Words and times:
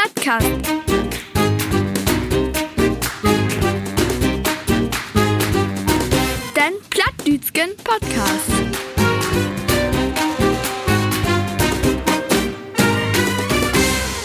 Plattkast. 0.00 0.46
Den 6.56 6.72
Plattdütschen 6.88 7.76
Podcast. 7.84 8.50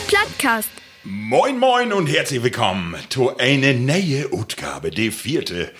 Plattkast. 0.07 0.69
Moin 1.03 1.59
Moin 1.59 1.91
und 1.91 2.07
herzlich 2.07 2.41
willkommen 2.41 2.95
zu 3.09 3.35
einer 3.37 3.73
neuen 3.73 4.31
Ausgabe, 4.31 4.91
die 4.91 5.11
vierte 5.11 5.73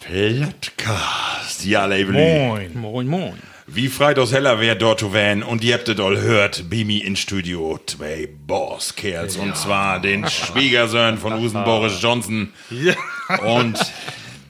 Plattkast. 0.00 1.64
Ja, 1.64 1.86
Leibeli. 1.86 2.48
Moin. 2.48 2.78
Moin, 2.78 3.06
moin. 3.06 3.47
Wie 3.70 3.88
Freitags 3.88 4.32
heller 4.32 4.60
wär 4.60 4.74
dort 4.74 5.00
zu 5.00 5.12
wählen 5.12 5.42
und 5.42 5.62
ihr 5.62 5.74
habt 5.74 5.90
es 5.90 6.00
all 6.00 6.18
hört, 6.18 6.70
Bimi 6.70 6.98
in 6.98 7.16
Studio, 7.16 7.78
zwei 7.84 8.26
Bosskerls 8.46 9.36
und 9.36 9.58
zwar 9.58 10.00
den 10.00 10.26
Schwiegersohn 10.26 11.18
von 11.18 11.34
Usen 11.44 11.64
Boris 11.64 12.00
Johnson 12.00 12.54
und 13.44 13.78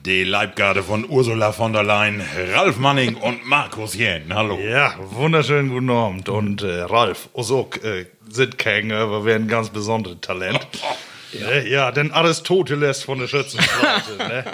die 0.05 0.23
Leibgarde 0.23 0.83
von 0.83 1.07
Ursula 1.07 1.51
von 1.51 1.73
der 1.73 1.83
Leyen, 1.83 2.23
Ralf 2.53 2.77
Manning 2.77 3.15
und 3.15 3.45
Markus 3.45 3.93
Jähn. 3.93 4.33
Hallo. 4.33 4.57
Ja, 4.57 4.93
wunderschönen 5.11 5.69
guten 5.69 5.89
Abend. 5.89 6.29
Und 6.29 6.63
äh, 6.63 6.83
Ralf, 6.83 7.27
Osok 7.33 7.83
äh, 7.83 8.05
sind 8.29 8.57
kein, 8.57 8.89
aber 8.93 9.25
wäre 9.25 9.37
ein 9.37 9.49
ganz 9.49 9.69
besonderes 9.69 10.21
Talent. 10.21 10.65
ja. 11.33 11.59
ja, 11.59 11.91
denn 11.91 12.13
Aristoteles 12.13 13.03
von 13.03 13.19
der 13.19 13.27
Schützenstraße. 13.27 14.15
ne? 14.17 14.45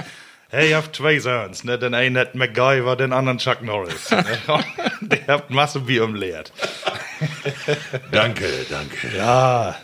Hey, 0.55 0.69
ihr 0.69 0.77
habt 0.77 0.95
zwei 0.95 1.19
Söhns, 1.19 1.65
ne? 1.65 1.77
Den 1.77 1.93
einen 1.93 2.17
hat 2.17 2.33
MacGyver, 2.33 2.95
den 2.95 3.11
anderen 3.11 3.39
Chuck 3.39 3.61
Norris. 3.61 4.09
Ne? 4.11 4.23
Der 5.01 5.27
habt 5.27 5.49
Masse 5.49 5.81
Bier 5.81 6.05
umleert. 6.05 6.53
Danke, 8.13 8.45
danke. 8.69 9.17
Ja, 9.17 9.75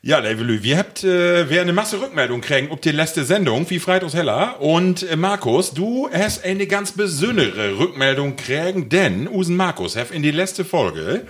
Ja, 0.00 0.20
Levelü, 0.20 0.62
wir 0.62 0.78
habt 0.78 1.04
äh, 1.04 1.50
wir 1.50 1.60
eine 1.60 1.74
Masse 1.74 2.00
Rückmeldung 2.00 2.40
kriegen 2.40 2.70
ob 2.70 2.80
die 2.80 2.92
letzte 2.92 3.24
Sendung, 3.24 3.68
wie 3.68 3.78
Freitags 3.78 4.14
heller. 4.14 4.58
Und 4.60 5.02
äh, 5.02 5.16
Markus, 5.16 5.72
du 5.72 6.08
hast 6.10 6.44
eine 6.44 6.66
ganz 6.66 6.92
besondere 6.92 7.78
Rückmeldung 7.78 8.36
kriegen, 8.36 8.88
denn 8.88 9.28
Usen 9.28 9.56
Markus 9.56 9.96
hat 9.96 10.10
in 10.10 10.22
die 10.22 10.30
letzte 10.30 10.64
Folge 10.64 11.26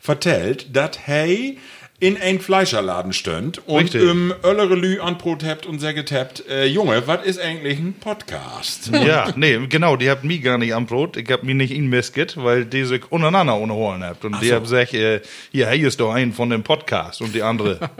vertellt, 0.00 0.74
dass 0.74 0.98
hey 1.04 1.58
in 2.00 2.16
ein 2.16 2.38
Fleischerladen 2.38 3.12
stönd 3.12 3.66
und 3.66 3.82
Richtig. 3.94 4.02
im 4.02 4.32
Öllerelü 4.44 5.00
anbrot 5.00 5.42
habt 5.44 5.66
und 5.66 5.80
sagt 5.80 6.12
habt, 6.12 6.48
äh, 6.48 6.64
Junge, 6.66 7.04
was 7.06 7.26
ist 7.26 7.40
eigentlich 7.40 7.80
ein 7.80 7.94
Podcast? 7.94 8.90
ja, 8.92 9.32
nee, 9.34 9.58
genau, 9.68 9.96
die 9.96 10.08
habt 10.08 10.22
mich 10.22 10.42
gar 10.42 10.58
nicht 10.58 10.72
am 10.74 10.86
Brot. 10.86 11.16
Ich 11.16 11.28
hab 11.28 11.42
mich 11.42 11.56
nicht 11.56 11.72
in 11.72 11.88
Misket, 11.88 12.36
weil 12.36 12.66
die 12.66 12.84
sich 12.84 13.10
untereinander 13.10 13.56
unterholen 13.56 14.04
habt. 14.04 14.24
Und 14.24 14.40
die 14.40 14.48
so. 14.48 14.54
hab 14.54 14.62
gesagt, 14.62 14.94
äh, 14.94 15.20
hier, 15.50 15.66
hey, 15.66 15.80
ist 15.80 15.98
doch 15.98 16.14
ein 16.14 16.32
von 16.32 16.50
dem 16.50 16.62
Podcast. 16.62 17.20
Und 17.20 17.34
die 17.34 17.42
andere, 17.42 17.80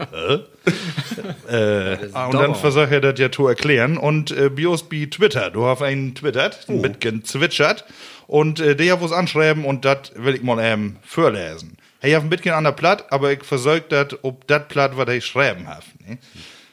äh? 1.49 1.93
äh, 1.93 1.97
und 2.05 2.35
dann 2.35 2.55
versuche 2.55 2.95
ich 2.95 3.01
das 3.01 3.19
ja 3.19 3.29
zu 3.29 3.47
erklären. 3.47 3.97
Und 3.97 4.31
äh, 4.31 4.49
Bios 4.49 4.87
bi 4.87 5.09
Twitter, 5.09 5.49
du 5.49 5.65
hast 5.65 5.81
einen 5.81 6.15
twittert, 6.15 6.67
ein 6.69 6.81
bisschen 6.81 7.25
zwitschert. 7.25 7.83
Und 8.27 8.61
äh, 8.61 8.77
der 8.77 9.01
was 9.01 9.11
anschreiben 9.11 9.65
und 9.65 9.83
das 9.83 10.13
will 10.15 10.35
ich 10.35 10.43
mal 10.43 10.59
ähm, 10.61 10.97
vorlesen. 11.03 11.75
Ich 12.01 12.15
hab 12.15 12.23
ein 12.23 12.29
bisschen 12.29 12.53
an 12.53 12.63
der 12.63 12.71
Platt, 12.71 13.11
aber 13.11 13.33
ich 13.33 13.43
versuche 13.43 13.83
das, 13.89 14.23
ob 14.23 14.47
das 14.47 14.69
Platt, 14.69 14.95
was 14.95 15.09
ich 15.09 15.25
schreiben 15.25 15.67
hab. 15.67 15.83
Ne? 16.07 16.17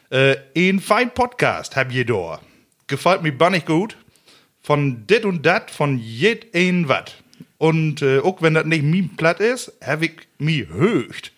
Äh, 0.09 0.37
ein 0.57 0.79
fein 0.79 1.13
Podcast 1.13 1.75
hab 1.75 1.91
je 1.91 2.05
da. 2.05 2.41
Gefällt 2.87 3.23
mir 3.23 3.33
bannig 3.33 3.67
gut. 3.67 3.97
Von 4.63 5.05
dit 5.07 5.25
und 5.25 5.45
dat, 5.45 5.71
von 5.71 5.99
jet 5.99 6.55
ein 6.55 6.89
wat. 6.89 7.17
Und 7.59 8.03
äh, 8.03 8.21
auch 8.21 8.41
wenn 8.41 8.55
das 8.55 8.67
nicht 8.67 8.85
mein 8.85 9.17
Platt 9.17 9.41
ist, 9.41 9.73
hab 9.85 10.03
ich 10.03 10.13
mi 10.39 10.65
höcht. 10.73 11.33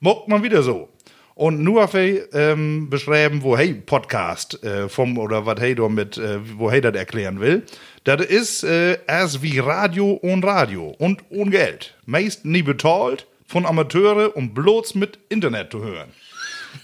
Mogt 0.00 0.28
man 0.28 0.42
wieder 0.42 0.62
so. 0.62 0.90
Und 1.34 1.62
nur 1.62 1.84
auf 1.84 1.94
ähm, 1.94 2.90
beschreiben, 2.90 3.42
wo 3.42 3.56
hey 3.56 3.72
Podcast 3.72 4.62
äh, 4.62 4.90
vom 4.90 5.16
oder 5.16 5.46
was 5.46 5.58
hey 5.58 5.74
da 5.74 5.88
mit, 5.88 6.18
äh, 6.18 6.38
wo 6.58 6.70
hey 6.70 6.82
das 6.82 6.94
erklären 6.94 7.40
will. 7.40 7.62
Das 8.04 8.20
ist 8.20 8.64
äh, 8.64 8.98
erst 9.06 9.42
wie 9.42 9.58
Radio 9.58 10.10
und 10.10 10.44
Radio 10.44 10.94
und 10.98 11.22
ohne 11.30 11.50
Geld. 11.50 11.94
Meist 12.04 12.44
nie 12.44 12.62
bezahlt 12.62 13.26
von 13.52 13.66
Amateure 13.66 14.34
und 14.34 14.54
bloß 14.54 14.94
mit 14.94 15.18
Internet 15.28 15.72
zu 15.72 15.84
hören. 15.84 16.08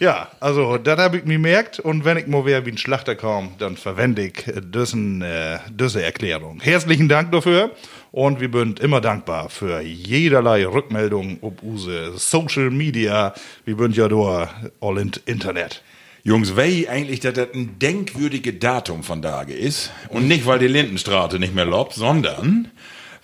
Ja, 0.00 0.28
also 0.38 0.76
das 0.76 0.98
habe 0.98 1.16
ich 1.16 1.24
mir 1.24 1.36
gemerkt 1.36 1.80
und 1.80 2.04
wenn 2.04 2.18
ich 2.18 2.26
mal 2.26 2.44
wieder 2.44 2.66
wie 2.66 2.72
ein 2.72 2.76
Schlachter 2.76 3.16
komme, 3.16 3.52
dann 3.58 3.78
verwende 3.78 4.26
ich 4.26 4.46
äh, 4.46 4.60
diesen, 4.60 5.22
äh, 5.22 5.60
diese 5.70 6.02
Erklärung. 6.02 6.60
Herzlichen 6.60 7.08
Dank 7.08 7.32
dafür 7.32 7.70
und 8.12 8.40
wir 8.40 8.50
sind 8.52 8.80
immer 8.80 9.00
dankbar 9.00 9.48
für 9.48 9.80
jederlei 9.80 10.66
Rückmeldung 10.66 11.38
ob 11.40 11.62
unsere 11.62 12.18
Social 12.18 12.68
Media. 12.68 13.32
Wir 13.64 13.78
sind 13.78 13.96
ja 13.96 14.08
da 14.08 14.50
all 14.82 14.98
in 14.98 15.12
Internet. 15.24 15.82
Jungs, 16.22 16.54
wei 16.54 16.86
eigentlich, 16.90 17.20
dass 17.20 17.32
das 17.32 17.48
ein 17.54 17.78
denkwürdige 17.78 18.52
Datum 18.52 19.02
von 19.02 19.22
Tage 19.22 19.54
ist. 19.54 19.90
Und 20.10 20.28
nicht, 20.28 20.44
weil 20.44 20.58
die 20.58 20.68
Lindenstraße 20.68 21.38
nicht 21.38 21.54
mehr 21.54 21.64
lobt, 21.64 21.94
sondern 21.94 22.70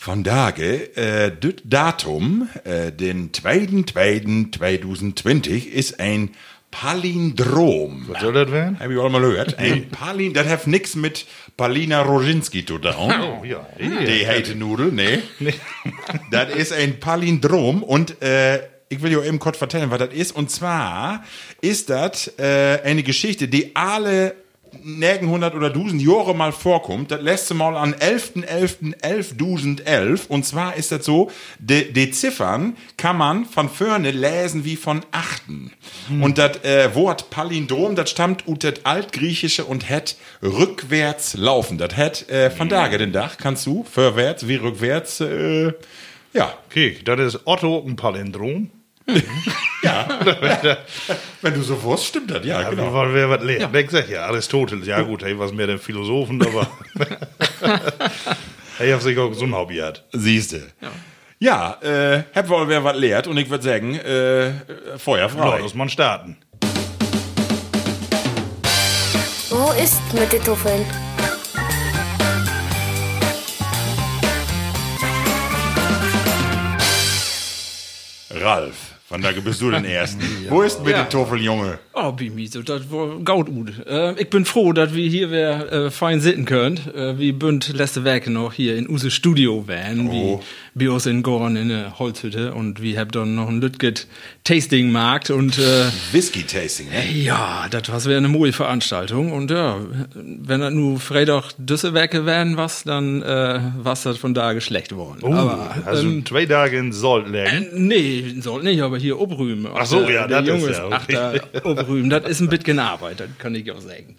von 0.04 0.22
Tage, 0.22 0.94
äh, 0.98 1.32
das 1.40 1.54
Datum, 1.64 2.50
äh, 2.64 2.92
den 2.92 3.32
2.2.2020 3.32 5.66
ist 5.66 5.98
ein 5.98 6.28
Palindrom. 6.70 8.04
Was 8.08 8.20
soll 8.20 8.34
das 8.34 8.52
werden? 8.52 8.78
Hab 8.78 8.90
ich 8.90 8.98
auch 8.98 9.08
mal 9.08 9.22
gehört. 9.22 9.58
Ein 9.62 9.88
Palin, 9.88 10.34
das 10.34 10.46
hat 10.46 10.66
nix 10.66 10.94
mit 10.94 11.24
Palina 11.56 12.02
Roginski 12.02 12.66
zu 12.66 12.76
tun. 12.76 12.92
Oh, 13.22 13.42
ja. 13.46 13.66
Die 13.80 14.26
heite 14.26 14.54
Nudel, 14.56 14.92
nee. 14.92 15.20
das 16.30 16.54
ist 16.54 16.74
ein 16.74 17.00
Palindrom 17.00 17.82
und 17.82 18.20
äh, 18.22 18.56
ich 18.90 19.00
will 19.00 19.08
dir 19.08 19.24
eben 19.24 19.38
kurz 19.38 19.56
vertellen, 19.56 19.90
was 19.90 20.00
das 20.00 20.12
ist. 20.12 20.36
Und 20.36 20.50
zwar 20.50 21.24
ist 21.62 21.88
das 21.88 22.30
äh, 22.38 22.80
eine 22.84 23.04
Geschichte, 23.04 23.48
die 23.48 23.74
alle 23.74 24.34
nirgend 24.82 25.28
100 25.28 25.54
oder 25.54 25.68
1000 25.68 26.02
Jahre 26.02 26.34
mal 26.34 26.52
vorkommt. 26.52 27.10
Das 27.10 27.20
letzte 27.20 27.54
Mal 27.54 27.76
an 27.76 27.94
11.11.11.1111. 27.94 30.26
Und 30.28 30.44
zwar 30.44 30.76
ist 30.76 30.92
das 30.92 31.04
so, 31.04 31.30
die, 31.58 31.92
die 31.92 32.10
Ziffern 32.10 32.76
kann 32.96 33.16
man 33.16 33.44
von 33.44 33.68
vorne 33.68 34.10
lesen 34.10 34.64
wie 34.64 34.76
von 34.76 35.02
achten. 35.12 35.72
Und 36.20 36.38
das 36.38 36.64
äh, 36.64 36.94
Wort 36.94 37.30
Palindrom, 37.30 37.94
das 37.94 38.10
stammt 38.10 38.44
das 38.46 38.84
Altgriechische 38.84 39.64
und 39.64 39.88
hat 39.88 40.16
rückwärts 40.42 41.34
laufen. 41.34 41.78
Das 41.78 41.96
hat 41.96 42.28
äh, 42.28 42.50
von 42.50 42.68
daher 42.68 42.98
den 42.98 43.12
Dach, 43.12 43.36
kannst 43.38 43.66
du, 43.66 43.84
vorwärts 43.84 44.48
wie 44.48 44.56
rückwärts, 44.56 45.20
äh, 45.20 45.72
ja, 46.32 46.54
Okay, 46.74 46.98
das 47.04 47.20
ist 47.20 47.40
Otto 47.44 47.84
ein 47.86 47.94
Palindrom. 47.94 48.68
wenn 51.42 51.54
du 51.54 51.62
so 51.62 51.82
wusst, 51.82 52.06
stimmt 52.06 52.30
das, 52.30 52.44
ja, 52.44 52.62
Ja, 52.62 52.70
genau. 52.70 52.92
Weil 52.94 53.12
wer 53.12 53.28
was 53.28 53.42
lernt. 53.42 53.76
Ich 53.76 53.90
sag 53.90 54.08
ja, 54.08 54.24
Aristoteles, 54.26 54.86
ja 54.86 55.02
gut, 55.02 55.22
hey, 55.22 55.38
was 55.38 55.52
mehr 55.52 55.66
den 55.66 55.78
Philosophen, 55.78 56.40
aber. 56.40 56.66
hey, 58.78 58.92
hab 58.92 59.02
sich 59.02 59.18
auch 59.18 59.34
so 59.34 59.44
ein 59.44 59.54
Hobby 59.54 59.76
hat. 59.76 60.04
Siehste. 60.12 60.68
Ja, 61.38 61.76
äh, 61.82 62.22
hab 62.34 62.48
wohl 62.48 62.66
wer 62.68 62.82
was 62.82 62.96
lehrt 62.96 63.26
und 63.26 63.36
ich 63.36 63.50
würde 63.50 63.64
sagen, 63.64 63.94
äh, 63.96 64.52
Feuer 64.96 65.28
frei. 65.28 65.58
Lass 65.60 65.74
man 65.74 65.90
starten. 65.90 66.38
Wo 69.50 69.70
ist 69.72 70.00
mit 70.14 70.32
den 70.32 70.42
Tuffeln? 70.42 70.86
Ralf, 78.30 78.93
von 79.14 79.22
da 79.22 79.30
bist 79.30 79.60
du 79.60 79.70
den 79.70 79.84
Ersten. 80.00 80.20
Wo 80.48 80.62
ist 80.62 80.82
mit 80.84 80.92
Ja. 80.92 81.04
den 81.04 81.10
Toffel, 81.10 81.40
Junge? 81.40 81.78
Oh, 81.92 82.10
Bimi, 82.10 82.48
so, 82.48 82.62
das 82.62 82.90
war 82.90 83.20
gaut 83.24 83.46
gut. 83.46 83.72
Äh, 83.86 84.20
ich 84.20 84.28
bin 84.28 84.44
froh, 84.44 84.72
dass 84.72 84.92
wir 84.92 85.08
hier 85.08 85.30
wer, 85.30 85.72
äh, 85.72 85.90
fein 85.92 86.20
sitzen 86.20 86.44
könnt. 86.46 86.92
Äh, 86.92 87.16
wir 87.16 87.32
bünd 87.32 87.72
letzte 87.72 88.02
Werke 88.02 88.32
noch 88.32 88.52
hier 88.52 88.76
in 88.76 88.88
use 88.88 89.12
Studio 89.12 89.68
wären, 89.68 90.08
Oh. 90.08 90.40
wie 90.74 90.86
bei 90.86 90.90
uns 90.90 91.06
in 91.06 91.22
Gorn 91.22 91.54
in 91.54 91.68
der 91.68 91.96
Holzhütte. 92.00 92.54
Und 92.54 92.82
wir 92.82 92.98
haben 92.98 93.12
dann 93.12 93.36
noch 93.36 93.48
ein 93.48 93.60
Lütget 93.60 94.08
Tasting 94.42 94.90
Markt 94.90 95.30
und 95.30 95.56
äh, 95.58 95.84
Whisky-Tasting, 96.10 96.88
ne? 96.90 97.12
ja, 97.12 97.66
das 97.70 97.88
war 97.88 98.16
eine 98.16 98.26
moje 98.28 98.52
Veranstaltung. 98.52 99.30
Und 99.32 99.52
ja, 99.52 99.78
wenn 100.14 100.60
das 100.60 100.72
nur 100.74 100.98
Freitag 100.98 101.52
düsse 101.58 101.94
Werke 101.94 102.26
wären, 102.26 102.56
was, 102.56 102.82
dann 102.82 103.22
äh, 103.22 103.60
was 103.78 104.02
das 104.02 104.18
von 104.18 104.34
da 104.34 104.60
schlecht 104.60 104.94
worden. 104.96 105.20
Oh, 105.22 105.32
aber, 105.32 105.76
also 105.86 106.02
ähm, 106.02 106.26
zwei 106.26 106.44
Tage 106.46 106.76
in 106.78 106.90
Salt 106.92 107.28
legen. 107.28 107.68
Nee, 107.74 108.34
soll 108.40 108.64
nicht, 108.64 108.82
aber 108.82 108.96
hier 109.04 109.20
obrühmen. 109.20 109.70
Ach 109.74 109.86
so, 109.86 110.08
ja, 110.08 110.26
der 110.26 110.42
das 110.42 110.48
Junge 110.48 110.70
ist 110.70 110.78
ja 110.78 110.88
ach, 110.90 111.04
okay. 111.04 111.40
da 111.52 111.64
obrühmen. 111.64 112.10
Das 112.10 112.24
ist 112.24 112.40
ein 112.40 112.48
bisschen 112.48 112.78
Arbeit, 112.78 113.20
das 113.20 113.28
kann 113.38 113.54
ich 113.54 113.70
auch 113.70 113.80
sagen. 113.80 114.16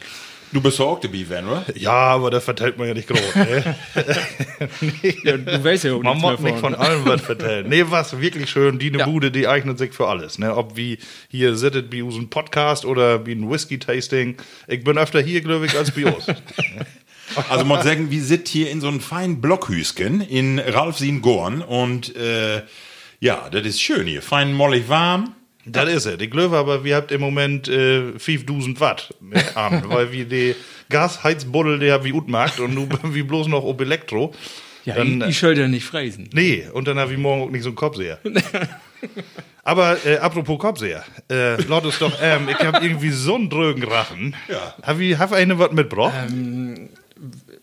Du 0.51 0.61
bist 0.61 0.79
auch 0.79 0.99
dabei, 0.99 1.25
Van, 1.27 1.47
oder? 1.47 1.65
Ja, 1.75 1.91
aber 1.91 2.29
das 2.29 2.45
verteilt 2.45 2.77
man 2.77 2.87
ja 2.87 2.93
nicht 2.93 3.07
groß. 3.09 3.35
Ne? 3.35 3.75
Ja, 5.23 5.37
du 5.37 5.63
weißt 5.63 5.83
ja 5.83 5.93
auch 5.95 6.01
Man 6.01 6.17
muss 6.17 6.39
nicht 6.39 6.59
von 6.59 6.75
allem 6.75 7.05
was 7.05 7.21
vertellen. 7.21 7.67
Nee, 7.67 7.83
was 7.89 8.21
wirklich 8.21 8.49
schön. 8.49 8.79
Die 8.79 8.89
ne 8.91 8.99
Ja. 8.99 9.05
Bude, 9.05 9.31
die 9.31 9.47
eignet 9.47 9.77
sich 9.77 9.91
für 9.91 10.07
alles. 10.07 10.39
Ne? 10.39 10.55
Ob 10.55 10.77
wie 10.77 10.99
hier 11.29 11.55
sittet 11.55 11.91
wie 11.91 12.01
unseren 12.01 12.29
Podcast 12.29 12.85
oder 12.85 13.25
wie 13.25 13.33
ein 13.33 13.49
Whisky-Tasting. 13.49 14.37
Ich 14.67 14.83
bin 14.83 14.97
öfter 14.97 15.19
hier, 15.19 15.41
glaube 15.41 15.65
ich, 15.65 15.77
als 15.77 15.91
bei 15.91 16.05
uns. 16.05 16.27
Also 17.49 17.65
man 17.65 17.83
sagen, 17.83 18.11
wir 18.11 18.21
sind 18.21 18.47
hier 18.47 18.69
in 18.69 18.81
so 18.81 18.87
einem 18.87 19.01
feinen 19.01 19.41
Blockhüsken 19.41 20.21
in 20.21 20.59
Ralfsien 20.59 21.23
Gorn 21.23 21.63
und 21.63 22.15
äh, 22.15 22.61
ja, 23.19 23.49
das 23.49 23.65
ist 23.65 23.81
schön 23.81 24.07
hier. 24.07 24.21
Fein 24.21 24.53
mollig 24.53 24.87
warm. 24.89 25.35
Das 25.65 25.89
ist 25.89 26.05
es. 26.05 26.21
Ich 26.21 26.29
glaube 26.29 26.57
aber, 26.57 26.83
wir 26.83 26.95
habt 26.95 27.11
im 27.11 27.21
Moment 27.21 27.67
äh, 27.67 28.17
5000 28.19 28.79
Watt 28.79 29.13
ne, 29.19 29.43
an, 29.55 29.83
weil 29.87 30.11
wir 30.11 30.25
die 30.25 30.55
Gasheizbuddel, 30.89 31.79
der 31.79 32.03
wie 32.03 32.13
Utmarkt 32.13 32.59
und 32.59 32.75
nu 32.75 32.87
wie 33.03 33.23
bloß 33.23 33.47
noch 33.47 33.63
ob 33.63 33.81
Elektro. 33.81 34.33
Ja, 34.85 34.95
Dann, 34.95 35.21
ich, 35.21 35.29
ich 35.29 35.39
soll 35.39 35.57
ja 35.57 35.67
nicht 35.67 35.83
fräsen. 35.83 36.29
Nee, 36.31 36.67
und 36.71 36.87
dann 36.87 36.99
habe 36.99 37.11
ich 37.11 37.17
morgen 37.17 37.41
auch 37.41 37.49
nicht 37.49 37.63
so 37.63 37.69
einen 37.69 37.75
Kopfseher. 37.75 38.19
Aber 39.63 39.97
äh, 40.05 40.17
apropos 40.17 40.59
Kopfseher, 40.59 41.03
äh, 41.31 41.59
Leute 41.63 41.87
ist 41.87 41.99
doch, 41.99 42.13
ähm, 42.21 42.47
ich 42.49 42.63
habe 42.63 42.85
irgendwie 42.85 43.09
so 43.09 43.33
einen 43.33 43.49
drögen 43.49 43.83
Rachen. 43.83 44.35
Ja. 44.47 44.75
Hab 44.83 44.99
ich 44.99 45.17
hab 45.17 45.31
eine 45.31 45.57
was 45.57 45.71
mitgebracht? 45.71 46.13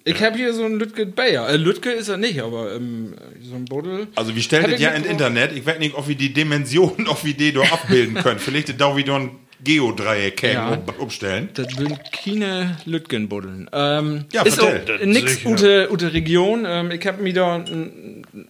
Ich 0.04 0.20
habe 0.22 0.36
hier 0.36 0.52
so 0.52 0.64
einen 0.64 0.78
Lütke 0.78 1.06
Bayer. 1.06 1.48
Äh, 1.48 1.56
Lütke 1.56 1.90
ist 1.90 2.08
er 2.08 2.16
nicht, 2.16 2.40
aber 2.40 2.74
ähm, 2.74 3.14
so 3.42 3.54
ein 3.54 3.64
Buddel. 3.66 4.08
Also 4.16 4.34
wir 4.34 4.42
stellen 4.42 4.64
Hab 4.64 4.70
das 4.72 4.80
ja 4.80 4.90
ins 4.90 5.06
mitgebracht. 5.06 5.28
Internet. 5.30 5.56
Ich 5.56 5.64
weiß 5.66 5.78
nicht, 5.78 5.94
ob 5.94 6.08
wir 6.08 6.16
die 6.16 6.32
Dimensionen, 6.32 7.06
ob 7.08 7.24
wir 7.24 7.34
die 7.34 7.52
da 7.52 7.60
abbilden 7.62 8.14
können. 8.16 8.40
Vielleicht 8.40 8.80
da 8.80 8.96
wieder 8.96 9.16
ein 9.16 9.30
Geodreieck 9.64 10.42
Ja. 10.42 10.70
um, 10.72 10.82
umstellen. 10.98 11.48
Das 11.54 11.68
sind 11.72 11.96
keine 12.10 12.78
Lütgenbuddeln. 12.84 13.70
Ähm, 13.72 14.24
Ja, 14.32 14.42
ist 14.42 14.60
auch 14.60 14.72
nix 15.04 15.34
sicher. 15.34 15.48
ute, 15.50 15.88
ute 15.92 16.12
Region. 16.12 16.64
Ähm, 16.66 16.90
ich 16.90 17.06
habe 17.06 17.22
mir 17.22 17.32
da 17.32 17.64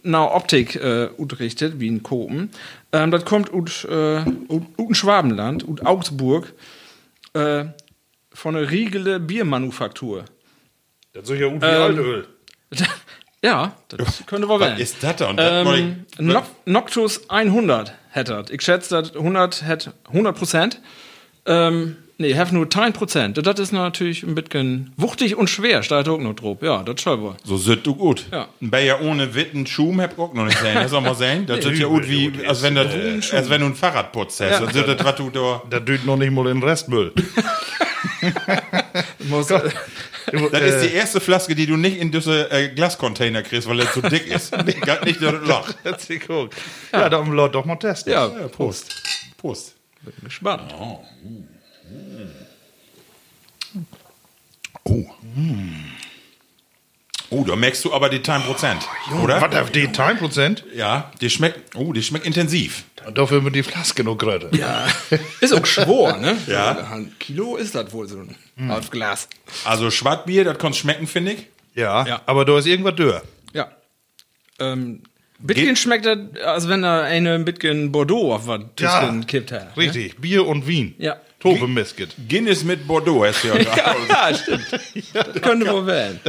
na 0.02 0.34
Optik 0.34 0.76
äh, 0.76 1.08
unterrichtet, 1.18 1.74
wie 1.80 1.88
in 1.88 2.02
Kopen. 2.02 2.48
Ähm, 2.92 3.10
das 3.10 3.26
kommt 3.26 3.52
ut, 3.52 3.86
äh, 3.90 4.20
ut, 4.48 4.62
ut 4.78 4.96
Schwabenland, 4.96 5.68
ut 5.68 5.84
Augsburg, 5.84 6.54
äh, 7.34 7.66
von 8.32 8.54
der 8.54 8.70
Riegele 8.70 9.20
Biermanufaktur. 9.20 10.24
Das 11.12 11.28
ist 11.28 11.38
ja 11.38 11.48
gut 11.48 11.60
wie 11.62 11.66
Ähm, 11.66 11.82
Altöl. 11.82 12.26
ja, 13.42 13.72
das 13.88 14.22
könnte 14.26 14.48
wohl 14.48 14.60
Was 14.60 14.68
werden. 14.68 14.80
ist 14.80 14.96
das 15.02 15.16
da? 15.16 15.32
Das 15.32 15.66
Ähm, 15.66 16.04
ich- 16.12 16.20
Noc 16.20 16.44
Noctus 16.64 17.28
100 17.28 17.92
hätte 18.10 18.32
das. 18.42 18.50
Ich 18.50 18.62
schätze, 18.62 19.02
das 19.02 19.14
100 19.14 19.62
hätte 19.66 19.92
100 20.08 20.36
Prozent. 20.36 20.80
Ähm, 21.44 21.96
nee, 22.18 22.34
have 22.34 22.54
nur 22.54 22.70
10 22.70 22.92
Prozent. 22.94 23.44
Das 23.46 23.58
ist 23.60 23.72
natürlich 23.72 24.22
ein 24.22 24.34
bisschen 24.34 24.92
wuchtig 24.96 25.36
und 25.36 25.50
schwer, 25.50 25.82
steht 25.82 26.08
auch 26.08 26.18
noch 26.18 26.34
drauf. 26.34 26.58
Ja, 26.62 26.82
das 26.82 27.02
soll 27.02 27.20
wohl. 27.20 27.34
So 27.44 27.56
sind 27.58 27.84
du 27.86 27.94
gut. 27.94 28.24
Ja. 28.32 28.48
Ein 28.62 28.70
Bayer 28.70 29.02
ohne 29.02 29.34
Witten 29.34 29.66
Schum 29.66 30.00
hab 30.00 30.12
ich 30.14 30.18
auch 30.18 30.32
noch 30.32 30.44
nicht 30.46 30.58
sehen. 30.58 30.74
Das 30.76 30.90
soll 30.92 31.00
mal 31.02 31.14
sehen. 31.14 31.44
Das 31.46 31.62
ist 31.64 31.78
ja 31.78 31.88
gut 31.88 32.08
wie, 32.08 32.32
als 32.46 32.62
wenn, 32.62 32.74
das, 32.76 32.86
als 33.34 33.50
wenn 33.50 33.60
du 33.60 33.66
ein 33.66 33.74
Fahrrad 33.74 34.12
putzt. 34.12 34.40
hast. 34.40 34.62
Das 34.62 34.74
ist 34.74 34.86
das, 34.88 35.04
was 35.04 35.16
du 35.16 35.28
da. 35.30 35.62
Das 35.68 35.84
tut 35.84 36.06
noch 36.06 36.16
nicht 36.16 36.30
mal 36.32 36.44
den 36.44 36.62
Restmüll. 36.62 37.12
Muss, 39.28 39.48
äh, 40.32 40.50
Das 40.50 40.62
ist 40.62 40.82
die 40.90 40.94
erste 40.94 41.20
Flaske, 41.20 41.54
die 41.54 41.66
du 41.66 41.76
nicht 41.76 41.98
in 41.98 42.10
diese 42.10 42.50
äh, 42.50 42.68
Glascontainer 42.68 43.42
kriegst, 43.42 43.68
weil 43.68 43.80
er 43.80 43.92
zu 43.92 44.00
dick 44.02 44.26
ist. 44.26 44.52
Gar 44.82 45.04
nicht 45.04 45.22
das 45.22 45.34
Loch. 45.46 45.68
Sie 45.98 46.18
geguckt. 46.18 46.54
Ja, 46.92 47.08
dann 47.08 47.30
Leute 47.32 47.52
doch 47.52 47.64
mal 47.64 47.76
testen. 47.76 48.12
ja, 48.12 48.26
Ja, 48.26 48.48
Prost. 48.48 49.02
Prost. 49.38 49.74
bin 50.02 50.14
gespannt. 50.24 50.74
Oh. 50.78 51.04
Oh, 57.30 57.44
da 57.44 57.56
merkst 57.56 57.84
du 57.84 57.94
aber 57.94 58.10
die 58.10 58.18
10%, 58.18 58.42
oder? 59.22 59.40
Was 59.40 59.54
auf 59.56 59.70
die 59.70 59.88
10%? 59.88 60.64
Ja, 60.74 61.10
die 61.20 61.30
schmeckt, 61.30 61.74
oh, 61.76 61.92
die 61.92 62.02
schmeckt 62.02 62.26
intensiv. 62.26 62.84
Dafür 63.10 63.40
mit 63.42 63.54
die 63.54 63.62
Flaske 63.62 64.04
noch 64.04 64.16
gerade. 64.16 64.48
Ja, 64.56 64.86
ist 65.40 65.52
auch 65.52 65.66
schwor, 65.66 66.16
ne? 66.18 66.36
Ja. 66.46 66.88
Ein 66.92 67.12
Kilo 67.18 67.56
ist 67.56 67.74
das 67.74 67.92
wohl 67.92 68.08
so 68.08 68.18
ein 68.18 68.68
halb 68.70 68.90
Glas. 68.90 69.28
Also 69.64 69.90
Schwartbier, 69.90 70.44
das 70.44 70.58
kannst 70.58 70.78
schmecken, 70.78 71.06
finde 71.06 71.32
ich. 71.32 71.46
Ja, 71.74 72.06
Ja. 72.06 72.20
aber 72.26 72.44
da 72.44 72.58
ist 72.58 72.66
irgendwas 72.66 72.94
dörr. 72.96 73.22
Ja. 73.52 73.70
Ähm, 74.60 75.02
Bitcoin 75.38 75.74
schmeckt 75.76 76.06
das, 76.06 76.18
als 76.44 76.68
wenn 76.68 76.82
da 76.82 77.02
eine 77.02 77.38
Bitcoin 77.40 77.90
Bordeaux 77.90 78.32
auf 78.34 78.46
was 78.46 78.60
Ja. 78.78 79.12
Kippt 79.26 79.50
hat. 79.52 79.76
ne? 79.76 79.82
Richtig, 79.82 80.18
Bier 80.20 80.46
und 80.46 80.66
Wien. 80.68 80.94
Ja. 80.98 81.16
Tobe 81.42 81.66
Misket. 81.68 82.14
Guinness 82.28 82.62
mit 82.64 82.86
Bordeaux 82.86 83.24
hast 83.26 83.42
du 83.44 83.48
ja 83.48 83.58
da. 83.58 83.94
Ja, 84.30 84.34
stimmt. 84.34 84.66
Das 85.12 85.42
könnte 85.42 85.70
wohl 85.72 85.86
werden. 85.86 86.20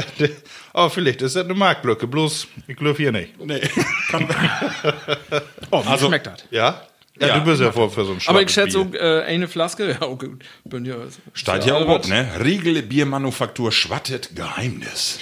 Aber 0.74 0.90
vielleicht 0.90 1.22
ist 1.22 1.36
das 1.36 1.46
eine 1.46 1.54
Marktlücke, 1.54 2.08
bloß 2.08 2.48
ich 2.68 2.76
glaube 2.76 2.98
hier 2.98 3.12
nicht. 3.12 3.40
Nee. 3.46 3.62
Kann, 4.10 4.28
Oh, 5.72 5.84
wie 5.84 5.88
Also- 5.88 6.08
schmeckt 6.08 6.28
das? 6.28 6.44
Ja? 6.52 6.82
Ja, 7.20 7.28
Ja. 7.28 7.40
du 7.40 7.46
bist 7.46 7.62
ja 7.62 7.72
vor 7.72 7.92
für 7.92 8.06
so 8.06 8.14
ein 8.14 8.20
Aber 8.26 8.42
ich 8.42 8.50
schätze 8.50 8.84
Bier. 8.86 9.00
so 9.00 9.06
äh, 9.06 9.22
eine 9.26 9.48
Flaske, 9.48 9.92
ja, 10.02 10.08
okay, 10.08 10.30
bin 10.66 10.84
ja. 10.84 10.96
Steigt 11.34 11.68
ja 11.68 11.76
auch 11.76 11.88
ob, 11.88 12.08
ne? 12.08 12.28
Riegele 12.44 12.82
Biermanufaktur 12.82 13.72
Schwattet 13.72 14.36
Geheimnis. 14.36 15.20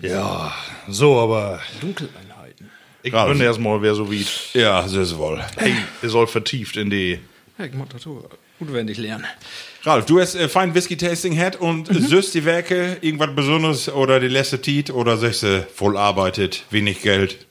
Ja, 0.00 0.54
so, 0.88 1.20
aber 1.20 1.60
Dunkeleinheiten. 1.82 2.70
ich 3.02 3.12
bin 3.12 3.40
erstmal, 3.42 3.82
wer 3.82 3.94
so 3.94 4.10
wie. 4.10 4.24
Ja, 4.54 4.80
das 4.82 4.94
ist 4.94 5.18
wohl. 5.18 5.44
Hey, 5.58 5.74
ihr 6.02 6.08
soll 6.08 6.26
vertieft 6.26 6.76
in 6.78 6.88
die. 6.88 7.18
Ja, 7.58 7.66
ich 7.66 7.74
muss 7.74 7.88
das 7.90 8.00
so 8.02 8.26
notwendig 8.64 8.98
lernen. 8.98 9.24
Ralf, 9.84 10.06
du 10.06 10.20
hast 10.20 10.34
äh, 10.36 10.48
fein 10.48 10.74
Whisky-Tasting 10.74 11.36
hat 11.38 11.56
und 11.56 11.90
Mhm. 11.90 12.06
süßt 12.06 12.34
die 12.34 12.44
Werke 12.44 12.98
irgendwas 13.00 13.34
Besonderes 13.34 13.88
oder 13.88 14.20
die 14.20 14.28
letzte 14.28 14.60
Tiet 14.60 14.90
oder 14.90 15.16
sagst 15.16 15.42
du, 15.42 15.66
voll 15.74 15.96
arbeitet, 15.96 16.64
wenig 16.70 17.02
Geld? 17.02 17.46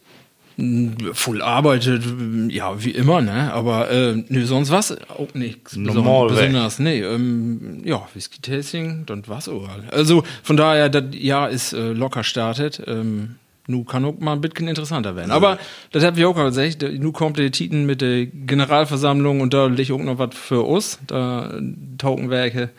Voll 1.13 1.41
arbeitet, 1.41 2.03
ja, 2.49 2.83
wie 2.83 2.91
immer, 2.91 3.21
ne? 3.21 3.51
Aber 3.53 3.89
äh, 3.89 4.23
nö, 4.27 4.45
sonst 4.45 4.69
was 4.69 4.95
auch 5.09 5.33
nichts 5.33 5.75
Normal 5.75 6.29
weg. 6.29 6.35
besonders. 6.37 6.77
Nee, 6.77 7.01
ähm, 7.01 7.81
ja, 7.83 8.07
Whisky-Tasting, 8.13 9.05
dann 9.07 9.23
was 9.27 9.49
auch. 9.49 9.67
Also 9.91 10.23
von 10.43 10.57
daher, 10.57 10.89
das 10.89 11.05
Jahr 11.15 11.49
ist 11.49 11.73
äh, 11.73 11.93
locker 11.93 12.23
startet. 12.23 12.81
Ähm, 12.85 13.35
nu 13.71 13.83
kann 13.83 14.05
auch 14.05 14.19
mal 14.19 14.33
ein 14.33 14.41
bisschen 14.41 14.67
interessanter 14.67 15.15
werden. 15.15 15.31
Aber 15.31 15.57
das 15.91 16.03
hab 16.03 16.17
ich 16.17 16.25
auch 16.25 16.35
gesagt, 16.35 16.83
nu 16.83 17.11
kommt 17.11 17.39
der 17.39 17.51
Titel 17.51 17.77
mit 17.77 18.01
der 18.01 18.25
Generalversammlung 18.27 19.41
und 19.41 19.53
da 19.53 19.65
liegt 19.65 19.91
auch 19.91 19.99
noch 19.99 20.19
was 20.19 20.35
für 20.35 20.61
uns, 20.61 20.99
da 21.07 21.59
Taukenwerke. 21.97 22.69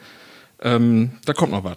Ähm, 0.62 1.12
da 1.24 1.32
kommt 1.32 1.52
noch 1.52 1.64
was. 1.64 1.76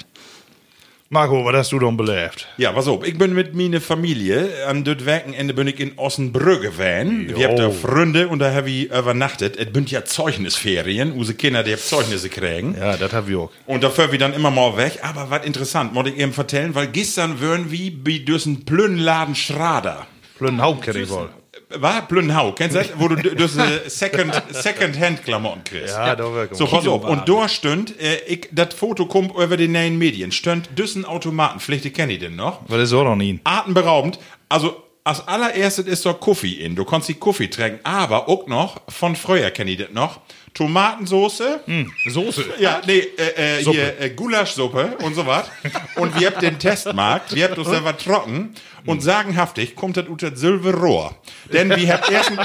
Marco, 1.10 1.46
was 1.46 1.54
hast 1.54 1.72
du 1.72 1.78
denn 1.78 1.96
belebt? 1.96 2.48
Ja, 2.58 2.72
pass 2.72 2.88
auf, 2.88 3.06
ich 3.06 3.16
bin 3.16 3.36
mit 3.36 3.54
meiner 3.54 3.80
Familie 3.80 4.66
an 4.68 4.84
das 4.84 5.06
Wochenende 5.06 5.54
bin 5.54 5.68
ich 5.68 5.80
in 5.80 6.00
Ossenbrügge 6.00 6.72
gewesen. 6.72 7.32
Wir 7.38 7.48
haben 7.48 7.58
da 7.58 7.70
Freunde 7.70 8.28
und 8.28 8.40
da 8.40 8.52
habe 8.52 8.72
ich 8.72 8.86
übernachtet. 8.86 9.56
Es 9.56 9.72
sind 9.72 9.92
ja 9.92 10.04
Zeugnisferien, 10.04 11.12
unsere 11.12 11.38
Kinder, 11.38 11.62
die 11.62 11.74
haben 11.74 11.80
Zeugnisse 11.80 12.30
kriegen. 12.30 12.76
Ja, 12.76 12.98
das 12.98 13.14
hab 13.14 13.30
ich 13.30 13.36
auch. 13.36 13.52
Und 13.68 13.84
dafür 13.84 14.12
wir 14.12 14.18
dann 14.18 14.34
immer 14.34 14.50
mal 14.50 14.78
weg. 14.78 14.98
Aber 15.04 15.30
was 15.30 15.46
interessant, 15.46 15.94
muss 15.94 16.08
ich 16.08 16.18
eben 16.18 16.34
vertellen, 16.34 16.74
weil 16.74 16.88
gestern 16.88 17.40
wären 17.40 17.72
wir 17.72 17.92
bei 18.04 18.18
diesem 18.18 18.66
Plünnladen 18.66 19.36
Schrader. 19.36 20.08
Blöden 20.40 20.60
Hauptkenn 20.60 20.96
ich 20.96 21.10
wohl. 21.12 21.30
War 21.70 22.08
Plünnhau, 22.08 22.52
kennst 22.52 22.76
du 22.76 22.80
das? 22.80 22.90
Wo 22.98 23.08
du 23.08 23.16
diese 23.16 23.90
Second, 23.90 24.34
Second-Hand-Klamotten 24.52 25.64
kriegst. 25.64 25.96
Ja, 25.96 26.16
da 26.16 26.32
wirklich. 26.32 26.58
So, 26.58 26.68
pass 26.68 26.88
auf. 26.88 27.04
Und 27.04 27.28
da 27.28 27.50
stünd, 27.50 28.00
äh, 28.00 28.18
ich, 28.28 28.50
das 28.52 28.74
Foto 28.74 29.06
kommt 29.08 29.36
über 29.36 29.58
die 29.58 29.68
neuen 29.68 29.98
Medien, 29.98 30.32
stünd 30.32 30.70
düssen 30.78 31.06
Automaten, 31.06 31.60
vielleicht 31.60 31.92
kenne 31.94 32.14
ich 32.14 32.20
den 32.20 32.36
noch. 32.36 32.62
Was 32.68 32.82
ist 32.82 32.94
auch 32.94 33.04
noch 33.04 33.16
nie? 33.16 33.40
Atemberaubend. 33.44 34.20
Also, 34.48 34.84
als 35.04 35.28
allererstes 35.28 35.86
ist 35.86 36.06
doch 36.06 36.20
Kaffee 36.20 36.54
in. 36.54 36.76
Du 36.76 36.84
kannst 36.84 37.10
die 37.10 37.14
Kaffee 37.16 37.48
trinken, 37.48 37.80
aber 37.84 38.28
auch 38.28 38.48
noch, 38.48 38.82
von 38.90 39.16
früher 39.16 39.52
kenne 39.52 39.72
ich 39.72 39.78
das 39.78 39.92
noch, 39.92 40.20
Tomatensoße. 40.56 41.62
Soße. 42.08 42.46
Ja, 42.60 42.82
nee, 42.88 43.00
äh, 43.18 43.60
äh, 43.60 43.64
hier 43.64 44.00
äh, 44.00 44.10
Gulaschsuppe 44.12 44.98
und 45.04 45.14
so 45.14 45.28
was. 45.28 45.46
Und 45.96 46.20
wir 46.20 46.28
habt 46.28 46.42
den 46.42 46.58
Testmarkt, 46.58 47.36
wir 47.36 47.46
habt 47.46 47.58
das 47.58 47.68
selber 47.68 47.96
trocken 47.98 48.56
und 48.86 49.02
sagenhaftig 49.02 49.76
kommt 49.76 49.98
das 49.98 50.08
unter 50.08 50.36
Silberrohr. 50.36 51.16
Denn 51.52 51.70
wir 51.70 51.94
habt 51.94 52.12
erst 52.12 52.32
ein, 52.32 52.38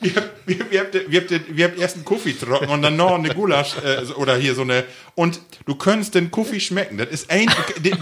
wir, 0.00 0.12
wir, 0.46 0.70
wir, 0.70 0.80
habt, 0.80 1.10
wir, 1.10 1.20
habt, 1.20 1.56
wir 1.56 1.64
habt 1.64 1.78
erst 1.78 1.96
einen 1.96 2.04
Kaffee 2.04 2.32
trocken 2.32 2.68
und 2.68 2.82
dann 2.82 2.96
noch 2.96 3.14
eine 3.14 3.30
Gulasch 3.30 3.74
äh, 3.84 4.12
oder 4.12 4.36
hier 4.36 4.54
so 4.54 4.62
eine 4.62 4.84
und 5.14 5.40
du 5.64 5.74
kannst 5.74 6.14
den 6.14 6.30
Kaffee 6.30 6.60
schmecken. 6.60 6.98
Das 6.98 7.08
ist 7.08 7.30
ein 7.30 7.48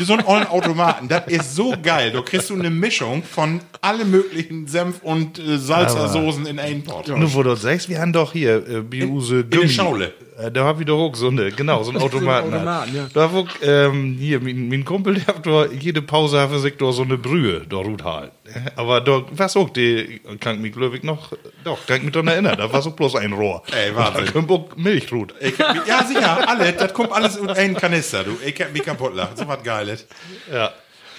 so 0.00 0.14
ein 0.14 0.26
ollen 0.26 0.46
Automaten. 0.46 1.08
Das 1.08 1.26
ist 1.28 1.54
so 1.54 1.74
geil. 1.80 2.10
Du 2.10 2.22
kriegst 2.22 2.50
du 2.50 2.54
eine 2.54 2.70
Mischung 2.70 3.22
von 3.22 3.60
alle 3.80 4.04
möglichen 4.04 4.66
Senf 4.66 5.02
und 5.02 5.38
äh, 5.38 5.58
Salzersoßen 5.58 6.46
in 6.46 6.58
einen 6.58 6.82
Pot. 6.82 7.08
Nur 7.08 7.32
wo 7.34 7.42
du 7.42 7.54
sagst, 7.54 7.88
wir 7.88 8.00
haben 8.00 8.12
doch 8.12 8.32
hier 8.32 8.68
äh, 8.68 8.80
Biuse 8.80 9.40
in 9.40 9.50
der 9.50 9.68
Schaule. 9.68 10.12
Da 10.52 10.64
hab 10.64 10.80
ich 10.80 10.86
doch 10.86 10.98
auch 10.98 11.14
so 11.14 11.28
eine, 11.28 11.52
genau, 11.52 11.82
so 11.84 11.92
einen 11.92 12.00
Automaten. 12.02 12.50
So 12.50 12.56
einen 12.56 12.66
Automaten, 12.66 12.96
ja. 12.96 13.06
Da 13.12 13.32
wo, 13.32 13.46
ähm, 13.62 14.16
hier, 14.18 14.40
mein, 14.40 14.68
mein 14.68 14.84
Kumpel, 14.84 15.14
der 15.14 15.26
hat 15.28 15.46
doch 15.46 15.70
jede 15.72 16.02
Pause 16.02 16.40
hat 16.40 16.50
sich 16.58 16.76
doch 16.76 16.92
so 16.92 17.02
eine 17.02 17.16
Brühe, 17.16 17.64
da 17.68 17.76
ruht 17.76 18.02
halt. 18.02 18.32
Aber 18.76 19.00
da, 19.00 19.22
was 19.30 19.56
auch, 19.56 19.70
die, 19.70 20.20
kann 20.40 20.56
ich 20.56 20.62
mich, 20.62 20.72
glaube 20.72 20.96
ich, 20.96 21.02
noch, 21.04 21.32
doch, 21.62 21.86
kann 21.86 21.98
ich 21.98 22.02
mich 22.04 22.12
daran 22.12 22.28
erinnern, 22.28 22.56
da 22.58 22.72
war 22.72 22.82
so 22.82 22.90
bloß 22.90 23.16
ein 23.16 23.32
Rohr. 23.32 23.62
Ey, 23.72 23.94
Wahnsinn. 23.94 24.26
Da 24.26 24.32
kommt 24.32 24.50
auch 24.50 24.76
Milch 24.76 25.12
ruht. 25.12 25.34
Hab 25.58 25.86
ja, 25.86 26.04
sicher, 26.04 26.48
alle, 26.48 26.72
das 26.72 26.92
kommt 26.92 27.12
alles 27.12 27.36
in 27.36 27.48
einen 27.48 27.76
Kanister, 27.76 28.24
du. 28.24 28.36
Ich 28.44 28.60
hab 28.60 28.72
mich 28.72 28.82
kaputt 28.82 29.14
lachen. 29.14 29.36
So 29.36 29.46
was 29.46 29.62
Geiles. 29.62 30.06
Ja. 30.52 30.72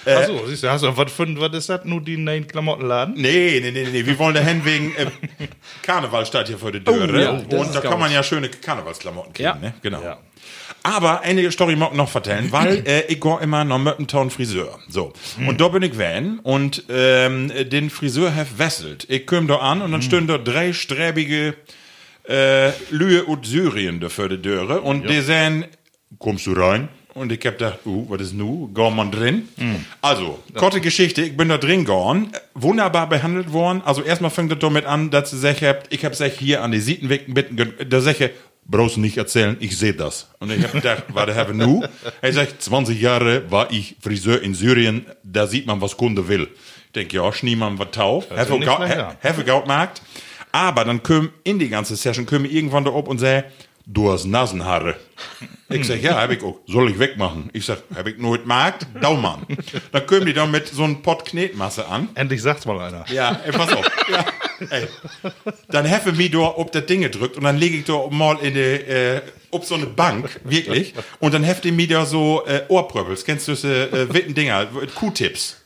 Achso, 0.06 0.46
siehst 0.46 0.62
du, 0.62 0.70
hast 0.70 0.82
du, 0.84 0.96
was, 0.96 1.12
für, 1.12 1.40
was 1.40 1.52
ist 1.56 1.68
das, 1.68 1.84
nur 1.84 2.00
die 2.00 2.16
neuen 2.16 2.46
Klamottenladen? 2.46 3.14
Nee, 3.16 3.60
nee, 3.62 3.70
nee, 3.72 3.88
nee, 3.90 4.06
wir 4.06 4.18
wollen 4.18 4.34
dahin 4.34 4.64
wegen 4.64 4.94
äh, 4.96 5.06
Karneval 5.82 6.24
steht 6.26 6.48
hier 6.48 6.58
vor 6.58 6.70
der 6.72 6.84
Tür. 6.84 7.08
Oh, 7.12 7.16
ja, 7.18 7.30
und 7.30 7.74
da 7.74 7.80
kann 7.80 7.98
man 7.98 8.12
ja 8.12 8.22
schöne 8.22 8.48
Karnevalsklamotten 8.48 9.32
kriegen, 9.32 9.46
Ja. 9.48 9.54
ne? 9.56 9.74
Genau. 9.82 10.02
Ja. 10.02 10.18
Aber 10.82 11.22
eine 11.22 11.50
Story 11.50 11.74
mag 11.74 11.90
ich 11.90 11.96
noch 11.96 12.08
vertellen, 12.08 12.52
weil 12.52 12.82
äh, 12.86 13.02
ich 13.08 13.20
gehe 13.20 13.38
immer 13.40 13.64
nach 13.64 13.78
Möppentown 13.78 14.30
Friseur. 14.30 14.78
So. 14.88 15.12
Und 15.46 15.60
da 15.60 15.68
bin 15.68 15.82
ich 15.82 15.98
van 15.98 16.38
und 16.40 16.84
ähm, 16.88 17.50
den 17.70 17.90
Friseur 17.90 18.34
hat 18.34 18.58
wesselt. 18.58 19.06
Ich 19.10 19.26
komm 19.26 19.48
da 19.48 19.56
an 19.56 19.82
und 19.82 19.90
dann 19.92 20.02
stehen 20.02 20.28
da 20.28 20.38
drei 20.38 20.72
sträbige 20.72 21.54
äh, 22.28 22.70
Lühe 22.90 23.24
und 23.24 23.46
Syrien 23.46 23.98
dafür 24.00 24.28
die 24.28 24.40
Döre 24.40 24.80
und 24.80 25.08
die 25.08 25.20
sagen, 25.20 25.64
kommst 26.18 26.46
du 26.46 26.52
rein? 26.52 26.88
Und 27.16 27.32
ich 27.32 27.46
hab 27.46 27.56
gedacht, 27.56 27.78
uh, 27.86 28.04
was 28.10 28.20
ist 28.20 28.34
nu? 28.34 28.68
Gehen 28.74 28.94
man 28.94 29.10
drin? 29.10 29.48
Also, 30.02 30.38
kurze 30.54 30.82
Geschichte, 30.82 31.22
ich 31.22 31.34
bin 31.34 31.48
da 31.48 31.56
drin 31.56 31.86
äh, 31.86 32.38
wunderbar 32.52 33.08
behandelt 33.08 33.54
worden. 33.54 33.80
Also 33.86 34.02
erstmal 34.02 34.30
fängt 34.30 34.52
es 34.52 34.58
damit 34.58 34.84
an, 34.84 35.10
dass 35.10 35.30
sie 35.30 35.38
sich 35.38 35.64
habt, 35.64 35.90
ich 35.94 36.04
hab 36.04 36.14
sich 36.14 36.34
hier 36.34 36.62
an 36.62 36.72
die 36.72 36.80
Sietenwicken 36.80 37.32
bitten, 37.32 37.56
da 37.88 38.00
sag 38.02 38.20
ich, 38.20 38.30
brauchst 38.66 38.96
du 38.96 39.00
nicht 39.00 39.16
erzählen, 39.16 39.56
ich 39.60 39.78
sehe 39.78 39.94
das. 39.94 40.28
Und 40.40 40.52
ich 40.52 40.62
hab 40.62 40.72
gedacht, 40.72 41.04
warte, 41.14 41.34
habe 41.34 41.54
nu? 41.54 41.84
Er 42.20 42.32
sagt, 42.34 42.60
20 42.60 43.00
Jahre 43.00 43.50
war 43.50 43.72
ich 43.72 43.96
Friseur 44.02 44.42
in 44.42 44.52
Syrien, 44.52 45.06
da 45.22 45.46
sieht 45.46 45.66
man, 45.66 45.80
was 45.80 45.96
Kunde 45.96 46.28
will. 46.28 46.48
Ich 46.88 46.92
denke, 46.92 47.16
ja, 47.16 47.32
schniemann 47.32 47.78
was 47.78 47.92
tau, 47.92 48.20
sich 48.20 48.36
Heffe 48.36 48.58
nicht 48.58 48.70
schlecht 48.70 48.98
an. 48.98 49.16
Heffe 49.20 49.42
Gautmarkt. 49.44 50.02
Aber 50.52 50.84
dann 50.84 51.02
kommen 51.02 51.30
in 51.44 51.58
die 51.58 51.70
ganze 51.70 51.96
Session, 51.96 52.26
kommen 52.26 52.44
irgendwann 52.44 52.84
da 52.84 52.90
ob 52.90 53.08
und 53.08 53.18
sagen, 53.18 53.44
du 53.86 54.10
hast 54.12 54.26
Nasenhaare. 54.26 54.96
Ich 55.68 55.86
sag, 55.86 56.02
ja, 56.02 56.20
hab 56.20 56.30
ich 56.30 56.42
auch. 56.42 56.58
Soll 56.66 56.90
ich 56.90 56.98
wegmachen? 56.98 57.48
Ich 57.52 57.64
sag, 57.64 57.78
hab 57.94 58.06
ich 58.06 58.18
nur 58.18 58.38
Markt? 58.44 58.86
Daumann. 59.00 59.46
Dann 59.92 60.06
kommen 60.06 60.26
die 60.26 60.32
dann 60.32 60.50
mit 60.50 60.68
so 60.68 60.84
einem 60.84 61.02
Pott 61.02 61.24
Knetmasse 61.24 61.86
an. 61.88 62.08
Endlich 62.14 62.42
sagt's 62.42 62.66
mal 62.66 62.78
einer. 62.80 63.04
Ja, 63.10 63.40
ey, 63.44 63.52
pass 63.52 63.72
auf. 63.72 63.90
Ja, 64.08 64.24
ey. 64.70 64.86
Dann 65.68 65.84
heffe 65.84 66.12
mich 66.12 66.30
da 66.30 66.38
ob 66.38 66.72
das 66.72 66.86
Ding 66.86 67.00
gedrückt 67.00 67.36
und 67.36 67.44
dann 67.44 67.56
lege 67.56 67.78
ich 67.78 67.84
da 67.84 68.06
mal 68.10 68.38
in 68.38 68.54
die, 68.54 68.60
äh, 68.60 69.22
ob 69.50 69.64
so 69.64 69.74
eine 69.74 69.86
Bank, 69.86 70.40
wirklich. 70.44 70.94
Und 71.18 71.34
dann 71.34 71.42
hefte 71.42 71.72
mich 71.72 71.88
da 71.88 72.06
so 72.06 72.44
äh, 72.46 72.62
Ohrpröbels. 72.68 73.24
Kennst 73.24 73.48
du 73.48 73.52
diese 73.52 73.90
äh, 73.90 74.12
witten 74.12 74.34
Dinger? 74.34 74.66
Q-Tips. 74.94 75.62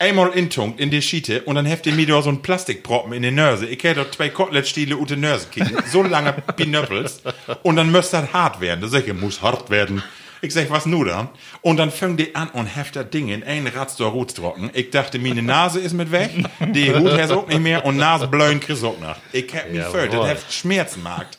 Einmal 0.00 0.30
intunkt 0.30 0.78
in 0.80 0.90
die 0.90 1.02
Schiete 1.02 1.42
und 1.42 1.56
dann 1.56 1.66
hefte 1.66 1.90
mir 1.90 2.06
da 2.06 2.22
so 2.22 2.30
ein 2.30 2.40
Plastikproppen 2.40 3.12
in 3.12 3.22
die 3.22 3.30
Nörse. 3.32 3.66
Ich 3.66 3.82
hätte 3.82 3.96
dort 3.96 4.14
zwei 4.14 4.28
Kotelettstiele 4.28 4.96
und 4.96 5.10
die 5.10 5.16
Nörse 5.16 5.48
kicken. 5.50 5.76
So 5.90 6.02
lange 6.02 6.34
Pinöppels. 6.56 7.22
Und 7.62 7.76
dann 7.76 7.90
müsste 7.90 8.18
das 8.20 8.32
hart 8.32 8.60
werden. 8.60 8.80
Da 8.80 8.88
sag 8.88 9.08
ich, 9.08 9.14
muss 9.14 9.42
hart 9.42 9.70
werden. 9.70 10.02
Ich 10.40 10.54
sag, 10.54 10.70
was 10.70 10.86
nu 10.86 11.02
dann? 11.02 11.28
Und 11.62 11.78
dann 11.78 11.90
fängt 11.90 12.20
die 12.20 12.36
an 12.36 12.48
und 12.50 12.66
heft 12.66 12.94
das 12.94 13.10
Ding 13.10 13.28
in 13.28 13.42
ein 13.42 13.66
Ratz 13.66 13.96
der 13.96 14.06
Rut 14.06 14.36
trocken. 14.36 14.70
Ich 14.72 14.90
dachte, 14.90 15.18
meine 15.18 15.42
Nase 15.42 15.80
ist 15.80 15.94
mit 15.94 16.12
weg. 16.12 16.30
Die 16.60 16.94
Hut 16.94 17.18
hast 17.18 17.32
auch 17.32 17.48
nicht 17.48 17.60
mehr 17.60 17.84
und 17.84 17.96
Nasebläuen 17.96 18.60
kriegst 18.60 18.84
auch 18.84 19.00
noch. 19.00 19.16
Ich 19.32 19.52
hab 19.52 19.68
mich 19.68 19.78
Jawohl. 19.78 19.90
föhlt, 19.90 20.12
das 20.14 20.28
heft 20.28 20.52
Schmerzen 20.52 21.02
markt. 21.02 21.38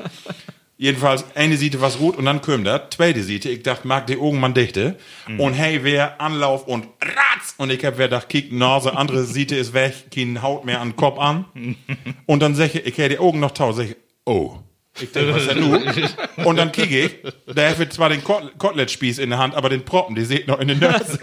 Jedenfalls, 0.81 1.25
eine 1.35 1.57
Seite 1.57 1.81
was 1.81 1.99
rot 1.99 2.15
und 2.15 2.23
dann 2.23 2.41
kommt 2.41 2.65
das. 2.65 2.83
Zweite 2.91 3.21
Seite, 3.21 3.49
ich 3.49 3.63
dachte, 3.63 3.85
mag 3.85 4.07
die 4.07 4.17
Augen 4.17 4.39
man 4.39 4.53
dichte. 4.53 4.95
Und 5.37 5.53
hey, 5.53 5.81
wer 5.83 6.21
Anlauf 6.21 6.67
und 6.67 6.85
ratz. 7.01 7.53
Und 7.57 7.69
ich 7.69 7.83
hab 7.83 7.97
wer 7.97 8.07
gedacht, 8.07 8.29
kick 8.29 8.53
Nase, 8.53 8.95
andere 8.95 9.25
Seite 9.25 9.57
ist 9.57 9.73
weg, 9.73 10.05
kein 10.15 10.41
Haut 10.41 10.63
mehr 10.63 10.79
an 10.79 10.91
den 10.91 10.95
Kopf 10.95 11.19
an. 11.19 11.43
Und 12.25 12.41
dann 12.41 12.55
sag 12.55 12.75
ich, 12.75 12.85
ich 12.85 12.97
hätte 12.97 13.09
die 13.09 13.19
Augen 13.19 13.41
noch 13.41 13.51
tau, 13.51 13.73
sag 13.73 13.87
ich, 13.87 13.97
oh. 14.25 14.55
Ich 15.01 15.11
denke, 15.11 15.33
was 15.33 15.47
ist 15.47 15.51
denn? 15.51 16.45
Und 16.45 16.55
dann 16.55 16.71
kicke 16.71 17.05
ich, 17.05 17.15
da 17.53 17.69
hat 17.69 17.93
zwar 17.93 18.07
den 18.07 18.23
Kot 18.23 18.57
Kotelettspieß 18.57 19.19
in 19.19 19.31
der 19.31 19.39
Hand, 19.39 19.55
aber 19.55 19.67
den 19.67 19.83
Proppen, 19.83 20.15
die 20.15 20.23
seht 20.23 20.47
noch 20.47 20.59
in 20.59 20.69
den 20.69 20.79
Nase. 20.79 21.19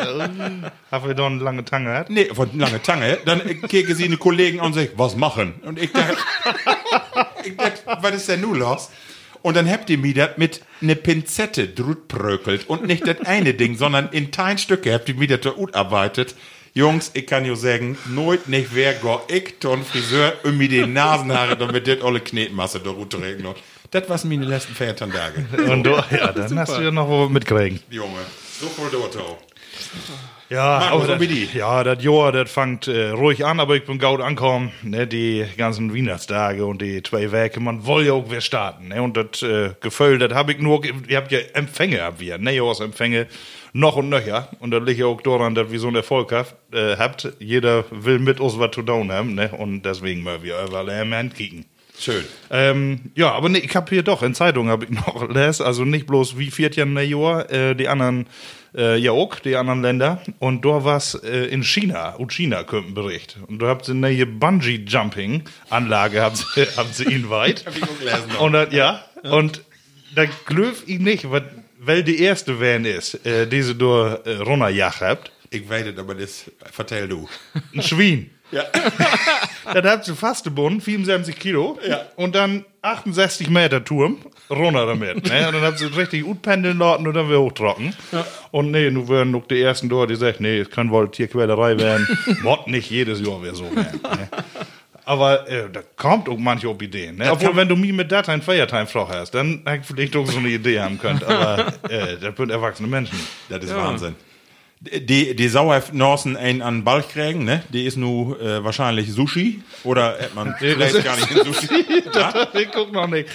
Haben 0.91 1.07
wir 1.07 1.15
da 1.15 1.27
eine 1.27 1.43
lange 1.43 1.65
Tange 1.65 1.91
gehabt? 1.91 2.11
Nee, 2.11 2.27
von 2.27 2.57
lange 2.59 2.83
Tange. 2.83 3.19
Dann 3.25 3.63
kicke 3.63 3.95
sie 3.95 4.05
eine 4.05 4.19
Kollegen 4.19 4.61
an 4.61 4.67
und 4.67 4.75
sagt, 4.75 4.93
was 4.97 5.17
machen? 5.17 5.55
Und 5.65 5.81
ich 5.81 5.93
dachte, 5.93 6.17
ich 7.45 7.57
dachte, 7.57 7.81
was 8.03 8.15
ist 8.15 8.29
denn 8.29 8.43
nun 8.43 8.59
los? 8.59 8.91
Und 9.47 9.55
dann 9.55 9.71
habt 9.71 9.89
ihr 9.91 9.99
mir 9.99 10.13
das 10.13 10.31
mit 10.39 10.61
ne 10.81 10.97
Pinzette 10.97 11.69
drütprökelt 11.69 12.69
und 12.69 12.85
nicht 12.85 13.07
das 13.07 13.21
eine 13.21 13.55
Ding, 13.55 13.77
sondern 13.77 14.09
in 14.09 14.33
Stücke 14.59 14.93
habt 14.93 15.09
ihr 15.09 15.15
mir 15.15 15.29
das 15.29 15.43
da 15.43 15.53
arbeitet. 15.73 16.35
Jungs, 16.75 17.13
ich 17.15 17.29
kann 17.29 17.47
nur 17.47 17.55
sagen, 17.55 17.97
nooit 18.07 18.49
nicht 18.49 18.75
wer 18.75 18.95
go 18.95 19.21
ich 19.29 19.61
ton 19.61 19.85
Friseur 19.85 20.33
um 20.43 20.59
mir 20.59 20.69
die 20.69 20.85
Nasenhaare, 20.85 21.57
damit 21.57 21.87
das 21.87 22.03
alle 22.03 22.19
Knetmasse 22.19 22.81
da 22.81 22.91
runterregen. 22.91 23.47
Das 23.93 24.09
waren 24.09 24.29
meine 24.29 24.47
letzten 24.47 24.75
Feiertage. 24.75 25.47
Und 25.71 25.85
du, 25.85 25.91
ja, 25.91 26.33
dann 26.33 26.59
hast 26.59 26.77
du 26.77 26.83
ja 26.83 26.91
noch 26.91 27.09
was 27.09 27.31
mitkriegen. 27.31 27.79
Junge, 27.89 28.19
so 28.61 28.67
voll 28.67 28.89
dort 28.91 29.17
auch. 29.17 29.39
Ja, 30.49 30.79
Markus, 30.79 31.09
aber 31.09 31.27
das, 31.27 31.55
ja, 31.55 31.83
das 31.83 32.05
Jahr, 32.05 32.31
das 32.31 32.53
fängt 32.53 32.87
äh, 32.87 33.11
ruhig 33.11 33.45
an, 33.45 33.59
aber 33.59 33.75
ich 33.75 33.85
bin 33.85 33.99
gut 33.99 34.21
angekommen, 34.21 34.71
ne, 34.85 35.05
die 35.05 35.45
ganzen 35.57 35.93
Weihnachtstage 35.93 36.65
und 36.65 36.81
die 36.81 37.03
zwei 37.03 37.33
Werke, 37.33 37.59
man 37.59 37.85
will 37.85 38.07
ja 38.07 38.13
auch 38.13 38.31
wieder 38.31 38.41
starten, 38.41 38.89
ne, 38.89 39.03
und 39.03 39.17
das 39.17 39.43
äh, 39.43 39.75
Gefühl, 39.81 40.21
das 40.21 40.33
hab 40.33 40.49
ich 40.49 40.59
nur, 40.59 40.85
ihr 40.85 41.17
habt 41.17 41.33
ja 41.33 41.41
Empfänge 41.55 42.05
ab 42.05 42.15
wir, 42.19 42.39
ne, 42.39 42.57
Empfänge, 42.57 43.27
noch 43.73 43.97
und 43.97 44.09
nöcher, 44.09 44.49
und 44.61 44.71
das 44.71 44.85
liegt 44.85 45.01
ja 45.01 45.07
auch 45.07 45.21
daran, 45.21 45.57
dass 45.57 45.73
wir 45.73 45.81
so 45.81 45.89
einen 45.89 45.97
Erfolg 45.97 46.31
habt, 46.31 46.55
äh, 46.73 46.97
habt, 46.97 47.29
jeder 47.41 47.85
will 47.91 48.21
mit 48.21 48.39
uns 48.39 48.57
was 48.57 48.71
zu 48.71 48.83
tun 48.83 49.11
haben, 49.11 49.35
ne, 49.35 49.51
und 49.51 49.83
deswegen 49.83 50.23
mal 50.23 50.45
wir 50.45 50.63
überall 50.65 50.89
im 50.91 51.13
Hand 51.13 51.35
kicken. 51.35 51.65
Schön. 51.99 52.25
Ähm, 52.51 53.01
ja, 53.15 53.33
aber 53.33 53.49
nee, 53.49 53.59
ich 53.59 53.75
habe 53.75 53.89
hier 53.91 54.03
doch 54.03 54.23
in 54.23 54.35
Zeitung 54.35 54.69
habe 54.69 54.85
ich 54.85 54.91
noch 54.91 55.29
les, 55.35 55.61
also 55.61 55.85
nicht 55.85 56.07
bloß 56.07 56.39
wie 56.39 56.51
viert 56.51 56.77
Jahr 56.77 56.87
Jahr, 56.87 57.51
äh, 57.51 57.75
die 57.75 57.89
anderen 57.89 58.27
äh, 58.77 58.99
ja 58.99 59.13
auch, 59.13 59.39
die 59.39 59.57
anderen 59.57 59.83
Länder. 59.83 60.23
Und 60.39 60.65
da 60.65 60.85
war's 60.85 61.15
äh, 61.15 61.47
in 61.47 61.63
China, 61.65 62.11
und 62.11 62.33
China 62.33 62.63
kommt 62.65 62.89
ein 62.89 62.95
Bericht. 62.95 63.39
Und 63.47 63.61
da 63.61 63.69
habt 63.69 63.87
sie 63.87 63.93
eine 63.93 64.01
neue 64.01 64.27
Bungee 64.27 64.85
Jumping 64.87 65.45
Anlage 65.71 66.21
habt 66.21 66.37
sie, 66.37 66.67
habt 66.77 66.95
sie 66.95 67.05
ihn 67.05 67.31
weit. 67.31 67.65
Hab 67.67 67.77
ich 67.77 67.83
auch 67.83 67.99
gelesen 67.99 68.37
und 68.39 68.53
das, 68.53 68.73
ja, 68.73 69.05
und 69.23 69.63
da 70.15 70.25
glöf 70.47 70.85
ich 70.87 70.99
nicht, 70.99 71.31
wat, 71.31 71.45
weil 71.79 72.03
die 72.03 72.21
erste 72.21 72.61
Van 72.61 72.85
ist, 72.85 73.25
äh, 73.27 73.47
diese 73.47 73.75
du 73.75 73.87
äh, 73.87 74.37
runterjagt 74.37 75.01
habt, 75.01 75.33
Ich 75.51 75.69
weiß 75.69 75.87
es, 75.87 75.99
aber 75.99 76.15
das 76.15 76.51
vertell 76.73 77.09
du. 77.09 77.29
ein 77.75 77.83
Schwein. 77.83 78.31
Ja. 78.53 78.65
Dann 79.75 79.85
habt 79.85 80.05
sie 80.05 80.15
fast 80.15 80.45
gebunden, 80.45 80.81
74 80.81 81.37
Kilo. 81.39 81.79
Ja. 81.87 82.03
Und 82.15 82.37
dann 82.37 82.65
68 82.83 83.51
Meter 83.51 83.85
Turm, 83.85 84.19
runter 84.49 84.87
damit. 84.87 85.29
Ne? 85.29 85.49
Und 85.49 85.55
dann 85.55 85.63
habt 85.63 85.79
sie 85.79 85.87
richtig 85.87 86.23
gut 86.23 86.41
pendeln 86.43 86.79
lassen 86.79 87.07
und 87.07 87.15
dann 87.15 87.29
wieder 87.29 87.41
hochtrocken. 87.41 87.93
Und 88.53 88.71
nee, 88.71 88.89
nun 88.91 89.09
werden 89.09 89.33
noch 89.33 89.47
die 89.49 89.61
ersten 89.61 89.89
dort, 89.89 90.11
die 90.11 90.15
sagen, 90.15 90.37
nee, 90.41 90.59
es 90.59 90.71
kann 90.71 90.91
wohl 90.91 91.11
Tierquälerei 91.11 91.77
werden. 91.79 92.07
Mord 92.43 92.69
nicht 92.69 92.91
jedes 92.91 93.21
Jahr 93.21 93.43
wäre 93.43 93.57
so 93.57 93.65
werden. 93.75 94.01
Ne? 94.03 94.29
Aber 95.05 95.49
äh, 95.49 95.71
da 95.73 95.83
kommt 95.97 96.29
auch 96.29 96.39
manche 96.39 96.69
auf 96.69 96.81
Ideen. 96.83 97.17
Ne? 97.17 97.31
Obwohl, 97.31 97.55
wenn 97.55 97.69
du 97.69 97.77
mich 97.77 97.93
mit 97.93 98.11
Dateien 98.11 98.43
Feiertime 98.43 98.87
Frau 98.87 99.09
hast, 99.09 99.33
dann 99.35 99.63
hätte 99.65 99.81
ich 99.81 99.87
vielleicht 99.87 100.17
auch 100.17 100.27
so 100.27 100.39
eine 100.39 100.49
Idee 100.49 100.81
haben 100.81 100.99
können. 100.99 101.23
Aber 101.25 101.73
äh, 101.89 102.17
das 102.21 102.37
sind 102.37 102.51
erwachsene 102.51 102.89
Menschen. 102.89 103.19
Das 103.49 103.63
ist 103.65 103.75
Wahnsinn. 103.75 104.17
Die, 104.93 105.35
die 105.37 105.49
Sauer 105.49 105.83
Norsen 105.93 106.37
einen 106.37 106.63
an 106.63 106.79
den 106.79 106.85
Ball 106.85 107.03
kriegen, 107.03 107.45
ne? 107.45 107.63
Die 107.71 107.85
ist 107.87 107.97
nu 107.97 108.35
äh, 108.37 108.63
wahrscheinlich 108.65 109.13
Sushi. 109.13 109.63
Oder 109.85 110.19
hat 110.21 110.35
man 110.35 110.55
vielleicht 110.59 111.03
gar 111.05 111.17
nicht 111.17 111.31
in 111.31 111.45
Sushi. 111.45 111.85
ja, 112.15 112.47
ich 112.55 112.71
guck 112.73 112.93
noch 112.93 113.09
nicht. 113.09 113.29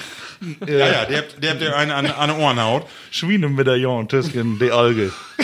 ja, 0.68 0.78
ja, 0.78 1.06
der 1.06 1.18
habt, 1.20 1.44
der 1.44 1.52
habt 1.52 1.62
ihr 1.62 1.76
einen 1.76 1.92
an, 1.92 2.06
an 2.08 2.30
den 2.30 2.40
Ohrenhaut. 2.40 2.86
Schweinemedaillon, 3.12 4.08
Tüsken, 4.08 4.58
die 4.60 4.72
Alge. 4.72 5.12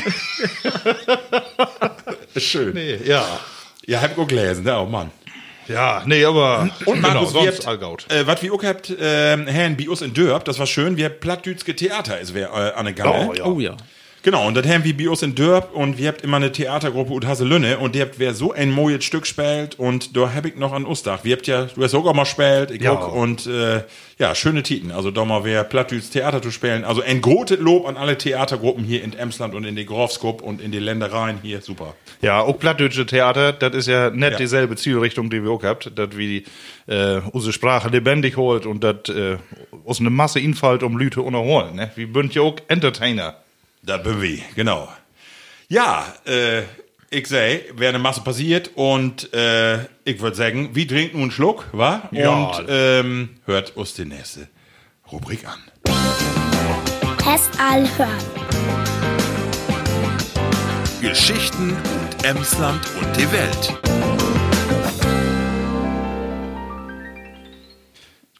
Schön. 2.38 2.74
Nee, 2.74 2.98
ja. 3.06 3.26
Ja, 3.86 4.02
hab 4.02 4.12
ich 4.12 4.18
auch 4.18 4.28
gelesen, 4.28 4.64
ne? 4.64 4.78
Oh 4.78 4.86
Mann. 4.86 5.12
Ja, 5.68 6.04
nee, 6.06 6.24
aber 6.24 6.70
Und 6.86 7.02
Markus, 7.02 7.34
genau, 7.34 7.44
sonst 7.46 7.58
habt, 7.60 7.68
Allgaut. 7.68 8.06
äh, 8.10 8.26
was 8.26 8.42
wir 8.42 8.54
auch 8.54 8.64
habt, 8.64 8.90
äh, 8.90 9.38
Herrn 9.48 9.76
Bios 9.76 10.02
in 10.02 10.14
Dörp, 10.14 10.46
das 10.46 10.60
war 10.60 10.66
schön, 10.66 10.96
wir 10.96 11.06
habt 11.06 11.20
Plattdütske 11.20 11.76
Theater 11.76 12.20
ist 12.22 12.34
wer 12.34 12.50
äh, 12.54 12.80
an 12.80 12.86
der 12.86 12.94
Galle. 12.94 13.28
Oh, 13.30 13.34
ja. 13.34 13.46
Oh 13.46 13.60
ja. 13.60 13.76
Genau, 14.24 14.46
und 14.48 14.56
das 14.58 14.68
haben 14.68 14.84
wir 14.84 14.98
Bios 14.98 15.22
in 15.22 15.36
Dörp 15.36 15.74
und 15.74 15.98
wir 15.98 16.10
habt 16.10 16.22
immer 16.22 16.38
eine 16.38 16.52
Theatergruppe 16.52 17.14
und 17.14 17.26
Haselünne 17.26 17.78
und 17.78 17.96
die 17.96 18.02
habt 18.02 18.20
wer 18.20 18.34
so 18.34 18.52
ein 18.52 18.72
mojes 18.72 19.06
Stück 19.06 19.26
spielt 19.26 19.80
und 19.80 20.18
da 20.18 20.34
hab 20.34 20.46
ich 20.46 20.56
noch 20.58 20.74
an 20.74 20.86
Ostach. 20.86 21.24
Wir 21.24 21.36
habt 21.36 21.48
ja, 21.48 21.66
du 21.74 21.82
hast 21.84 21.96
auch 21.96 22.14
mal 22.14 22.26
spielt, 22.26 22.72
ich 22.72 22.82
Ja. 22.82 22.92
auch 22.94 23.14
und 23.14 23.46
äh, 23.48 23.84
ja, 24.18 24.36
schöne 24.36 24.64
Titen. 24.64 24.92
Also 24.92 25.12
da 25.12 25.24
mal 25.24 25.44
wer 25.46 25.64
Plattdüts 25.64 26.10
Theater 26.10 26.42
zu 26.42 26.52
spielen. 26.52 26.84
Also 26.84 27.02
ein 27.04 27.22
großes 27.22 27.60
Lob 27.60 27.88
an 27.88 27.96
alle 27.96 28.18
Theatergruppen 28.18 28.84
hier 28.84 29.04
in 29.04 29.14
Emsland 29.14 29.54
und 29.56 29.64
in 29.64 29.76
die 29.78 29.86
Grofskop 29.86 30.42
und 30.42 30.60
in 30.62 30.72
die 30.72 30.80
Ländereien 30.80 31.38
hier, 31.42 31.62
super. 31.62 31.94
Ja, 32.22 32.42
auch 32.42 32.58
plattdeutsche 32.60 33.06
Theater, 33.06 33.54
das 33.54 33.76
ist 33.76 33.88
ja 33.88 34.10
nicht 34.10 34.32
Ja. 34.32 34.38
dieselbe 34.38 34.76
Zielrichtung, 34.76 35.30
die 35.30 35.42
wir 35.44 35.52
auch 35.52 35.64
habt, 35.64 35.92
dass 35.98 36.18
wir 36.18 36.42
äh, 36.88 37.22
unsere 37.32 37.54
Sprache 37.54 37.88
lebendig 37.90 38.36
holt 38.36 38.66
und 38.66 38.84
das 38.84 39.08
äh, 39.10 39.38
aus 39.86 40.00
einer 40.02 40.10
Masse 40.10 40.40
infalt 40.40 40.84
um 40.84 40.98
Lüte 40.98 41.22
unerholen. 41.22 41.76
Ne? 41.76 41.92
Wir 41.96 42.08
sind 42.14 42.34
ja 42.36 42.42
auch 42.42 42.56
Entertainer. 42.68 43.36
Da 43.88 43.96
bin 43.96 44.22
wir, 44.22 44.40
genau. 44.54 44.92
Ja, 45.70 46.14
äh, 46.26 46.64
ich 47.10 47.26
seh, 47.28 47.62
wäre 47.74 47.94
eine 47.94 48.00
Masse 48.00 48.20
passiert 48.20 48.72
und 48.76 49.34
äh, 49.34 49.86
ich 50.04 50.20
würde 50.20 50.36
sagen, 50.36 50.76
wir 50.76 50.86
trinken 50.86 51.14
nun 51.14 51.22
einen 51.22 51.32
Schluck, 51.32 51.70
wa? 51.72 52.10
Ja. 52.12 52.30
Und 52.32 52.66
ähm, 52.68 53.30
hört 53.46 53.78
uns 53.78 53.94
die 53.94 54.04
nächste 54.04 54.50
Rubrik 55.10 55.48
an. 55.48 55.60
Test 57.18 57.50
all 57.62 57.88
hören. 57.98 58.12
Geschichten 61.00 61.70
und 61.70 62.26
Emsland 62.26 62.82
und 63.00 63.16
die 63.16 63.32
Welt. 63.32 63.74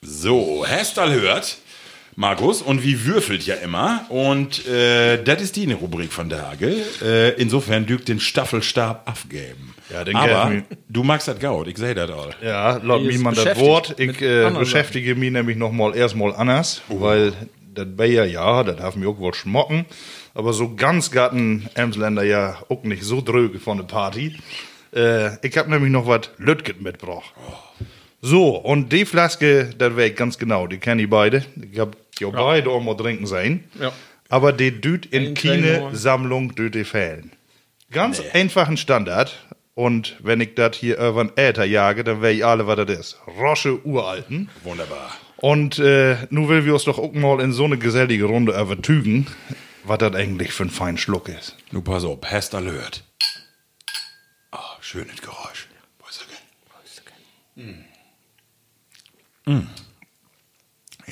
So, 0.02 0.66
Hestal 0.68 1.14
hört, 1.14 1.58
Markus, 2.20 2.64
und 2.64 2.84
wie 2.84 3.06
würfelt 3.06 3.46
ja 3.46 3.54
immer. 3.54 4.08
Und 4.10 4.66
äh, 4.66 5.24
das 5.24 5.40
ist 5.40 5.56
die 5.56 5.62
eine 5.64 5.76
Rubrik 5.76 6.12
von 6.12 6.30
der 6.30 6.50
Hage. 6.50 6.76
Äh, 7.00 7.40
insofern 7.40 7.86
dügt 7.86 8.08
den 8.08 8.20
Staffelstab 8.20 9.08
abgeben. 9.08 9.76
Ja, 9.94 10.04
den 10.04 10.16
Aber 10.16 10.64
du 10.90 11.04
magst 11.04 11.28
das 11.28 11.38
Gaut, 11.38 11.68
ich 11.68 11.78
sehe 11.78 11.94
das 11.94 12.10
all. 12.10 12.32
Ja, 12.42 12.78
laut 12.78 13.04
mir 13.04 13.20
man 13.20 13.36
das 13.36 13.60
Wort. 13.60 14.00
Ich 14.00 14.20
äh, 14.20 14.50
beschäftige 14.50 15.14
mich 15.14 15.32
nämlich 15.32 15.58
noch 15.58 15.72
mal 15.72 15.96
erstmal 15.96 16.34
anders, 16.36 16.82
weil 16.90 17.34
das 17.76 17.86
Bayer, 17.96 18.26
ja, 18.26 18.64
das 18.64 18.80
haben 18.80 19.04
wir 19.04 19.10
auch 19.10 19.20
wohl 19.20 19.36
schmocken. 19.36 19.86
Aber 20.34 20.54
so 20.54 20.74
ganz 20.74 21.12
gatten 21.12 21.70
Emsländer 21.76 22.24
ja 22.24 22.58
auch 22.68 22.82
nicht 22.82 23.04
so 23.04 23.22
dröge 23.22 23.60
von 23.60 23.78
der 23.78 23.86
Party. 23.86 24.36
Äh, 24.92 25.38
ich 25.46 25.56
hab 25.56 25.68
nämlich 25.68 25.92
noch 25.92 26.08
was 26.08 26.32
Lütget 26.40 26.82
mitgebracht. 26.82 27.32
So, 28.22 28.56
und 28.56 28.92
die 28.92 29.06
Flaske, 29.06 29.70
das 29.78 29.96
weiß 29.96 30.10
ich 30.12 30.16
ganz 30.16 30.38
genau, 30.38 30.68
die 30.68 30.80
kenne 30.80 31.04
ich 31.04 31.10
beide. 31.10 31.46
Ich 31.72 31.80
hab 31.80 31.96
ja, 32.20 32.30
beide 32.30 32.70
auch 32.70 32.82
mal 32.82 32.96
trinken 32.96 33.28
sein. 33.28 33.64
Ja. 33.80 33.92
Aber 34.30 34.52
die 34.52 34.82
düt 34.82 35.06
in 35.06 35.28
Ein 35.28 35.34
keine 35.36 35.96
Sammlung 35.96 36.56
düt 36.56 36.76
die 36.76 36.84
fehlen. 36.84 37.32
Ganz 37.92 38.22
einfachen 38.34 38.78
Standard. 38.78 39.46
Und 39.74 40.18
wenn 40.20 40.42
ich 40.42 40.56
das 40.56 40.76
hier 40.76 40.98
über 40.98 41.24
den 41.24 41.38
Äther 41.38 41.64
jage, 41.64 42.04
dann 42.04 42.22
weiß 42.22 42.36
ich 42.36 42.46
alle, 42.46 42.66
was 42.66 42.78
das 42.78 43.00
ist. 43.00 43.18
Rosche 43.40 43.86
Uralten. 43.86 44.50
Wunderbar. 44.64 45.12
Und 45.38 45.78
äh, 45.78 46.18
nun 46.32 46.50
will 46.50 46.66
wir 46.66 46.74
uns 46.74 46.86
doch 46.86 46.98
auch 46.98 47.14
mal 47.14 47.40
in 47.42 47.54
so 47.54 47.66
eine 47.66 47.78
gesellige 47.78 48.26
Runde 48.26 48.60
übertügen, 48.60 49.28
was 49.84 50.00
das 50.00 50.16
eigentlich 50.16 50.52
für 50.52 50.64
ein 50.64 50.72
fein 50.72 50.98
Schluck 50.98 51.30
ist. 51.30 51.56
Nu 51.72 51.82
pass 51.82 52.04
auf, 52.04 52.20
hast 52.26 52.56
alert. 52.56 53.04
Ah, 54.52 54.78
schönes 54.82 55.22
Geräusch. 55.22 55.47
Mm. 59.48 59.68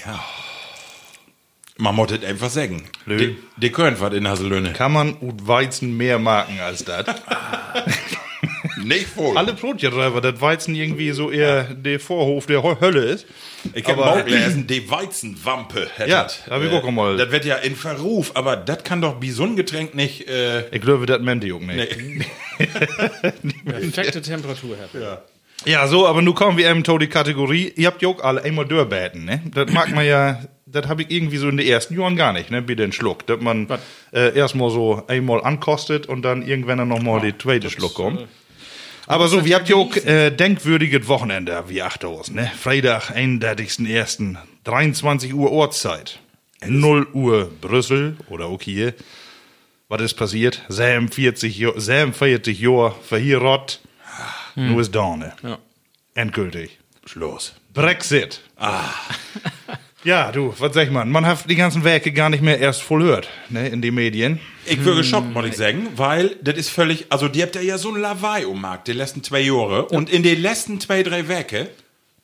Ja. 0.06 0.24
Man 1.78 1.96
muss 1.96 2.08
das 2.10 2.24
einfach 2.24 2.50
sagen. 2.50 2.84
Lö. 3.06 3.18
Die, 3.18 3.38
die 3.58 3.72
können 3.72 4.00
was 4.00 4.14
in 4.14 4.28
Haselöhne. 4.28 4.74
Kann 4.74 4.94
man 4.94 5.18
ut 5.22 5.46
Weizen 5.48 5.96
mehr 5.98 6.20
marken 6.20 6.60
als 6.60 6.86
das? 6.86 7.06
Nicht 8.84 9.16
wohl. 9.18 9.38
Alle 9.38 9.54
Brotjäger, 9.54 10.22
das 10.22 10.42
Weizen 10.42 10.76
irgendwie 10.76 11.12
so 11.12 11.32
eher 11.32 11.64
der 11.74 12.00
Vorhof 12.00 12.46
der 12.46 12.60
Hö- 12.60 12.80
Hölle 12.80 13.02
ist. 13.06 13.26
Ich 13.74 13.86
habe 13.88 14.06
auch 14.06 14.24
gelesen, 14.24 14.68
die 14.68 14.90
Weizenwampe 14.90 15.90
hätte. 15.96 16.10
Ja, 16.12 16.28
hab 16.50 16.62
ich 16.62 16.72
auch 16.72 16.92
mal. 16.92 17.18
Das 17.18 17.32
wird 17.32 17.46
ja 17.46 17.56
in 17.56 17.76
Verruf, 17.76 18.32
aber 18.36 18.56
das 18.58 18.84
kann 18.84 19.02
doch 19.02 19.22
wie 19.22 19.32
so 19.32 19.44
ein 19.44 19.56
Getränk 19.56 19.96
nicht. 19.96 20.28
Äh, 20.28 20.68
Ich 20.70 20.82
glaube, 20.82 21.06
das 21.08 21.20
meint 21.22 21.44
die 21.44 21.52
auch 21.54 21.60
nicht. 21.62 21.98
nee. 21.98 22.26
Perfekte 23.66 24.22
Temperatur, 24.22 24.78
Herr. 24.78 25.02
Ja. 25.02 25.22
Ja, 25.64 25.88
so, 25.88 26.06
aber 26.06 26.22
nun 26.22 26.36
kommen 26.36 26.58
wir 26.58 26.70
eben 26.70 26.84
zu 26.84 26.98
die 26.98 27.08
Kategorie. 27.08 27.72
Ihr 27.76 27.88
habt 27.88 28.02
ja 28.02 28.10
auch 28.10 28.22
alle 28.22 28.44
einmal 28.44 28.66
durchbeten, 28.66 29.26
ne? 29.26 29.42
Das 29.54 29.72
mag 29.72 29.96
man 29.96 30.06
ja, 30.06 30.42
das 30.66 30.88
habe 30.88 31.04
ich 31.04 31.12
irgendwie 31.12 31.38
so 31.38 31.48
in 31.48 31.58
den 31.58 31.66
ersten 31.66 31.98
Jahren 31.98 32.16
gar 32.16 32.34
nicht, 32.34 32.52
ne? 32.52 32.68
Wie 32.68 32.76
den 32.76 32.92
Schluck. 32.92 33.26
Dass 33.26 33.40
man 33.40 33.68
äh, 34.12 34.36
erstmal 34.36 34.70
so 34.70 35.04
einmal 35.08 35.44
ankostet 35.44 36.08
und 36.08 36.22
dann 36.24 36.42
irgendwann 36.42 36.78
dann 36.80 36.90
nochmal 36.90 37.22
die 37.22 37.38
zweite 37.38 37.70
Schluck 37.70 37.94
kommt. 37.94 38.28
Aber 39.08 39.28
so, 39.28 39.46
wir 39.46 39.56
habt 39.56 39.70
ja 39.70 39.76
auch 39.76 39.96
äh, 39.96 40.32
denkwürdiges 40.32 41.08
Wochenende, 41.08 41.64
wie 41.68 41.82
Achthaus, 41.82 42.32
ne? 42.32 42.52
Freitag, 42.60 43.12
31.01., 43.12 44.36
23 44.64 45.34
Uhr 45.34 45.52
Ortszeit. 45.52 46.20
0 46.66 47.08
Uhr 47.14 47.52
Brüssel 47.62 48.18
oder 48.30 48.46
auch 48.46 48.62
hier. 48.62 48.94
Was 49.88 50.02
ist 50.02 50.16
passiert? 50.16 50.64
Sam 50.68 51.10
40 51.10 51.58
Jahre, 51.58 51.80
Sam 51.80 52.14
40 54.56 54.64
Jahre 54.64 54.68
verhierat. 54.68 54.72
Nur 54.72 54.82
ist 54.82 54.96
Dorne. 54.96 55.34
Ja. 55.44 55.58
Endgültig. 56.16 56.80
Schluss. 57.06 57.54
Brexit. 57.74 58.42
Ja, 60.04 60.32
du, 60.32 60.54
was 60.60 60.72
sag 60.76 60.84
ich 60.86 60.92
mal? 60.92 61.04
Man 61.06 61.26
hat 61.26 61.50
die 61.50 61.56
ganzen 61.56 61.84
Werke 61.84 62.12
gar 62.12 62.30
nicht 62.30 62.44
mehr 62.44 62.60
erst 62.60 62.84
voll 62.84 63.02
hört, 63.02 63.28
ne, 63.50 63.68
in 63.70 63.82
den 63.82 63.96
Medien. 63.96 64.40
Ich 64.68 64.78
Hm. 64.78 64.86
würde 64.86 64.98
geschockt, 65.00 65.34
muss 65.34 65.46
ich 65.48 65.58
sagen, 65.58 65.88
weil 65.96 66.36
das 66.44 66.58
ist 66.58 66.70
völlig, 66.70 67.08
also 67.10 67.28
die 67.28 67.42
habt 67.42 67.56
ja 67.56 67.80
so 67.80 67.90
ein 67.92 68.00
Lawaai 68.00 68.46
um 68.46 68.62
Markt, 68.62 68.88
die 68.88 68.92
letzten 68.94 69.24
zwei 69.24 69.40
Jahre 69.40 69.86
und 69.88 70.12
in 70.12 70.22
den 70.22 70.40
letzten 70.40 70.80
zwei, 70.80 71.02
drei 71.02 71.28
Werke 71.28 71.72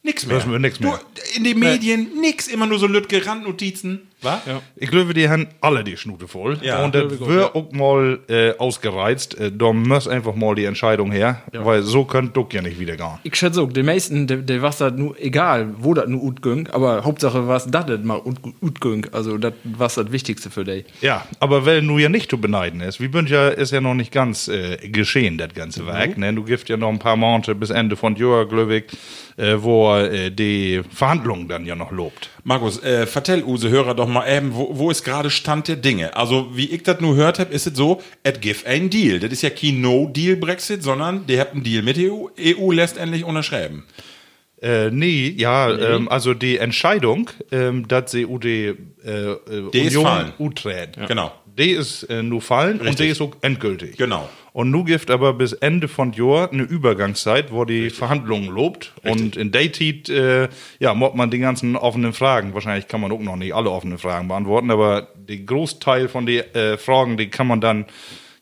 nix 0.04 0.28
mehr. 0.28 0.36
Hörst 0.36 0.46
du 0.48 0.60
nix 0.60 0.80
mehr. 0.80 1.00
Du, 1.16 1.38
in 1.38 1.44
den 1.44 1.58
Medien 1.58 2.22
nix, 2.22 2.48
immer 2.48 2.68
nur 2.68 2.78
so 2.78 2.86
Lütge 2.86 3.26
Randnotizen. 3.26 4.08
Was? 4.22 4.46
Ja. 4.46 4.62
Ich 4.76 4.90
glaube, 4.90 5.14
die 5.14 5.28
haben 5.30 5.48
alle 5.62 5.84
die 5.84 5.98
Schnute 5.98 6.28
voll. 6.28 6.60
Ja. 6.62 6.84
und 6.84 6.94
das 6.94 7.20
wird 7.20 7.56
auch 7.56 7.72
mal 7.72 8.20
äh, 8.28 8.54
ausgereizt. 8.58 9.40
Äh, 9.40 9.52
da 9.52 9.74
muss 9.74 10.08
einfach 10.08 10.36
mal 10.36 10.56
die 10.56 10.66
Entscheidung 10.66 11.12
her, 11.12 11.42
weil 11.52 11.82
so 11.82 12.06
könnt 12.06 12.36
du 12.36 12.48
ja 12.52 12.62
nicht 12.62 12.80
wieder 12.80 12.98
gehen. 12.98 13.20
Ich 13.24 13.36
schätze 13.36 13.62
auch, 13.62 13.72
den 13.72 13.86
meisten, 13.86 14.28
der, 14.28 14.38
der 14.38 14.62
was 14.62 14.78
das 14.78 14.94
nur, 14.94 15.20
egal, 15.20 15.74
wo 15.78 15.94
das 15.94 16.08
nur 16.08 16.24
ut 16.24 16.42
ging, 16.42 16.68
aber 16.68 17.04
Hauptsache 17.04 17.48
was 17.48 17.70
das 17.70 17.86
das 17.86 18.04
mal 18.04 18.20
ut, 18.24 18.38
ut 18.62 18.80
ging. 18.82 19.08
Also 19.12 19.38
das 19.38 19.54
was 19.64 19.96
das 19.96 20.12
Wichtigste 20.12 20.50
für 20.50 20.64
dich. 20.64 20.86
Ja, 21.02 21.26
aber 21.40 21.66
weil 21.66 21.82
nu 21.82 21.98
ja 21.98 22.10
nicht 22.10 22.30
zu 22.30 22.40
beneiden 22.40 22.82
ist, 22.82 23.00
wie 23.00 23.08
bünd 23.08 23.30
ja, 23.30 23.50
ist 23.50 23.72
ja 23.72 23.82
noch 23.82 23.94
nicht 23.94 24.12
ganz 24.12 24.48
äh, 24.48 24.78
geschehen, 24.78 25.38
das 25.38 25.54
ganze 25.54 25.86
Werk. 25.86 26.18
Ne? 26.18 26.34
Du 26.34 26.44
gibst 26.44 26.70
ja 26.70 26.78
noch 26.78 26.90
ein 26.90 27.00
paar 27.00 27.16
Monate 27.16 27.56
bis 27.56 27.70
Ende 27.70 27.96
von 27.96 28.16
Jahr, 28.16 28.46
glaube 28.46 28.78
ich, 28.78 28.84
äh, 29.38 29.56
wo 29.58 29.96
äh, 29.96 30.30
die 30.30 30.82
Verhandlungen 30.92 31.48
dann 31.48 31.66
ja 31.66 31.76
noch 31.76 31.92
lobt. 31.92 32.30
Markus, 32.44 32.82
äh, 32.84 33.06
vertell 33.06 33.44
Use 33.44 33.70
Hörer 33.70 33.94
doch 33.94 34.08
mal 34.08 34.28
eben, 34.28 34.56
wo, 34.56 34.70
wo 34.74 34.90
ist 34.90 35.04
gerade 35.04 35.30
Stand 35.30 35.68
der 35.68 35.76
Dinge? 35.76 36.16
Also, 36.16 36.50
wie 36.54 36.66
ich 36.70 36.84
das 36.84 37.00
nur 37.00 37.16
hört 37.16 37.40
habe, 37.40 37.54
ist 37.54 37.68
es 37.68 37.76
so, 37.78 38.02
et 38.24 38.42
give 38.42 38.66
ein 38.68 38.90
Deal. 38.90 39.20
Das 39.20 39.32
ist 39.32 39.42
ja 39.44 39.50
kein 39.50 39.82
No-Deal-Brexit, 39.82 40.82
sondern 40.84 41.28
der 41.28 41.40
hat 41.42 41.52
einen 41.54 41.64
Deal 41.64 41.84
mit 41.84 41.98
der 41.98 42.12
EU, 42.12 42.28
EU 42.40 42.72
lässt 42.72 42.98
endlich 42.98 43.24
unterschreiben. 43.24 43.86
Äh, 44.62 44.92
nee, 44.92 45.34
ja, 45.38 45.72
Ähm, 45.72 46.08
also 46.10 46.34
die 46.36 46.58
Entscheidung, 46.58 47.30
ähm, 47.52 47.88
dass 47.88 48.12
sie 48.12 48.26
UD 48.26 48.46
äh, 48.46 48.76
Die 49.74 49.80
ist 49.80 49.96
fallen. 49.98 50.34
uträt, 50.38 50.90
Genau. 51.08 51.32
die 51.58 51.72
ist 51.72 52.04
äh, 52.04 52.22
nur 52.22 52.42
fallen 52.44 52.80
und 52.80 52.88
Richtig. 52.88 53.06
die 53.08 53.12
ist 53.12 53.22
auch 53.22 53.32
endgültig. 53.42 53.98
Genau. 53.98 54.30
Und 54.54 54.70
nu 54.70 54.84
gibt 54.84 55.10
aber 55.10 55.34
bis 55.34 55.54
Ende 55.54 55.88
von 55.88 56.12
Jahr 56.12 56.52
eine 56.52 56.64
Übergangszeit, 56.64 57.54
wo 57.54 57.64
die 57.64 57.90
Verhandlungen 57.90 58.50
lobt. 58.50 58.94
Und 59.04 59.38
in 59.38 59.54
Zeit, 59.54 60.10
äh, 60.10 60.50
ja, 60.80 60.94
mod 60.94 61.16
man 61.16 61.32
die 61.32 61.40
ganzen 61.40 61.78
offenen 61.78 62.12
Fragen. 62.12 62.54
Wahrscheinlich 62.54 62.90
kann 62.90 63.00
man 63.00 63.12
auch 63.14 63.20
noch 63.20 63.38
nicht 63.38 63.54
alle 63.54 63.70
offenen 63.70 63.98
Fragen 63.98 64.28
beantworten, 64.28 64.70
aber 64.70 65.08
die 65.16 65.46
Großteil 65.46 66.10
von 66.10 66.26
den 66.26 66.44
äh, 66.54 66.78
Fragen, 66.78 67.16
die 67.16 67.30
kann 67.30 67.48
man 67.48 67.62
dann 67.62 67.86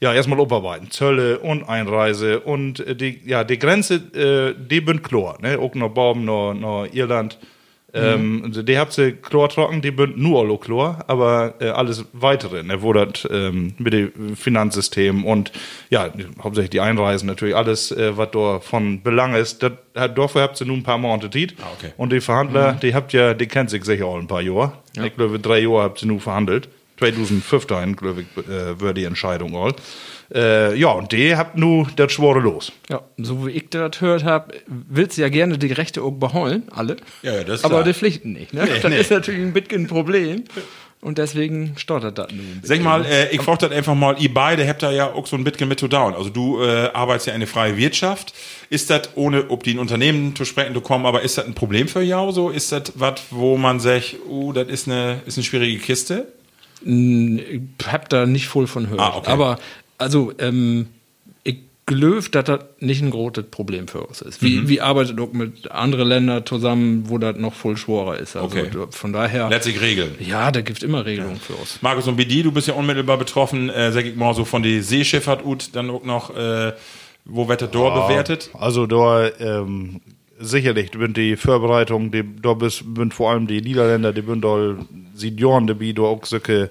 ja 0.02 0.14
erstmal 0.14 0.40
abarbeiten. 0.42 0.90
Zölle 0.90 1.40
und 1.40 1.64
Einreise 1.70 2.40
und 2.40 2.80
äh, 2.80 2.96
die, 2.96 3.22
ja, 3.26 3.44
die 3.44 3.60
Grenze, 3.60 3.96
äh, 3.96 4.56
die 4.58 4.82
bin 4.82 5.04
klar, 5.04 5.38
ne? 5.42 5.60
Auch 5.60 5.76
noch 5.76 5.90
Baum, 5.90 6.26
noch, 6.26 6.54
noch 6.54 6.88
Irland. 6.92 7.38
Ähm, 7.94 8.44
also 8.46 8.62
die 8.62 8.78
habt 8.78 8.94
sie 8.94 9.14
Chlor 9.14 9.50
trocken, 9.50 9.82
die 9.82 9.90
bünd 9.92 10.18
nur 10.18 10.42
Allo 10.42 10.58
Chlor, 10.58 11.00
aber 11.08 11.56
äh, 11.60 11.70
alles 11.70 12.06
weitere, 12.14 12.62
ne, 12.64 12.82
wo 12.84 12.94
das 12.94 13.28
ähm, 13.32 13.74
mit 13.80 13.94
dem 13.94 14.36
Finanzsystem 14.36 15.26
und 15.26 15.52
ja, 15.90 16.10
hauptsächlich 16.44 16.70
die 16.70 16.82
Einreisen 16.82 17.26
natürlich, 17.28 17.56
alles, 17.56 17.92
äh, 17.92 18.16
was 18.16 18.30
da 18.32 18.60
von 18.60 19.02
Belang 19.02 19.34
ist, 19.34 19.64
das, 19.64 19.72
hat- 19.96 20.18
dafür 20.18 20.44
habt 20.44 20.62
ihr 20.62 20.68
nun 20.68 20.80
ein 20.80 20.84
paar 20.84 20.98
Monate 21.00 21.30
Zeit. 21.32 21.56
Ah, 21.62 21.66
okay. 21.78 21.92
Und 21.98 22.12
die 22.12 22.22
Verhandler, 22.22 22.74
die 22.74 22.94
habt 22.94 23.12
ja, 23.14 23.34
die 23.34 23.48
kennt 23.48 23.70
sich 23.72 23.84
sicher 23.86 24.06
auch 24.06 24.20
ein 24.20 24.28
paar 24.28 24.42
Jahre. 24.42 24.74
Ich 25.04 25.16
glaube, 25.16 25.40
drei 25.40 25.60
Jahre 25.60 25.82
habt 25.84 26.02
ihr 26.04 26.08
nun 26.10 26.20
verhandelt. 26.20 26.70
2015, 27.00 27.96
glaube 27.96 28.22
ich, 28.24 28.46
äh, 28.46 28.80
war 28.82 28.94
die 28.94 29.06
Entscheidung 29.06 29.56
all. 29.56 29.74
Äh, 30.34 30.76
ja, 30.76 30.90
und 30.92 31.12
die 31.12 31.36
habt 31.36 31.58
nu 31.58 31.88
das 31.96 32.12
Schwore 32.12 32.40
los. 32.40 32.72
Ja, 32.90 33.02
so 33.18 33.48
wie 33.48 33.52
ich 33.52 33.70
das 33.70 34.00
gehört 34.00 34.24
habe, 34.24 34.54
willst 34.68 35.18
du 35.18 35.22
ja 35.22 35.30
gerne 35.30 35.58
die 35.58 35.72
Rechte 35.72 36.04
auch 36.04 36.12
beholen, 36.12 36.64
alle. 36.72 36.98
Ja, 37.24 37.34
ja, 37.34 37.44
das 37.44 37.60
ist 37.60 37.66
Aber 37.66 37.76
klar. 37.76 37.84
die 37.86 37.94
Pflichten 37.94 38.34
nicht. 38.34 38.54
Ne? 38.54 38.68
das 38.68 38.84
nee. 38.92 39.00
ist 39.00 39.12
natürlich 39.12 39.42
ein 39.42 39.54
bisschen 39.54 39.84
ein 39.84 39.88
Problem. 39.88 40.44
Und 41.02 41.18
deswegen 41.18 41.76
stottert 41.78 42.18
das 42.18 42.30
nun. 42.32 42.42
ein 42.42 42.62
Sag 42.62 42.82
mal, 42.82 43.06
äh, 43.06 43.34
ich 43.34 43.42
frage 43.42 43.70
das 43.70 43.72
einfach 43.72 43.96
mal, 43.96 44.18
ihr 44.20 44.34
beide 44.34 44.68
habt 44.68 44.84
da 44.84 44.92
ja 44.92 45.08
auch 45.08 45.28
so 45.28 45.38
ein 45.38 45.46
bisschen 45.46 45.70
mit 45.70 45.80
zu 45.80 45.88
down. 45.88 46.14
Also 46.14 46.30
du 46.30 46.62
äh, 46.62 46.90
arbeitest 46.94 47.28
ja 47.28 47.34
in 47.34 47.40
der 47.40 47.48
freien 47.48 47.78
Wirtschaft. 47.78 48.34
Ist 48.70 48.90
das, 48.90 49.10
ohne 49.16 49.50
ob 49.50 49.64
die 49.64 49.72
in 49.72 49.80
Unternehmen 49.80 50.36
zu 50.36 50.44
sprechen 50.44 50.74
zu 50.74 50.82
kommen, 50.82 51.06
aber 51.06 51.22
ist 51.22 51.38
das 51.38 51.46
ein 51.46 51.54
Problem 51.54 51.88
für 51.88 52.02
jou 52.02 52.32
so? 52.32 52.50
Ist 52.50 52.74
das 52.74 52.92
was, 52.96 53.22
wo 53.30 53.56
man 53.56 53.80
sagt, 53.80 54.18
uh, 54.28 54.52
das 54.52 54.68
ist 54.68 54.90
eine, 54.90 55.22
ist 55.26 55.38
eine 55.38 55.46
schwierige 55.46 55.80
Kiste? 55.80 56.28
Ich 56.84 57.62
hab 57.88 58.10
da 58.10 58.26
nicht 58.26 58.48
voll 58.48 58.68
von 58.68 58.84
gehört. 58.84 59.00
Ah, 59.00 59.18
okay. 59.18 59.32
Aber, 59.32 59.58
also, 60.00 60.34
ähm, 60.40 60.88
ich 61.44 61.58
glaube, 61.86 62.22
dass 62.32 62.46
das 62.46 62.60
nicht 62.80 63.02
ein 63.02 63.10
großes 63.10 63.46
Problem 63.52 63.88
für 63.88 64.02
uns 64.02 64.22
ist. 64.22 64.42
Mhm. 64.42 64.48
Wie, 64.48 64.70
wie 64.70 64.82
arbeitet 64.82 65.20
auch 65.20 65.32
mit 65.34 65.70
anderen 65.72 66.08
Ländern 66.08 66.46
zusammen, 66.46 67.04
wo 67.10 67.18
das 67.18 67.36
noch 67.38 67.54
voll 67.54 67.78
schworer 67.78 68.18
ist. 68.20 68.36
Also, 68.36 68.46
Okay. 68.58 68.70
von 68.92 69.12
daher. 69.14 69.50
Letztlich 69.50 69.82
regeln. 69.82 70.12
Ja, 70.20 70.52
da 70.52 70.62
gibt 70.62 70.84
immer 70.84 71.06
Regelungen 71.06 71.40
für 71.40 71.54
uns. 71.54 71.80
Markus 71.82 72.08
und 72.08 72.16
Bidi, 72.16 72.44
du 72.44 72.52
bist 72.52 72.68
ja 72.68 72.74
unmittelbar 72.76 73.18
betroffen, 73.18 73.70
äh, 73.70 73.92
sag 73.92 74.06
ich 74.06 74.16
mal 74.16 74.34
so 74.34 74.46
von 74.46 74.62
der 74.64 74.82
Seeschifffahrt 74.84 75.44
ut, 75.46 75.70
dann 75.74 75.90
auch 75.90 76.04
noch, 76.04 76.36
äh, 76.36 76.74
wo 77.26 77.48
wird 77.48 77.62
das 77.64 77.72
Dor 77.72 77.94
bewertet? 78.08 78.50
Also 78.54 78.86
da 78.88 79.28
ähm, 79.40 80.02
sicherlich 80.40 80.92
sind 80.98 81.18
die 81.18 81.36
Vorbereitungen, 81.36 82.12
die, 82.12 82.24
da 82.42 82.54
bis- 82.54 82.84
sind 82.96 83.14
vor 83.14 83.32
allem 83.32 83.48
die 83.48 83.62
Niederländer, 83.62 84.14
die 84.14 84.22
sind 84.22 84.44
da 84.44 84.78
dabei, 85.16 85.92
da 85.92 86.02
auch 86.04 86.24
solche 86.26 86.70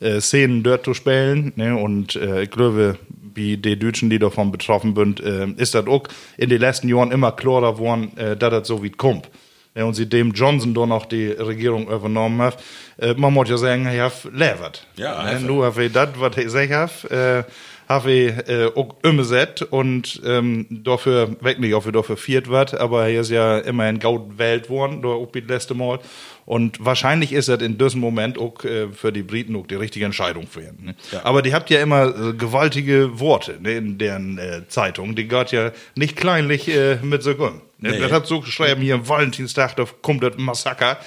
äh, 0.00 0.20
Szenen 0.20 0.62
dort 0.62 0.84
zu 0.84 0.94
spielen. 0.94 1.52
Ne? 1.56 1.76
Und 1.76 2.16
äh, 2.16 2.42
ich 2.42 2.50
glaube, 2.50 2.98
wie 3.34 3.56
die 3.56 3.78
Deutschen, 3.78 4.10
die 4.10 4.18
davon 4.18 4.52
betroffen 4.52 4.94
sind, 4.94 5.20
äh, 5.20 5.46
ist 5.56 5.74
das 5.74 5.86
auch 5.86 6.04
in 6.36 6.50
den 6.50 6.60
letzten 6.60 6.88
Jahren 6.88 7.12
immer 7.12 7.32
klarer 7.32 7.74
geworden, 7.74 8.16
äh, 8.16 8.36
dass 8.36 8.50
das 8.50 8.68
so 8.68 8.82
wie 8.82 8.90
kommt. 8.90 9.30
Ja, 9.74 9.84
und 9.84 9.94
seitdem 9.94 10.32
Johnson 10.32 10.74
da 10.74 10.86
noch 10.86 11.06
die 11.06 11.28
Regierung 11.28 11.88
übernommen 11.88 12.42
hat, 12.42 12.62
äh, 12.98 13.14
man 13.14 13.32
muss 13.32 13.48
ja 13.48 13.56
sagen, 13.56 13.86
er 13.86 14.06
hat 14.06 14.24
levert. 14.32 14.86
Ja, 14.96 15.22
ne? 15.22 15.40
Nur 15.40 15.72
für 15.72 15.88
das, 15.88 16.08
was 16.16 16.36
ich 16.36 16.44
gesagt 16.44 16.72
habe, 16.72 17.44
äh, 17.46 17.52
habe 17.88 18.12
ich 18.12 18.48
äh, 18.48 18.66
auch 18.74 18.96
umgesetzt 19.02 19.62
und 19.62 20.20
ähm, 20.24 20.66
dafür, 20.68 21.36
weg 21.40 21.58
nicht, 21.58 21.74
ob 21.74 21.86
wir 21.86 21.92
dafür 21.92 22.16
viert 22.16 22.48
wird, 22.48 22.74
aber 22.74 23.08
er 23.08 23.20
ist 23.20 23.30
ja 23.30 23.58
immerhin 23.58 23.98
Gaut 23.98 24.36
Welt 24.36 24.68
worden, 24.68 25.00
da 25.00 25.08
auch 25.08 25.30
das 25.32 25.44
letzte 25.46 25.74
Mal. 25.74 25.98
Und 26.48 26.82
wahrscheinlich 26.82 27.34
ist 27.34 27.50
das 27.50 27.60
in 27.60 27.76
diesem 27.76 28.00
Moment 28.00 28.38
auch 28.38 28.64
äh, 28.64 28.88
für 28.90 29.12
die 29.12 29.22
Briten 29.22 29.54
auch 29.54 29.66
die 29.66 29.74
richtige 29.74 30.06
Entscheidung 30.06 30.46
für 30.46 30.62
ihn. 30.62 30.78
Ne? 30.82 30.94
Aber 31.22 31.42
die 31.42 31.52
habt 31.52 31.68
ja 31.68 31.82
immer 31.82 32.06
äh, 32.06 32.32
gewaltige 32.32 33.20
Worte 33.20 33.58
ne, 33.60 33.72
in 33.72 33.98
deren 33.98 34.38
äh, 34.38 34.62
Zeitung. 34.66 35.14
Die 35.14 35.28
geht 35.28 35.52
ja 35.52 35.72
nicht 35.94 36.16
kleinlich 36.16 36.66
äh, 36.74 36.96
mit 37.02 37.22
so 37.22 37.32
um. 37.32 37.60
Ne, 37.80 37.92
Nee. 37.92 38.00
Das 38.00 38.10
hat 38.10 38.26
so 38.26 38.40
geschrieben, 38.40 38.80
hier 38.80 38.94
am 38.96 39.08
Valentinstag, 39.08 39.76
da 39.76 39.84
kommt 40.02 40.24
das 40.24 40.36
Massaker. 40.36 40.98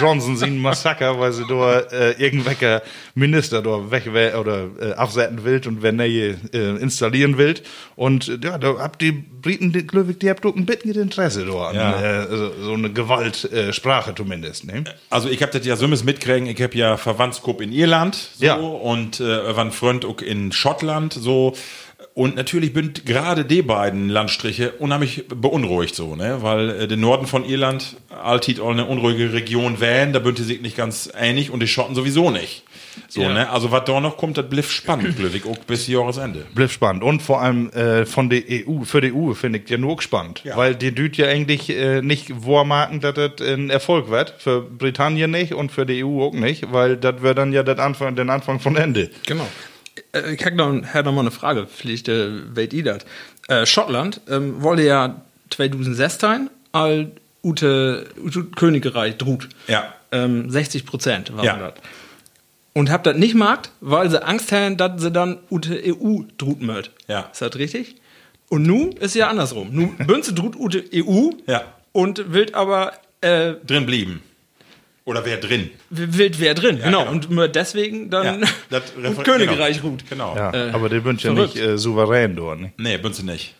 Johnson 0.00 0.36
sind 0.36 0.54
ein 0.54 0.58
Massaker, 0.58 1.20
weil 1.20 1.32
sie 1.32 1.46
da 1.46 1.78
äh, 1.80 2.12
irgendwelche 2.20 2.82
Minister 3.14 3.62
da 3.62 3.92
weg 3.92 4.08
oder 4.08 4.70
äh, 4.80 4.92
absetzen 4.94 5.44
will 5.44 5.60
und 5.68 5.82
wenn 5.82 6.00
er 6.00 6.06
äh, 6.06 6.34
installieren 6.52 7.38
will. 7.38 7.54
Und 7.94 8.26
ja, 8.42 8.58
da 8.58 8.78
habt 8.78 9.02
die 9.02 9.12
Briten, 9.12 9.72
die, 9.72 9.86
die 9.86 10.30
habt 10.30 10.44
auch 10.44 10.56
ein 10.56 10.66
bisschen 10.66 11.00
Interesse 11.00 11.46
da 11.46 11.68
an 11.68 11.76
Ja. 11.76 12.22
äh, 12.22 12.26
so, 12.28 12.52
so 12.60 12.72
eine 12.72 12.90
Gewaltsprache 12.90 13.72
Sprache 13.72 14.14
zumindest. 14.16 14.69
Ne? 14.70 14.84
Also 15.10 15.28
ich 15.28 15.42
hab 15.42 15.50
das 15.52 15.66
ja 15.66 15.76
so 15.76 15.86
mitkriegen, 16.04 16.46
ich 16.48 16.60
hab 16.62 16.74
ja 16.74 16.96
Verwandtskop 16.96 17.60
in 17.60 17.72
Irland 17.72 18.14
so, 18.38 18.44
Ja. 18.44 18.54
und 18.54 19.20
äh, 19.20 19.24
Freund 19.72 20.04
auch 20.04 20.20
in 20.20 20.52
Schottland 20.52 21.12
so. 21.12 21.54
Und 22.14 22.34
natürlich 22.34 22.72
sind 22.74 23.06
gerade 23.06 23.44
die 23.44 23.62
beiden 23.62 24.08
Landstriche 24.08 24.72
unheimlich 24.72 25.28
beunruhigt 25.28 25.94
so, 25.94 26.16
ne? 26.16 26.38
Weil 26.42 26.70
äh, 26.70 26.88
der 26.88 26.96
Norden 26.96 27.26
von 27.26 27.44
Irland 27.44 27.96
altit 28.22 28.58
auch 28.60 28.70
eine 28.70 28.86
unruhige 28.86 29.32
Region 29.32 29.80
wählen, 29.80 30.12
da 30.12 30.18
bünd 30.18 30.38
die 30.38 30.42
sich 30.42 30.60
nicht 30.60 30.76
ganz 30.76 31.08
einig 31.08 31.50
und 31.50 31.60
die 31.60 31.68
Schotten 31.68 31.94
sowieso 31.94 32.30
nicht. 32.30 32.64
So, 33.08 33.22
Ja. 33.22 33.32
ne? 33.32 33.50
Also 33.50 33.70
was 33.70 33.84
da 33.84 34.00
noch 34.00 34.16
kommt, 34.16 34.36
das 34.38 34.48
bliff 34.48 34.70
spannend, 34.70 35.16
glücklich, 35.18 35.44
auch 35.46 35.58
bis 35.58 35.86
Jahresende. 35.86 36.46
Blieb 36.54 36.70
spannend. 36.70 37.02
Und 37.04 37.22
vor 37.22 37.40
allem 37.40 37.70
äh, 37.70 38.04
von 38.06 38.28
der 38.30 38.42
EU, 38.48 38.82
für 38.84 39.00
die 39.00 39.12
EU 39.14 39.32
finde 39.34 39.60
ich 39.60 39.68
ja 39.70 39.78
nur 39.78 39.96
gespannt. 39.96 40.42
Ja. 40.44 40.56
Weil 40.56 40.74
die 40.74 40.92
düt 40.94 41.16
ja 41.16 41.26
eigentlich 41.26 41.70
äh, 41.70 42.02
nicht 42.02 42.32
vormarken, 42.42 43.00
dass 43.00 43.14
das 43.14 43.40
ein 43.40 43.70
Erfolg 43.70 44.10
wird. 44.10 44.34
Für 44.38 44.60
Britannien 44.62 45.30
nicht 45.30 45.54
und 45.54 45.70
für 45.72 45.86
die 45.86 46.04
EU 46.04 46.22
auch 46.22 46.32
nicht, 46.34 46.72
weil 46.72 46.96
das 46.96 47.22
wäre 47.22 47.34
dann 47.34 47.52
ja 47.52 47.62
das 47.62 47.78
Anfang, 47.78 48.16
den 48.16 48.30
Anfang 48.30 48.60
von 48.60 48.76
Ende. 48.76 49.10
Genau. 49.26 49.46
Äh, 50.12 50.34
Ich 50.34 50.44
habe 50.44 50.56
noch, 50.56 50.82
hab 50.94 51.04
noch 51.04 51.12
mal 51.12 51.20
eine 51.20 51.30
Frage, 51.30 51.66
vielleicht 51.72 52.08
äh, 52.08 52.56
weht 52.56 52.72
ihr 52.72 52.84
das. 52.84 52.98
Äh, 53.48 53.66
Schottland 53.66 54.20
ähm, 54.28 54.62
wollte 54.62 54.82
ja 54.82 55.20
2016 55.50 56.50
all 56.72 57.10
Ute, 57.42 58.06
Ute 58.22 58.44
Königreich 58.44 59.16
droht. 59.16 59.48
Ja. 59.66 59.94
Ähm, 60.12 60.50
60 60.50 60.84
Prozent 60.86 61.34
waren 61.36 61.44
Ja. 61.44 61.56
das. 61.56 61.74
Und 62.72 62.90
habt 62.90 63.06
das 63.06 63.16
nicht 63.16 63.32
gemacht, 63.32 63.70
weil 63.80 64.08
sie 64.10 64.22
Angst 64.24 64.52
haben, 64.52 64.76
dass 64.76 65.00
sie 65.02 65.10
dann 65.10 65.38
Ute 65.50 65.80
EU 65.84 66.20
droht 66.38 66.62
möcht. 66.62 66.92
Ja. 67.08 67.28
Ist 67.32 67.42
das 67.42 67.56
richtig? 67.56 67.96
Und 68.48 68.62
nu 68.64 68.90
ist 69.00 69.14
ja 69.14 69.28
andersrum. 69.28 69.68
Nu 69.72 69.92
Bünze 70.06 70.32
droht 70.34 70.56
Ute 70.56 70.84
EU 70.94 71.30
Ja. 71.46 71.64
und 71.92 72.32
will 72.32 72.46
aber 72.52 72.92
äh, 73.20 73.54
Drin 73.66 73.86
blieben. 73.86 74.22
Oder 75.04 75.24
wer 75.24 75.38
drin? 75.38 75.70
will 75.88 76.30
wer 76.38 76.54
drin. 76.54 76.76
genau. 76.76 77.00
genau. 77.00 77.10
Und 77.10 77.30
nur 77.30 77.48
deswegen 77.48 78.10
dann 78.10 78.42
Ja, 78.70 78.80
Königreich 79.24 79.78
genau. 79.78 79.88
ruht. 79.88 80.04
Genau. 80.08 80.36
Ja, 80.36 80.52
Äh, 80.52 80.70
aber 80.70 80.88
der 80.88 81.02
wünscht 81.04 81.24
ja 81.24 81.32
nicht 81.32 81.56
äh, 81.56 81.76
souverän 81.76 82.36
dort. 82.36 82.60
Ne? 82.60 82.72
Nee, 82.76 82.98
bünd 82.98 83.16
sie 83.16 83.24
nicht. 83.24 83.54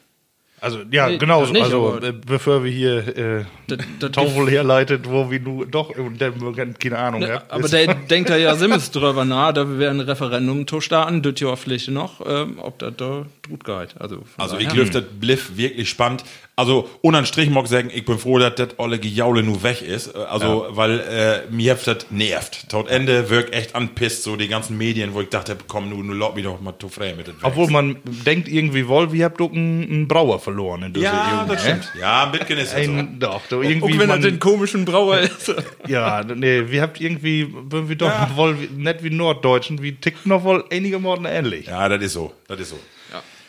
Also, 0.62 0.81
ja, 0.90 1.09
Nee, 1.09 1.16
genau. 1.18 1.44
nicht, 1.46 1.62
also, 1.62 1.99
äh, 2.03 2.12
bevor 2.12 2.62
wir 2.64 2.70
hier 2.70 3.16
äh, 3.16 3.44
Das- 3.66 3.79
das- 3.99 4.11
Taufel 4.12 4.51
herleitet, 4.51 5.09
wo 5.09 5.31
wir 5.31 5.40
nu 5.40 5.64
doch, 5.64 5.90
der 6.18 6.33
keine 6.79 6.99
Ahnung 6.99 7.20
Ne, 7.20 7.40
aber 7.49 7.66
der 7.68 7.94
denkt 8.11 8.29
da 8.29 8.37
ja 8.37 8.55
Simmels 8.57 8.90
drüber 8.90 9.25
nach, 9.25 9.53
da 9.53 9.79
wäre 9.79 9.90
ein 9.90 10.01
Referendum 10.01 10.66
zu 10.66 10.81
starten, 10.83 11.23
das 11.23 11.40
Jahr 11.40 11.57
vielleicht 11.57 11.88
noch, 11.88 12.20
ähm, 12.27 12.59
ob 12.59 12.79
das 12.79 12.94
da 12.99 13.25
gut 13.49 13.64
geht. 13.64 13.94
Also, 13.99 14.23
Also 14.37 14.59
ich 14.59 14.73
löf 14.75 14.90
das 14.90 15.05
Bliff 15.18 15.57
wirklich 15.57 15.88
spannend. 15.88 16.25
Also 16.61 16.88
unterm 17.01 17.25
Strich 17.25 17.49
mag 17.51 17.64
ich 17.64 17.70
sagen, 17.70 17.90
ich 17.92 18.05
bin 18.05 18.18
froh, 18.18 18.38
dass 18.38 18.55
das 18.57 18.79
alle 18.79 18.99
Gejaule 18.99 19.42
nu 19.42 19.62
weg 19.62 19.81
ist. 19.83 20.14
Äh, 20.14 20.18
Also 20.18 20.66
weil 20.70 21.01
äh, 21.01 21.51
mir 21.51 21.75
das 21.75 22.07
nervt. 22.11 22.68
Tot 22.68 22.88
Ende 22.88 23.31
wirkt 23.31 23.55
echt 23.55 23.75
anpisst, 23.75 24.23
so 24.25 24.37
die 24.37 24.49
ganzen 24.49 24.77
Medien, 24.77 25.14
wo 25.14 25.20
ich 25.23 25.29
dachte, 25.31 25.57
komm, 25.66 25.88
nu, 25.88 26.03
nu 26.03 26.12
lob 26.12 26.37
mich 26.37 26.44
doch 26.44 26.61
mal 26.61 26.75
zu 26.79 26.88
frei 26.88 27.14
mit 27.16 27.27
dem 27.29 27.37
Obwohl 27.42 27.70
man 27.70 27.96
denkt 28.05 28.49
irgendwie 28.49 28.87
wohl, 28.87 29.12
wir 29.12 29.25
habt 29.25 29.40
doch 29.40 29.51
einen, 29.51 29.83
einen 29.83 30.09
Brauer 30.09 30.38
verloren 30.38 30.83
in 30.83 30.92
dieser 30.92 31.07
Ja, 31.07 31.44
EU, 31.44 31.49
das 31.49 31.64
ne? 31.64 31.70
stimmt. 31.70 31.92
Ja, 31.99 32.25
ein 32.25 32.33
bisschen 32.33 32.59
ist 32.59 32.75
das 32.75 32.85
so. 32.85 32.92
Ein, 32.92 33.18
doch, 33.18 33.40
doch, 33.49 33.59
Auch 33.59 33.62
irgendwie 33.62 33.99
wenn 33.99 34.11
er 34.11 34.18
den 34.18 34.38
komischen 34.38 34.85
Brauer 34.85 35.18
ist. 35.20 35.55
ja, 35.88 36.23
nee, 36.25 36.64
wir 36.68 36.83
habt 36.83 37.01
irgendwie, 37.01 37.40
irgendwie 37.73 37.96
doch 37.96 38.12
wohl 38.37 38.55
nicht 38.77 39.03
wie 39.03 39.11
Norddeutschen, 39.11 39.83
wie 39.83 39.92
tickt 39.92 40.27
noch 40.27 40.44
wohl 40.44 40.64
einige 40.70 40.99
Morden 40.99 41.25
ähnlich. 41.25 41.66
Ja, 41.66 41.88
das 41.88 42.03
ist 42.03 42.12
so. 42.12 42.33
Das 42.49 42.61
ist 42.61 42.70
so. 42.70 42.77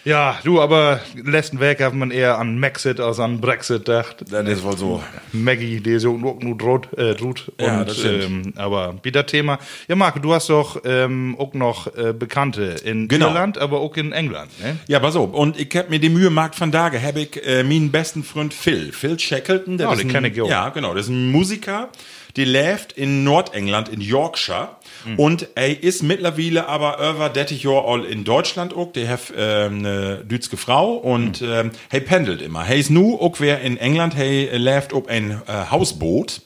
Ja, 0.04 0.40
du, 0.44 0.60
aber 0.60 1.00
letzten 1.16 1.60
Weg 1.60 1.80
hat 1.82 1.94
man 1.94 2.10
eher 2.10 2.40
an 2.40 2.60
Maxit 2.60 3.00
als 3.00 3.20
an 3.20 3.40
Brexit 3.40 3.86
gedacht. 3.86 4.18
Das 4.32 4.48
ist 4.48 4.64
wohl 4.64 4.76
so. 4.76 5.04
Maggie, 5.32 5.80
die 5.80 6.00
so 6.00 6.18
nur, 6.18 6.38
nur 6.42 6.58
droht, 6.58 6.92
äh, 6.98 7.14
droht. 7.14 7.52
Ja, 7.60 7.82
und, 7.82 7.90
das 7.90 8.00
stimmt. 8.00 8.24
Ähm, 8.48 8.54
aber 8.56 8.96
wieder 9.04 9.26
Thema. 9.28 9.60
Ja, 9.88 9.96
Marco, 9.96 10.18
du 10.20 10.34
hast 10.34 10.50
doch 10.50 10.82
ähm, 10.86 11.36
auch 11.38 11.54
noch 11.54 11.96
äh, 11.96 12.14
Bekannte 12.14 12.76
in 12.84 13.08
Genau. 13.10 13.28
Irland, 13.28 13.60
aber 13.60 13.80
auch 13.80 13.96
in 13.96 14.12
England, 14.12 14.50
ne? 14.60 14.78
Ja, 14.88 15.00
pass 15.00 15.16
auf. 15.16 15.34
Und 15.34 15.60
ich 15.60 15.70
hab 15.76 15.92
mir 15.92 16.00
die 16.00 16.10
Mühe 16.10 16.26
gemacht 16.26 16.56
von 16.56 16.72
Tage, 16.72 17.00
hab 17.02 17.16
ich 17.18 17.46
äh, 17.46 17.64
meinen 17.64 17.92
besten 17.92 18.24
Freund 18.24 18.54
Phil, 18.56 18.92
Phil 18.92 19.20
Shackleton. 19.20 19.78
Der 19.78 19.90
Ah, 19.90 19.94
ist 19.94 20.00
den 20.02 20.08
ein, 20.10 20.14
kenn 20.14 20.26
ich 20.26 20.42
auch. 20.42 20.50
Ja, 20.50 20.70
genau. 20.70 20.96
Das 20.96 21.04
ist 21.06 21.10
ein 21.10 21.32
Musiker, 21.32 21.90
der 22.38 22.46
lebt 22.48 22.94
in 22.94 23.24
Nordengland, 23.24 23.90
in 23.90 24.02
Yorkshire. 24.02 24.70
Hm. 25.04 25.18
Und 25.20 25.48
er 25.56 25.84
ist 25.84 26.04
mittlerweile 26.04 26.68
aber 26.68 27.30
30 27.30 27.64
Jahre 27.64 27.86
all 27.88 28.06
in 28.06 28.24
Deutschland 28.24 28.74
auch. 28.76 28.92
Der 28.94 29.08
hat 29.10 29.22
ähm, 29.38 29.80
eine 29.80 30.18
dütske 30.26 30.58
Frau 30.58 30.94
und 30.94 31.40
Hm. 31.40 31.50
ähm, 31.52 31.72
er 31.90 32.00
pendelt 32.02 32.42
immer. 32.42 32.66
Er 32.68 32.76
ist 32.76 32.90
nu 32.90 33.16
auch 33.20 33.36
wer 33.40 33.62
in 33.62 33.78
England, 33.78 34.16
er 34.18 34.58
lebt 34.60 34.94
ob 34.94 35.08
ein 35.08 35.42
äh, 35.48 35.70
Hausboot 35.72 36.42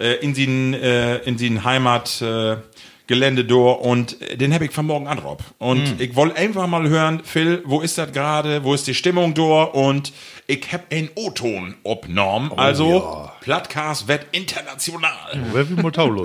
äh, 0.00 0.14
in 0.24 0.34
sin 0.34 0.74
äh, 0.74 1.16
in 1.18 1.38
sin 1.38 1.64
Heimat 1.64 2.20
äh, 2.22 2.56
Gelände 3.08 3.44
door 3.44 3.82
und 3.82 4.20
äh, 4.20 4.36
den 4.36 4.52
hab 4.52 4.62
ich 4.62 4.72
von 4.72 4.84
morgen 4.86 5.06
an 5.06 5.18
Rob. 5.20 5.40
Und 5.58 6.00
ich 6.00 6.16
wollte 6.16 6.36
einfach 6.36 6.66
mal 6.66 6.88
hören, 6.88 7.20
Phil, 7.24 7.62
wo 7.64 7.80
ist 7.80 7.98
das 7.98 8.10
gerade? 8.12 8.64
Wo 8.64 8.74
ist 8.74 8.86
die 8.88 8.94
Stimmung 8.94 9.32
door? 9.34 9.74
Und 9.76 10.12
ich 10.48 10.66
hab 10.72 10.92
einen 10.92 11.08
O-Ton 11.14 11.76
obnorm. 11.84 12.52
also 12.56 13.30
Plattcast 13.46 14.08
wird 14.08 14.26
international. 14.32 15.36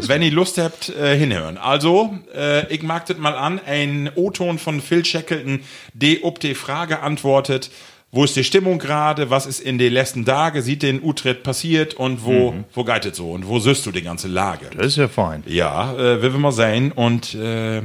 Wenn 0.07 0.23
ihr 0.23 0.31
Lust 0.31 0.57
habt, 0.57 0.89
äh, 0.89 1.15
hinhören. 1.15 1.59
Also, 1.59 2.17
äh, 2.35 2.65
ich 2.73 2.81
mag 2.81 3.05
das 3.05 3.19
mal 3.19 3.35
an. 3.35 3.61
Ein 3.63 4.09
O-Ton 4.15 4.57
von 4.57 4.81
Phil 4.81 5.05
Shackleton, 5.05 5.59
der 5.93 6.23
ob 6.23 6.39
die 6.39 6.55
Frage 6.55 7.01
antwortet, 7.01 7.69
wo 8.11 8.23
ist 8.23 8.35
die 8.35 8.43
Stimmung 8.43 8.79
gerade, 8.79 9.29
was 9.29 9.45
ist 9.45 9.59
in 9.59 9.77
den 9.77 9.93
letzten 9.93 10.25
Tagen, 10.25 10.63
sieht 10.63 10.81
den 10.81 10.99
U-Tritt 10.99 11.43
passiert 11.43 11.93
und 11.93 12.25
wo, 12.25 12.55
wo 12.73 12.83
geht 12.83 13.05
es 13.05 13.17
so 13.17 13.29
und 13.29 13.47
wo 13.47 13.59
siehst 13.59 13.85
du 13.85 13.91
die 13.91 14.01
ganze 14.01 14.27
Lage? 14.27 14.71
Das 14.75 14.87
ist 14.87 14.97
ja 14.97 15.07
fein. 15.07 15.43
Ja, 15.45 15.93
äh, 15.93 16.23
will 16.23 16.33
wir 16.33 16.39
mal 16.39 16.51
sein 16.51 16.91
und 16.91 17.35
äh, 17.35 17.83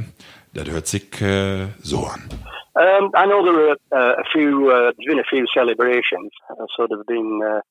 das 0.55 0.67
hört 0.67 0.87
sich 0.87 1.21
äh, 1.21 1.67
so 1.83 2.07
an. 2.07 2.27
Um, 2.73 3.11
I 3.15 3.25
know 3.25 3.43
there 3.43 3.75
uh, 3.91 4.19
a 4.19 4.23
few, 4.31 4.71
uh, 4.71 4.91
there's 4.97 5.07
been 5.07 5.19
a 5.19 5.23
few 5.29 5.45
celebrations, 5.53 6.31
uh, 6.49 6.65
sort 6.75 6.91
of 6.91 7.05
been 7.05 7.41
uh, 7.43 7.61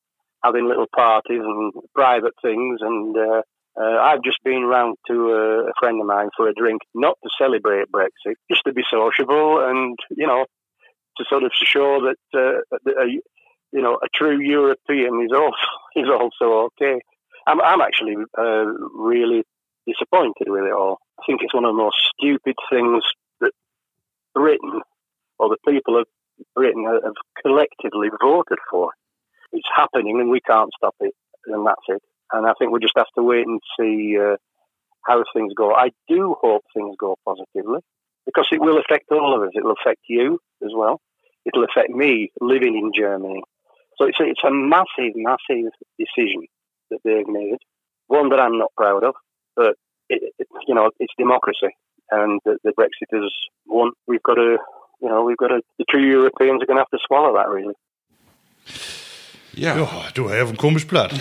having 0.47 0.67
little 0.67 0.87
parties 0.95 1.41
and 1.43 1.73
private 1.93 2.33
things, 2.41 2.79
and 2.81 3.15
uh, 3.17 3.41
uh, 3.79 3.99
I've 4.01 4.23
just 4.23 4.43
been 4.43 4.63
round 4.63 4.97
to 5.07 5.13
a, 5.13 5.69
a 5.69 5.73
friend 5.79 6.01
of 6.01 6.07
mine 6.07 6.29
for 6.35 6.49
a 6.49 6.53
drink, 6.53 6.81
not 6.95 7.17
to 7.23 7.29
celebrate 7.37 7.91
Brexit, 7.91 8.35
just 8.49 8.63
to 8.65 8.73
be 8.73 8.81
sociable 8.89 9.67
and, 9.67 9.97
you 10.09 10.25
know, 10.25 10.45
to 11.17 11.25
sort 11.29 11.43
of 11.43 11.51
show 11.53 11.99
that, 12.01 12.17
uh, 12.33 12.77
a, 12.89 13.05
you 13.71 13.81
know, 13.81 13.99
a 14.03 14.07
true 14.15 14.39
European 14.39 15.21
is 15.23 15.31
also, 15.31 15.67
is 15.95 16.09
also 16.09 16.71
okay. 16.71 16.99
I'm, 17.45 17.61
I'm 17.61 17.81
actually 17.81 18.15
uh, 18.37 18.65
really 18.95 19.43
disappointed 19.85 20.47
with 20.47 20.63
it 20.63 20.73
all. 20.73 20.97
I 21.19 21.23
think 21.27 21.41
it's 21.43 21.53
one 21.53 21.65
of 21.65 21.75
the 21.75 21.83
most 21.83 21.97
stupid 22.17 22.55
things 22.71 23.03
that 23.41 23.51
Britain 24.33 24.81
or 25.37 25.49
the 25.49 25.71
people 25.71 25.99
of 25.99 26.07
Britain 26.55 26.85
have 26.85 27.13
collectively 27.43 28.09
voted 28.21 28.57
for. 28.69 28.91
It's 29.51 29.67
happening 29.75 30.19
and 30.19 30.29
we 30.29 30.41
can't 30.41 30.71
stop 30.75 30.95
it, 30.99 31.13
and 31.45 31.65
that's 31.65 31.81
it. 31.87 32.01
And 32.31 32.45
I 32.45 32.53
think 32.59 32.71
we 32.71 32.79
just 32.79 32.97
have 32.97 33.07
to 33.15 33.23
wait 33.23 33.47
and 33.47 33.61
see 33.79 34.17
uh, 34.19 34.35
how 35.05 35.23
things 35.33 35.53
go. 35.55 35.73
I 35.73 35.91
do 36.09 36.35
hope 36.41 36.63
things 36.73 36.95
go 36.99 37.15
positively 37.25 37.79
because 38.25 38.47
it 38.51 38.61
will 38.61 38.77
affect 38.77 39.05
all 39.11 39.35
of 39.35 39.41
us. 39.41 39.51
It 39.53 39.63
will 39.63 39.75
affect 39.81 40.01
you 40.07 40.39
as 40.63 40.71
well. 40.75 40.99
It'll 41.45 41.63
affect 41.63 41.89
me 41.89 42.31
living 42.41 42.77
in 42.77 42.91
Germany. 42.93 43.41
So 43.97 44.05
it's 44.05 44.19
a, 44.19 44.23
it's 44.23 44.43
a 44.43 44.51
massive, 44.51 45.15
massive 45.15 45.71
decision 45.97 46.45
that 46.91 46.99
they've 47.03 47.27
made. 47.27 47.57
One 48.07 48.29
that 48.29 48.39
I'm 48.39 48.57
not 48.57 48.71
proud 48.75 49.03
of, 49.03 49.15
but 49.55 49.75
it, 50.09 50.33
it, 50.37 50.47
you 50.67 50.75
know, 50.75 50.91
it's 50.99 51.13
democracy, 51.17 51.75
and 52.11 52.39
the, 52.45 52.57
the 52.63 52.71
Brexiters 52.71 53.29
want. 53.65 53.95
We've 54.07 54.23
got 54.23 54.35
to, 54.35 54.57
you 55.01 55.09
know, 55.09 55.23
we've 55.23 55.37
got 55.37 55.47
to. 55.47 55.61
The 55.77 55.85
true 55.89 56.01
Europeans 56.01 56.61
are 56.61 56.65
going 56.65 56.77
to 56.77 56.81
have 56.81 56.89
to 56.89 56.99
swallow 57.05 57.33
that, 57.35 57.49
really. 57.49 57.73
Ja, 59.57 59.75
Ja, 59.75 59.89
du 60.13 60.29
hast 60.29 60.49
ein 60.49 60.57
komisch 60.57 60.85
Blatt. 60.85 61.13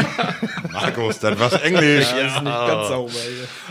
Markus, 0.72 1.18
das 1.18 1.38
war's 1.38 1.54
Englisch. 1.54 2.06
Das 2.08 2.36
ist 2.36 2.42
nicht 2.42 2.44
ganz 2.44 2.88
sauber. 2.88 3.12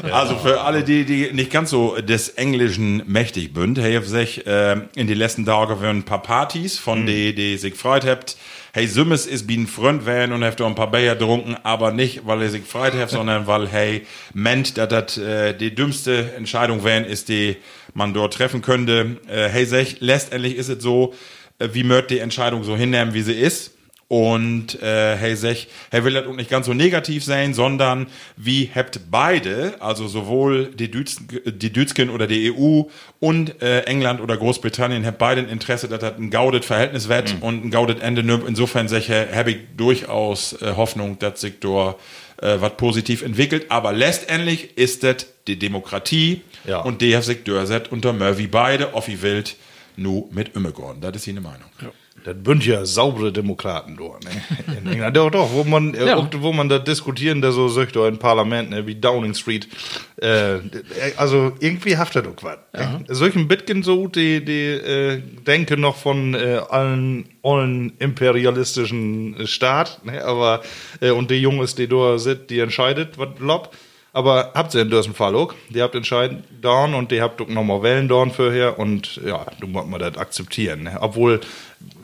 Hier. 0.04 0.14
Also 0.14 0.36
für 0.38 0.62
alle, 0.62 0.84
die, 0.84 1.06
die 1.06 1.32
nicht 1.32 1.50
ganz 1.50 1.70
so 1.70 1.96
des 2.02 2.30
Englischen 2.30 3.04
mächtig 3.06 3.54
bünd, 3.54 3.80
hey, 3.80 4.02
sich 4.04 4.46
äh, 4.46 4.82
in 4.96 5.08
die 5.08 5.14
letzten 5.14 5.46
Tagen 5.46 5.82
waren 5.82 5.98
ein 6.00 6.04
paar 6.04 6.22
Partys, 6.22 6.78
von 6.78 7.06
die, 7.06 7.34
die 7.34 7.58
sich 7.58 7.76
freut 7.76 8.06
habt. 8.06 8.36
Hey, 8.74 8.88
Sümmes 8.88 9.26
ist 9.26 9.48
wie 9.48 9.56
ein 9.56 9.68
Freund 9.68 10.06
werden 10.06 10.34
und 10.34 10.44
habt 10.44 10.62
ein 10.62 10.76
paar 10.76 10.92
Bier 10.92 11.16
getrunken, 11.16 11.56
aber 11.64 11.92
nicht, 11.92 12.28
weil 12.28 12.42
er 12.42 12.50
sich 12.50 12.66
freut 12.66 12.94
hat, 12.96 13.10
sondern 13.10 13.48
weil, 13.48 13.70
hey, 13.70 14.06
meint, 14.34 14.78
dass 14.78 14.90
das 14.90 15.18
äh, 15.18 15.54
die 15.54 15.74
dümmste 15.74 16.34
Entscheidung 16.36 16.84
wären, 16.84 17.06
ist, 17.06 17.30
die 17.30 17.56
man 17.94 18.14
dort 18.14 18.34
treffen 18.34 18.62
könnte. 18.62 19.16
Äh, 19.30 19.48
hey, 19.48 19.66
sech, 19.66 19.98
letztendlich 20.02 20.58
ist 20.58 20.68
es 20.68 20.84
so, 20.84 21.14
äh, 21.60 21.70
wie 21.72 21.84
möcht 21.86 22.10
die 22.10 22.20
Entscheidung 22.20 22.66
so 22.66 22.76
hinnehmen, 22.76 23.14
wie 23.14 23.22
sie 23.22 23.32
ist. 23.32 23.72
Und 24.08 24.80
äh, 24.84 25.16
hey 25.18 25.36
sech, 25.36 25.68
hey 25.90 26.04
will 26.04 26.14
das 26.14 26.28
auch 26.28 26.36
nicht 26.36 26.50
ganz 26.50 26.68
so 26.68 26.76
negativ 26.76 27.24
sein, 27.24 27.56
sondern 27.56 28.06
wie 28.38 28.70
habt 28.74 29.00
beide, 29.10 29.78
also 29.80 30.08
sowohl 30.08 30.68
die, 30.68 30.92
Dütz, 30.92 31.18
die 31.46 31.74
Dützken 31.74 32.12
oder 32.12 32.28
die 32.28 32.52
EU 32.54 32.84
und 33.20 33.62
äh, 33.64 33.82
England 33.86 34.22
oder 34.22 34.38
Großbritannien, 34.38 35.08
habt 35.08 35.18
beide 35.18 35.42
ein 35.42 35.50
Interesse, 35.50 35.88
dass 35.88 36.00
das 36.02 36.18
ein 36.18 36.30
gaudet 36.30 36.66
Verhältnis 36.66 37.10
wird 37.10 37.36
und 37.42 37.66
ein 37.66 37.72
gaudet 37.72 38.00
Ende 38.02 38.22
nimmt. 38.22 38.48
Insofern 38.48 38.88
sech, 38.88 39.10
habe 39.10 39.52
ich 39.52 39.58
durchaus 39.76 40.54
äh, 40.62 40.74
Hoffnung, 40.76 41.18
dass 41.18 41.42
sich 41.42 41.60
da 41.60 41.96
äh, 42.42 42.58
was 42.62 42.78
positiv 42.78 43.24
entwickelt. 43.24 43.66
Aber 43.70 43.92
letztendlich 43.92 44.78
ist 44.78 45.04
das 45.04 45.26
die 45.48 45.58
Demokratie 45.58 46.42
Ja. 46.66 46.82
und 46.82 47.02
die 47.02 47.16
hat 47.18 47.24
sich 47.24 47.44
durchsetzt 47.44 47.92
unter 47.92 48.14
Murphy 48.14 48.46
beide, 48.46 48.94
Offi 48.94 49.20
Wild, 49.24 49.56
nu 49.98 50.28
mit 50.32 50.56
Immegorn. 50.56 51.02
Das 51.02 51.16
ist 51.16 51.26
seine 51.26 51.42
Meinung. 51.42 51.70
Das 52.26 52.36
sind 52.46 52.66
ja 52.66 52.86
saubere 52.86 53.32
Demokraten 53.32 53.96
dort, 53.98 54.24
ne? 54.24 54.32
In 54.80 54.92
England. 54.92 55.16
Doch, 55.16 55.30
doch, 55.30 55.54
wo 55.54 55.64
man, 55.64 55.94
äh, 55.94 56.08
Ja. 56.08 56.30
wo 56.40 56.52
man 56.52 56.68
da 56.70 56.80
diskutieren, 56.80 57.42
da 57.42 57.52
so 57.52 57.68
sagt, 57.68 57.96
im 57.96 58.18
Parlament, 58.18 58.72
ne, 58.72 58.86
wie 58.88 58.96
Downing 58.96 59.34
Street. 59.36 59.68
Äh, 60.18 60.58
also 61.18 61.54
irgendwie 61.60 61.98
haftet 61.98 62.26
doch 62.26 62.42
was. 62.44 62.58
Ja. 62.76 63.00
Solchen 63.10 63.48
Bitken 63.48 63.84
so, 63.84 64.08
die, 64.08 64.44
die 64.44 64.66
äh, 64.72 65.22
denken 65.46 65.82
noch 65.82 65.96
von 65.98 66.34
äh, 66.34 66.62
allen, 66.70 67.30
allen 67.44 67.94
imperialistischen 68.00 69.48
Staat, 69.48 70.04
ne? 70.04 70.24
Aber, 70.26 70.62
äh, 71.02 71.12
und 71.12 71.30
die 71.32 71.36
Jungs, 71.42 71.76
die 71.76 71.88
da 71.88 72.18
sind, 72.18 72.50
die 72.50 72.60
entscheidet, 72.60 73.18
was 73.18 73.30
lob. 73.40 73.76
Aber 74.16 74.52
habt 74.54 74.74
ihr 74.74 74.84
in 74.84 74.90
diesem 74.90 75.14
Fall 75.14 75.36
auch? 75.36 75.54
Die 75.68 75.82
habt 75.82 75.94
entscheidend 75.94 76.46
dorn 76.62 76.94
und 76.94 77.12
die 77.12 77.22
habt 77.22 77.46
nochmal 77.50 77.84
Wellen 77.84 78.08
dorn 78.08 78.32
vorher 78.32 78.80
und 78.80 79.20
ja, 79.26 79.46
du 79.60 79.68
musst 79.68 79.90
mal 79.90 79.98
das 79.98 80.18
akzeptieren. 80.18 80.84
Ne? 80.84 80.98
Obwohl, 81.02 81.42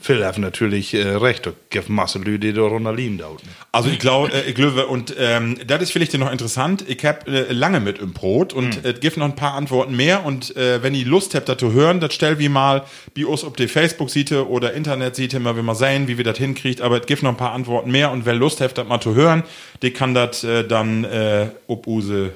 Phil 0.01 0.25
hat 0.25 0.37
natürlich 0.37 0.93
äh, 0.93 1.07
recht, 1.07 1.45
da 1.45 1.53
gibt 1.69 1.87
Masse 1.87 2.17
Leute, 2.17 2.39
die 2.39 2.53
da 2.53 2.63
runter 2.63 2.93
da. 2.93 3.29
Also 3.71 3.89
ich 3.89 3.99
glaube, 3.99 4.33
äh, 4.33 4.49
ich 4.49 4.55
glaube, 4.55 4.87
und 4.87 5.15
ähm, 5.17 5.57
das 5.65 5.83
ist 5.83 5.91
vielleicht 5.93 6.17
noch 6.17 6.31
interessant. 6.31 6.83
Ich 6.87 7.05
habe 7.05 7.27
äh, 7.27 7.53
lange 7.53 7.79
mit 7.79 7.99
im 7.99 8.11
Brot 8.11 8.51
und 8.51 8.83
es 8.83 8.99
gibt 8.99 9.15
noch 9.17 9.25
ein 9.25 9.35
paar 9.35 9.53
Antworten 9.53 9.95
mehr. 9.95 10.25
Und 10.25 10.55
äh, 10.57 10.83
wenn 10.83 10.93
ihr 10.95 11.05
Lust 11.05 11.33
habt, 11.33 11.47
das 11.47 11.57
zu 11.57 11.71
hören, 11.71 11.99
das 11.99 12.13
stell 12.13 12.39
wie 12.39 12.49
mal 12.49 12.83
bei 13.15 13.25
uns 13.25 13.43
auf 13.43 13.53
die 13.53 13.67
Facebook-Seite 13.67 14.49
oder 14.49 14.73
Internetseite 14.73 15.39
mal, 15.39 15.55
wie 15.55 15.61
mal 15.61 15.75
sehen, 15.75 16.07
wie 16.07 16.17
wir 16.17 16.25
das 16.25 16.37
hinkriegt. 16.37 16.81
Aber 16.81 16.99
es 16.99 17.05
gibt 17.05 17.23
noch 17.23 17.29
ein 17.29 17.37
paar 17.37 17.53
Antworten 17.53 17.91
mehr. 17.91 18.11
Und 18.11 18.25
wer 18.25 18.33
Lust 18.33 18.59
habt, 18.59 18.77
das 18.77 18.87
mal 18.87 18.99
zu 18.99 19.15
hören, 19.15 19.43
der 19.81 19.91
kann 19.91 20.13
das 20.13 20.43
äh, 20.43 20.67
dann 20.67 21.03
äh, 21.03 21.47
ob 21.67 21.87
use 22.01 22.31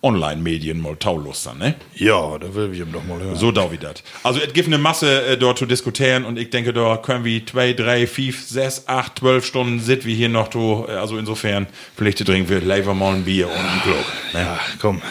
Online-Medien 0.00 0.80
mal 0.80 0.96
taulustern, 0.96 1.58
ne? 1.58 1.74
Ja, 1.96 2.38
da 2.38 2.54
will 2.54 2.72
wir 2.72 2.84
ihm 2.84 2.92
doch 2.92 3.04
mal 3.04 3.18
hören. 3.18 3.34
So 3.34 3.50
da 3.50 3.72
wie 3.72 3.78
das. 3.78 4.04
Also 4.22 4.40
es 4.40 4.52
gibt 4.52 4.68
eine 4.68 4.78
Masse 4.78 5.26
äh, 5.26 5.36
dort 5.36 5.58
zu 5.58 5.66
diskutieren 5.66 6.24
und 6.24 6.38
ich 6.38 6.50
denke, 6.50 6.72
da 6.72 6.96
können 6.98 7.24
wir 7.24 7.44
zwei, 7.44 7.72
drei, 7.72 8.06
fünf, 8.06 8.46
sechs, 8.46 8.86
acht, 8.86 9.18
zwölf 9.18 9.44
Stunden 9.44 9.80
sit 9.80 10.06
wie 10.06 10.14
hier 10.14 10.28
noch 10.28 10.48
to, 10.48 10.86
äh, 10.88 10.92
also 10.92 11.18
insofern 11.18 11.66
vielleicht 11.96 12.24
trinken 12.24 12.48
wir 12.48 12.60
lieber 12.60 12.94
mal 12.94 13.14
ein 13.16 13.24
Bier 13.24 13.48
und 13.48 13.56
ein 13.56 13.80
Klug. 13.82 14.04
Ne? 14.34 14.40
Ja, 14.40 14.60
komm. 14.80 15.02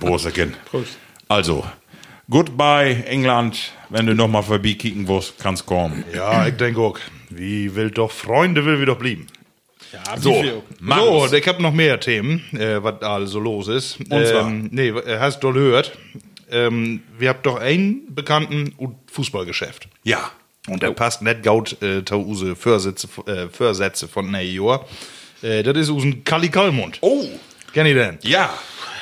Prosterkin. 0.00 0.54
Also, 1.28 1.64
goodbye 2.28 3.04
England. 3.06 3.72
Wenn 3.88 4.06
du 4.06 4.14
noch 4.14 4.28
mal 4.28 4.42
vorbeikicken 4.42 5.08
willst, 5.08 5.38
kannst 5.38 5.64
kommen. 5.64 6.04
ja, 6.14 6.46
ich 6.46 6.56
denke 6.56 6.80
auch. 6.80 6.98
Wie 7.30 7.74
will 7.74 7.90
doch 7.90 8.10
Freunde, 8.10 8.64
will 8.64 8.80
wir 8.80 8.86
doch 8.86 8.98
blieben. 8.98 9.28
So, 10.18 10.44
So, 10.78 11.22
und 11.24 11.32
ich 11.32 11.46
habe 11.48 11.62
noch 11.62 11.72
mehr 11.72 11.98
Themen, 12.00 12.42
äh, 12.52 12.82
was 12.82 12.94
da 13.00 13.26
so 13.26 13.40
los 13.40 13.68
ist. 13.68 13.98
Und 14.00 14.26
zwar? 14.26 14.46
Ähm, 14.48 14.68
nee, 14.72 14.88
äh, 14.88 15.18
hast 15.18 15.40
du 15.40 15.52
gehört? 15.52 15.92
Ähm, 16.50 17.02
wir 17.18 17.28
habt 17.28 17.46
doch 17.46 17.56
einen 17.60 18.14
bekannten 18.14 18.74
Fußballgeschäft. 19.12 19.88
Ja. 20.04 20.30
Und 20.68 20.82
der 20.82 20.90
passt 20.92 21.22
nicht 21.22 21.42
gaut 21.42 21.80
äh, 21.82 22.02
Tause 22.02 22.54
Vorsätze, 22.54 23.08
äh, 23.26 23.48
Vorsätze 23.48 24.08
von 24.08 24.30
Jahr. 24.34 24.84
Äh, 25.42 25.62
das 25.62 25.76
ist 25.76 25.90
usen 25.90 26.22
Kalli 26.24 26.48
Kallmund. 26.48 26.98
Oh, 27.00 27.24
Kenn 27.72 27.86
ich 27.86 27.94
den? 27.94 28.18
ja. 28.22 28.52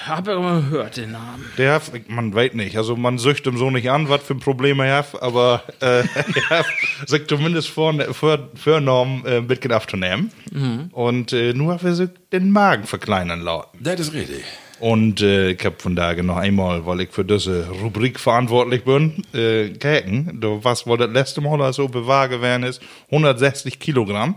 Hab 0.08 0.26
ja 0.26 0.36
immer 0.36 0.60
gehört, 0.60 0.96
den 0.96 1.12
Namen. 1.12 1.44
Der 1.58 1.74
hat, 1.74 1.90
man 2.08 2.34
weiß 2.34 2.54
nicht, 2.54 2.76
also 2.76 2.96
man 2.96 3.18
sücht 3.18 3.46
ihm 3.46 3.58
so 3.58 3.70
nicht 3.70 3.90
an, 3.90 4.08
was 4.08 4.22
für 4.22 4.34
Probleme 4.34 4.86
er 4.86 4.98
hat, 4.98 5.22
aber 5.22 5.62
äh, 5.80 6.02
er 6.04 6.50
hat 6.50 6.66
sich 7.06 7.26
zumindest 7.26 7.68
vor, 7.68 7.94
vor, 8.14 8.48
vorgenommen, 8.54 9.24
äh, 9.26 9.36
ein 9.38 9.46
bisschen 9.46 9.72
aufzunehmen. 9.72 10.32
Und 10.92 11.32
äh, 11.32 11.52
nur 11.52 11.74
hat 11.74 11.84
er 11.84 11.94
sich 11.94 12.10
den 12.32 12.50
Magen 12.50 12.84
verkleinern 12.84 13.40
lassen. 13.40 13.68
Das 13.80 14.00
ist 14.00 14.14
richtig. 14.14 14.44
Und 14.80 15.20
äh, 15.22 15.50
ich 15.50 15.64
hab 15.64 15.82
von 15.82 15.96
daher 15.96 16.22
noch 16.22 16.36
einmal, 16.36 16.86
weil 16.86 17.00
ich 17.00 17.10
für 17.10 17.24
diese 17.24 17.68
Rubrik 17.68 18.20
verantwortlich 18.20 18.84
bin, 18.84 19.24
äh. 19.34 19.70
Du, 19.70 20.60
was 20.62 20.86
wohl 20.86 20.98
das 20.98 21.10
letzte 21.10 21.40
Mal 21.40 21.60
also 21.60 21.88
bewahr 21.88 22.28
gewesen 22.28 22.62
ist? 22.62 22.80
160 23.06 23.78
Kilogramm. 23.80 24.36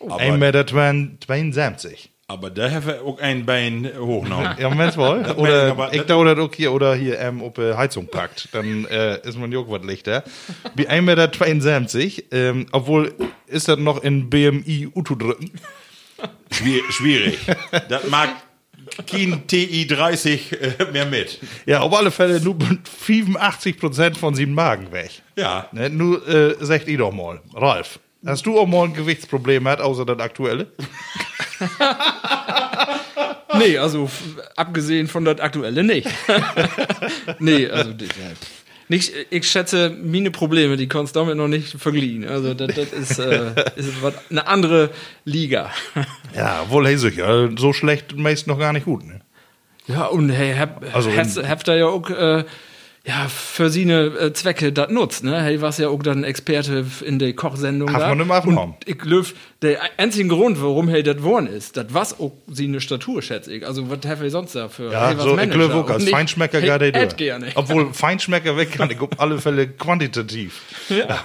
Aber, 0.00 0.20
1,72 0.20 0.36
Meter. 0.36 0.66
72. 0.66 2.10
aber 2.28 2.50
da 2.50 2.70
haben 2.70 2.86
wir 2.86 3.02
auch 3.02 3.20
ein 3.20 3.46
Bein 3.46 3.88
hochgenommen. 3.98 4.56
Ja, 4.58 4.70
Mensch 4.70 4.96
wohl. 4.96 5.24
Oder 5.36 5.92
ich 5.92 6.02
dauere 6.02 6.34
das 6.34 6.44
auch 6.44 6.52
hier 6.52 6.72
oder 6.72 6.94
hier 6.94 7.20
ähm, 7.20 7.40
ob 7.40 7.58
äh, 7.58 7.74
Heizung 7.74 8.08
packt, 8.08 8.48
dann 8.52 8.84
äh, 8.86 9.20
ist 9.26 9.38
man 9.38 9.54
auch 9.54 9.70
was 9.70 9.84
lichter. 9.84 10.24
Wie 10.74 10.88
1,72 10.88 11.02
Meter, 11.02 12.22
ähm, 12.32 12.66
obwohl 12.72 13.14
ist 13.46 13.68
das 13.68 13.78
noch 13.78 14.02
in 14.02 14.28
BMI 14.28 14.88
Utu 14.94 15.14
drücken. 15.14 15.52
Schwier 16.50 16.82
schwierig. 16.90 17.38
das 17.88 18.08
mag 18.08 18.30
kein 19.06 19.46
TI 19.46 19.86
30 19.86 20.52
äh, 20.52 20.92
mehr 20.92 21.06
mit. 21.06 21.38
Ja, 21.64 21.80
auf 21.80 21.96
alle 21.96 22.10
Fälle 22.10 22.40
nur 22.40 22.56
85 22.58 23.78
Prozent 23.78 24.16
von 24.16 24.34
sieben 24.34 24.54
Magen 24.54 24.90
weg. 24.90 25.22
Ja. 25.36 25.68
Ne, 25.70 25.90
nur 25.90 26.26
äh, 26.26 26.56
sagt 26.60 26.88
ihr 26.88 26.98
doch 26.98 27.12
mal, 27.12 27.40
Ralf, 27.54 28.00
hast 28.24 28.46
du 28.46 28.58
auch 28.58 28.66
mal 28.66 28.84
ein 28.84 28.94
Gewichtsproblem 28.94 29.64
gehabt, 29.64 29.82
außer 29.82 30.04
das 30.04 30.18
aktuelle? 30.18 30.72
Nee, 33.58 33.78
also 33.78 34.10
abgesehen 34.54 35.08
von 35.08 35.24
das 35.24 35.40
aktuelle 35.40 35.82
nicht. 35.84 36.08
nee, 37.38 37.68
also 37.68 37.92
nicht, 38.88 39.12
ich 39.30 39.50
schätze, 39.50 39.90
meine 39.90 40.30
Probleme, 40.30 40.76
die 40.76 40.88
kannst 40.88 41.16
du 41.16 41.20
damit 41.20 41.36
noch 41.36 41.48
nicht 41.48 41.72
vergleichen. 41.80 42.28
Also 42.28 42.54
das, 42.54 42.74
das 42.74 42.92
ist, 42.92 43.18
äh, 43.18 43.50
ist 43.76 44.00
was, 44.00 44.14
eine 44.30 44.46
andere 44.46 44.90
Liga. 45.24 45.72
Ja, 46.34 46.66
wohl 46.68 46.86
hey 46.86 46.96
sicher, 46.96 47.50
so 47.56 47.72
schlecht 47.72 48.16
meist 48.16 48.46
noch 48.46 48.58
gar 48.58 48.72
nicht 48.72 48.84
gut. 48.84 49.04
Ne? 49.04 49.20
Ja, 49.88 50.06
und 50.06 50.30
hey, 50.30 50.54
hab, 50.54 50.84
Also 50.94 51.10
habt 51.12 51.68
ihr 51.68 51.76
ja 51.76 51.86
auch 51.86 52.08
äh, 52.10 52.44
ja, 53.06 53.28
für 53.28 53.70
seine 53.70 54.06
äh, 54.06 54.32
Zwecke 54.32 54.72
das 54.72 54.90
nutzt, 54.90 55.22
ne? 55.22 55.40
Hey, 55.40 55.60
warst 55.60 55.78
ja 55.78 55.88
auch 55.88 56.02
dann 56.02 56.24
Experte 56.24 56.84
in 57.04 57.20
der 57.20 57.34
Kochsendung 57.34 57.92
man 57.92 58.20
im 58.20 58.30
Affenraum. 58.32 58.70
Und 58.70 58.88
ich 58.88 59.04
löf, 59.04 59.34
der 59.62 59.78
einzige 59.96 60.28
Grund, 60.28 60.60
warum 60.60 60.88
hey 60.88 61.04
das 61.04 61.22
worden 61.22 61.46
ist, 61.46 61.76
das 61.76 61.86
was 61.90 62.18
auch 62.18 62.32
seine 62.48 62.80
Statur, 62.80 63.22
schätze 63.22 63.54
ich. 63.54 63.64
Also, 63.64 63.88
was 63.90 64.00
have 64.06 64.26
ich 64.26 64.32
sonst 64.32 64.56
da 64.56 64.68
für 64.68 64.90
Ja, 64.90 65.08
hey, 65.08 65.18
was 65.18 65.24
so 65.24 65.38
ich 65.38 65.50
glaube 65.50 65.74
auch 65.74 65.88
als 65.88 66.02
nicht, 66.02 66.12
Feinschmecker 66.12 66.60
hey, 66.60 66.92
durch. 66.92 67.16
gerne. 67.16 67.46
Obwohl 67.54 67.94
Feinschmecker 67.94 68.56
weg 68.56 68.72
kann 68.72 68.90
ich 68.90 69.00
auf 69.00 69.10
alle 69.18 69.38
Fälle 69.38 69.68
quantitativ. 69.68 70.62
Ja. 70.88 71.24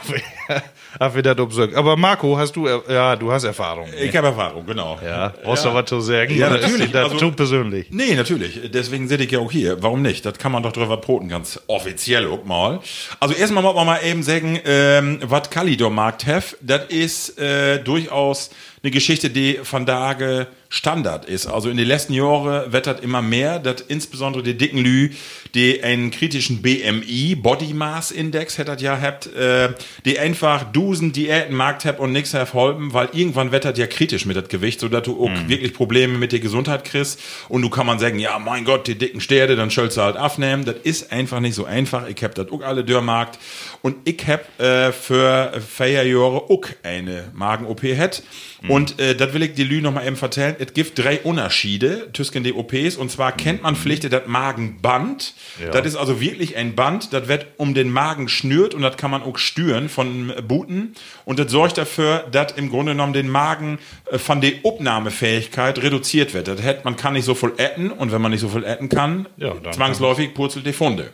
Wir 1.13 1.21
das 1.23 1.39
observiert. 1.39 1.77
Aber 1.77 1.95
Marco, 1.95 2.37
hast 2.37 2.55
du, 2.55 2.67
ja, 2.67 3.15
du 3.15 3.31
hast 3.31 3.43
Erfahrung. 3.45 3.87
Ich 3.99 4.15
habe 4.15 4.27
Erfahrung, 4.27 4.65
genau. 4.65 4.99
Ja, 5.03 5.33
brauchst 5.43 5.65
du 5.65 5.73
was 5.73 5.85
zu 5.85 5.99
sagen? 6.01 6.35
Ja, 6.37 6.49
natürlich. 6.49 6.91
Das 6.91 7.11
Also- 7.11 7.31
persönlich. 7.31 7.87
Nee, 7.91 8.15
natürlich. 8.15 8.59
Deswegen 8.73 9.07
sitze 9.07 9.23
ich 9.23 9.31
ja 9.31 9.39
auch 9.39 9.51
hier. 9.51 9.81
Warum 9.81 10.01
nicht? 10.01 10.25
Das 10.25 10.37
kann 10.37 10.51
man 10.51 10.63
doch 10.63 10.71
drüber 10.73 10.97
poten, 10.97 11.29
ganz 11.29 11.59
offiziell 11.67 12.27
auch 12.27 12.43
mal. 12.43 12.79
Also 13.19 13.33
erstmal 13.35 13.63
muss 13.63 13.75
man 13.75 13.85
mal 13.85 13.99
eben 14.03 14.21
sagen, 14.23 14.59
ähm, 14.65 15.19
was 15.23 15.49
Kalidor 15.49 15.89
Markt 15.89 16.25
hef, 16.25 16.57
das 16.61 16.85
ist 16.89 17.39
äh, 17.39 17.79
durchaus 17.81 18.49
eine 18.83 18.91
Geschichte, 18.91 19.29
die 19.29 19.59
von 19.63 19.85
Tage 19.85 20.47
Standard 20.73 21.25
ist. 21.25 21.47
Also 21.47 21.69
in 21.69 21.75
den 21.75 21.85
letzten 21.85 22.13
Jahren 22.13 22.71
wettert 22.71 23.03
immer 23.03 23.21
mehr, 23.21 23.59
dass 23.59 23.81
insbesondere 23.81 24.41
die 24.41 24.57
dicken 24.57 24.77
Lü, 24.77 25.09
die 25.53 25.83
einen 25.83 26.11
kritischen 26.11 26.61
BMI, 26.61 27.35
Body 27.35 27.73
Mass 27.73 28.09
Index, 28.09 28.57
hättet 28.57 28.81
ja 28.81 28.99
habt, 28.99 29.27
äh, 29.35 29.73
die 30.05 30.17
einfach 30.17 30.63
Dusen 30.71 31.11
Diäten 31.11 31.53
Markt 31.53 31.83
habt 31.83 31.99
und 31.99 32.13
nix 32.13 32.33
herfolgen, 32.33 32.93
weil 32.93 33.09
irgendwann 33.11 33.51
wettert 33.51 33.77
ja 33.77 33.85
kritisch 33.85 34.25
mit 34.25 34.37
das 34.37 34.47
Gewicht, 34.47 34.79
so 34.79 34.87
dass 34.87 35.03
du 35.03 35.21
auch 35.21 35.29
wirklich 35.47 35.73
Probleme 35.73 36.17
mit 36.17 36.31
der 36.31 36.39
Gesundheit 36.39 36.85
kriegst. 36.85 37.19
Und 37.49 37.63
du 37.63 37.69
kann 37.69 37.85
man 37.85 37.99
sagen, 37.99 38.17
ja, 38.17 38.39
mein 38.39 38.63
Gott, 38.63 38.87
die 38.87 38.97
dicken 38.97 39.19
Sterne, 39.19 39.57
dann 39.57 39.69
sollst 39.69 39.97
du 39.97 40.01
halt 40.01 40.15
abnehmen. 40.15 40.63
Das 40.63 40.77
ist 40.83 41.11
einfach 41.11 41.41
nicht 41.41 41.55
so 41.55 41.65
einfach. 41.65 42.07
Ich 42.07 42.23
hab 42.23 42.33
das 42.33 42.49
auch 42.49 42.61
alle 42.61 42.85
Dörrmarkt. 42.85 43.37
Und 43.81 43.95
ich 44.05 44.27
hab 44.27 44.59
äh, 44.59 44.91
für 44.91 45.53
vier 45.59 46.05
Jahre 46.05 46.43
auch 46.49 46.65
eine 46.83 47.29
Magen-OP 47.33 47.81
het. 47.81 48.21
Und 48.67 48.99
äh, 48.99 49.15
das 49.15 49.33
will 49.33 49.41
ich 49.41 49.55
die 49.55 49.63
Lü 49.63 49.81
noch 49.81 49.91
mal 49.91 50.05
eben 50.05 50.15
vertellen. 50.15 50.55
Es 50.59 50.73
gibt 50.73 50.99
drei 50.99 51.19
Unterschiede 51.21 52.09
zwischen 52.13 52.43
den 52.43 52.53
OPs. 52.53 52.95
Und 52.95 53.09
zwar 53.09 53.31
kennt 53.31 53.63
man 53.63 53.75
Pflichte 53.75 54.09
das 54.09 54.27
Magenband. 54.27 55.33
Das 55.71 55.85
ist 55.87 55.95
also 55.95 56.21
wirklich 56.21 56.57
ein 56.57 56.75
Band, 56.75 57.11
das 57.11 57.27
wird 57.27 57.47
um 57.57 57.73
den 57.73 57.91
Magen 57.91 58.29
schnürt 58.29 58.75
und 58.75 58.83
das 58.83 58.97
kann 58.97 59.09
man 59.09 59.23
auch 59.23 59.37
stüren 59.39 59.89
von 59.89 60.31
Buten. 60.47 60.93
Und 61.25 61.39
das 61.39 61.51
sorgt 61.51 61.79
dafür, 61.79 62.27
dass 62.31 62.51
im 62.53 62.69
Grunde 62.69 62.91
genommen 62.91 63.13
den 63.13 63.29
Magen 63.29 63.79
äh, 64.11 64.19
von 64.19 64.41
der 64.41 64.53
Aufnahmefähigkeit 64.63 65.81
reduziert 65.81 66.33
wird. 66.35 66.47
Das 66.47 66.61
hat, 66.61 66.85
man 66.85 66.95
kann 66.97 67.13
nicht 67.13 67.25
so 67.25 67.33
viel 67.33 67.53
essen 67.57 67.91
und 67.91 68.11
wenn 68.11 68.21
man 68.21 68.31
nicht 68.31 68.41
so 68.41 68.49
viel 68.49 68.63
essen 68.63 68.89
kann, 68.89 69.27
Ja, 69.37 69.55
zwangsläufig 69.71 70.33
purzelt 70.35 70.65
die 70.67 70.73
Funde. 70.73 71.09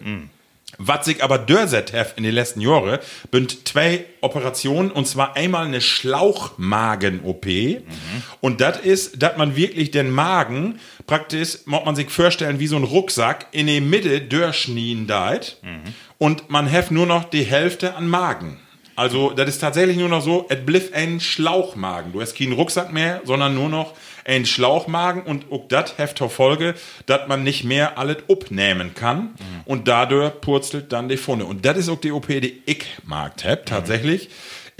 Was 0.77 1.05
sich 1.05 1.23
aber 1.23 1.37
dörset 1.39 1.91
hef 1.93 2.13
in 2.17 2.23
den 2.23 2.33
letzten 2.33 2.61
Jahren, 2.61 2.99
bünd 3.31 3.67
zwei 3.67 4.05
Operationen, 4.21 4.91
und 4.91 5.07
zwar 5.07 5.35
einmal 5.35 5.65
eine 5.65 5.81
Schlauchmagen-OP. 5.81 7.45
Und 8.41 8.61
das 8.61 8.79
ist, 8.79 9.21
dass 9.21 9.37
man 9.37 9.55
wirklich 9.55 9.91
den 9.91 10.11
Magen 10.11 10.79
praktisch, 11.07 11.59
muss 11.65 11.85
man 11.85 11.95
sich 11.95 12.09
vorstellen, 12.09 12.59
wie 12.59 12.67
so 12.67 12.75
ein 12.75 12.83
Rucksack 12.83 13.47
in 13.51 13.67
die 13.67 13.81
Mitte 13.81 14.21
durchschnien 14.21 15.07
deit. 15.07 15.57
Und 16.17 16.49
man 16.49 16.67
hef 16.67 16.91
nur 16.91 17.05
noch 17.05 17.25
die 17.25 17.43
Hälfte 17.43 17.95
an 17.95 18.07
Magen. 18.07 18.59
Also, 18.95 19.29
das 19.29 19.47
ist 19.47 19.59
tatsächlich 19.59 19.95
nur 19.97 20.09
noch 20.09 20.23
so, 20.23 20.47
es 20.49 20.65
bliff 20.65 20.91
ein 20.91 21.19
Schlauchmagen. 21.19 22.13
Du 22.13 22.21
hast 22.21 22.35
keinen 22.35 22.53
Rucksack 22.53 22.91
mehr, 22.91 23.21
sondern 23.25 23.53
nur 23.53 23.69
noch 23.69 23.93
ein 24.27 24.45
Schlauchmagen 24.45 25.23
und 25.23 25.51
auch 25.51 25.67
das 25.69 25.97
heft 25.97 26.17
zur 26.17 26.29
Folge, 26.29 26.75
dass 27.05 27.27
man 27.27 27.43
nicht 27.43 27.63
mehr 27.63 27.97
alles 27.97 28.17
abnehmen 28.29 28.93
kann 28.93 29.35
und 29.65 29.87
dadurch 29.87 30.41
purzelt 30.41 30.91
dann 30.91 31.07
die 31.07 31.17
Funde. 31.17 31.45
Und 31.45 31.65
das 31.65 31.77
ist 31.77 31.89
auch 31.89 31.99
die 31.99 32.11
OP, 32.11 32.27
die 32.27 32.61
ich 32.65 32.85
mag 33.05 33.33
hab, 33.45 33.65
tatsächlich. 33.65 34.29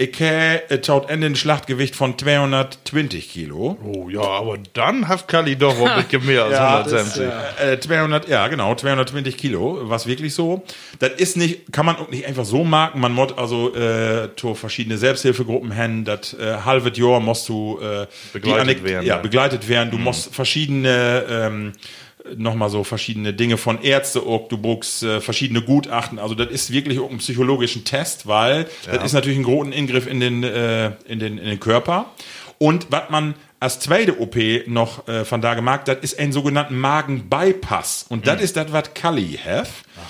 Ich 0.00 0.14
habe 0.20 0.70
äh, 0.70 0.78
taut 0.80 1.10
Ende 1.10 1.26
ein 1.26 1.34
Schlachtgewicht 1.34 1.96
von 1.96 2.16
220 2.16 3.28
Kilo. 3.32 3.76
Oh 3.84 4.08
ja, 4.08 4.20
aber 4.20 4.56
dann 4.72 5.08
hat 5.08 5.26
Kali 5.26 5.56
doch 5.56 5.76
ein 5.80 6.04
bisschen 6.04 6.24
mehr 6.24 6.44
als 6.44 6.56
170. 6.56 7.22
Äh, 7.60 7.80
200, 7.80 8.28
ja 8.28 8.46
genau, 8.46 8.76
220 8.76 9.36
Kilo, 9.36 9.80
was 9.90 10.06
wirklich 10.06 10.34
so. 10.34 10.62
Das 11.00 11.10
ist 11.16 11.36
nicht, 11.36 11.72
kann 11.72 11.84
man 11.84 11.96
auch 11.96 12.08
nicht 12.10 12.26
einfach 12.26 12.44
so 12.44 12.62
marken. 12.62 13.00
Man 13.00 13.12
muss 13.12 13.36
also 13.36 13.74
äh, 13.74 14.28
zu 14.36 14.54
verschiedene 14.54 14.98
Selbsthilfegruppen 14.98 15.72
hin. 15.72 16.04
Das 16.04 16.32
äh, 16.34 16.58
halbe 16.64 16.92
Jahr 16.94 17.18
musst 17.18 17.48
du 17.48 17.80
äh, 17.80 18.06
Begleitet 18.32 18.84
werden, 18.84 19.04
Ja, 19.04 19.16
ja. 19.16 19.20
begleitet 19.20 19.68
werden. 19.68 19.90
Du 19.90 19.98
musst 19.98 20.32
verschiedene 20.32 21.24
ähm, 21.28 21.72
nochmal 22.36 22.70
so 22.70 22.84
verschiedene 22.84 23.32
Dinge 23.32 23.56
von 23.56 23.80
Ärzte 23.82 24.20
du 24.20 24.58
brauchst 24.58 25.02
äh, 25.02 25.20
verschiedene 25.20 25.62
Gutachten, 25.62 26.18
also 26.18 26.34
das 26.34 26.48
ist 26.48 26.72
wirklich 26.72 26.98
auch 26.98 27.10
ein 27.10 27.18
psychologischen 27.18 27.84
Test, 27.84 28.26
weil 28.26 28.68
das 28.86 29.04
ist 29.04 29.12
natürlich 29.12 29.38
ein 29.38 29.44
großen 29.44 29.72
Ingriff 29.72 30.06
in 30.06 30.20
den, 30.20 30.42
äh, 30.42 30.92
in 31.06 31.18
den, 31.18 31.38
in 31.38 31.46
den 31.46 31.60
Körper. 31.60 32.06
Und 32.58 32.88
was 32.90 33.08
man 33.10 33.34
als 33.60 33.80
zweite 33.80 34.20
OP 34.20 34.36
noch 34.66 35.08
äh, 35.08 35.24
von 35.24 35.40
da 35.40 35.54
gemacht 35.54 35.88
hat, 35.88 36.02
ist 36.02 36.18
ein 36.18 36.32
sogenannten 36.32 36.78
Magen-Bypass. 36.78 38.06
Und 38.08 38.26
das 38.26 38.40
ist 38.40 38.56
das, 38.56 38.72
was 38.72 38.94
Kali 38.94 39.38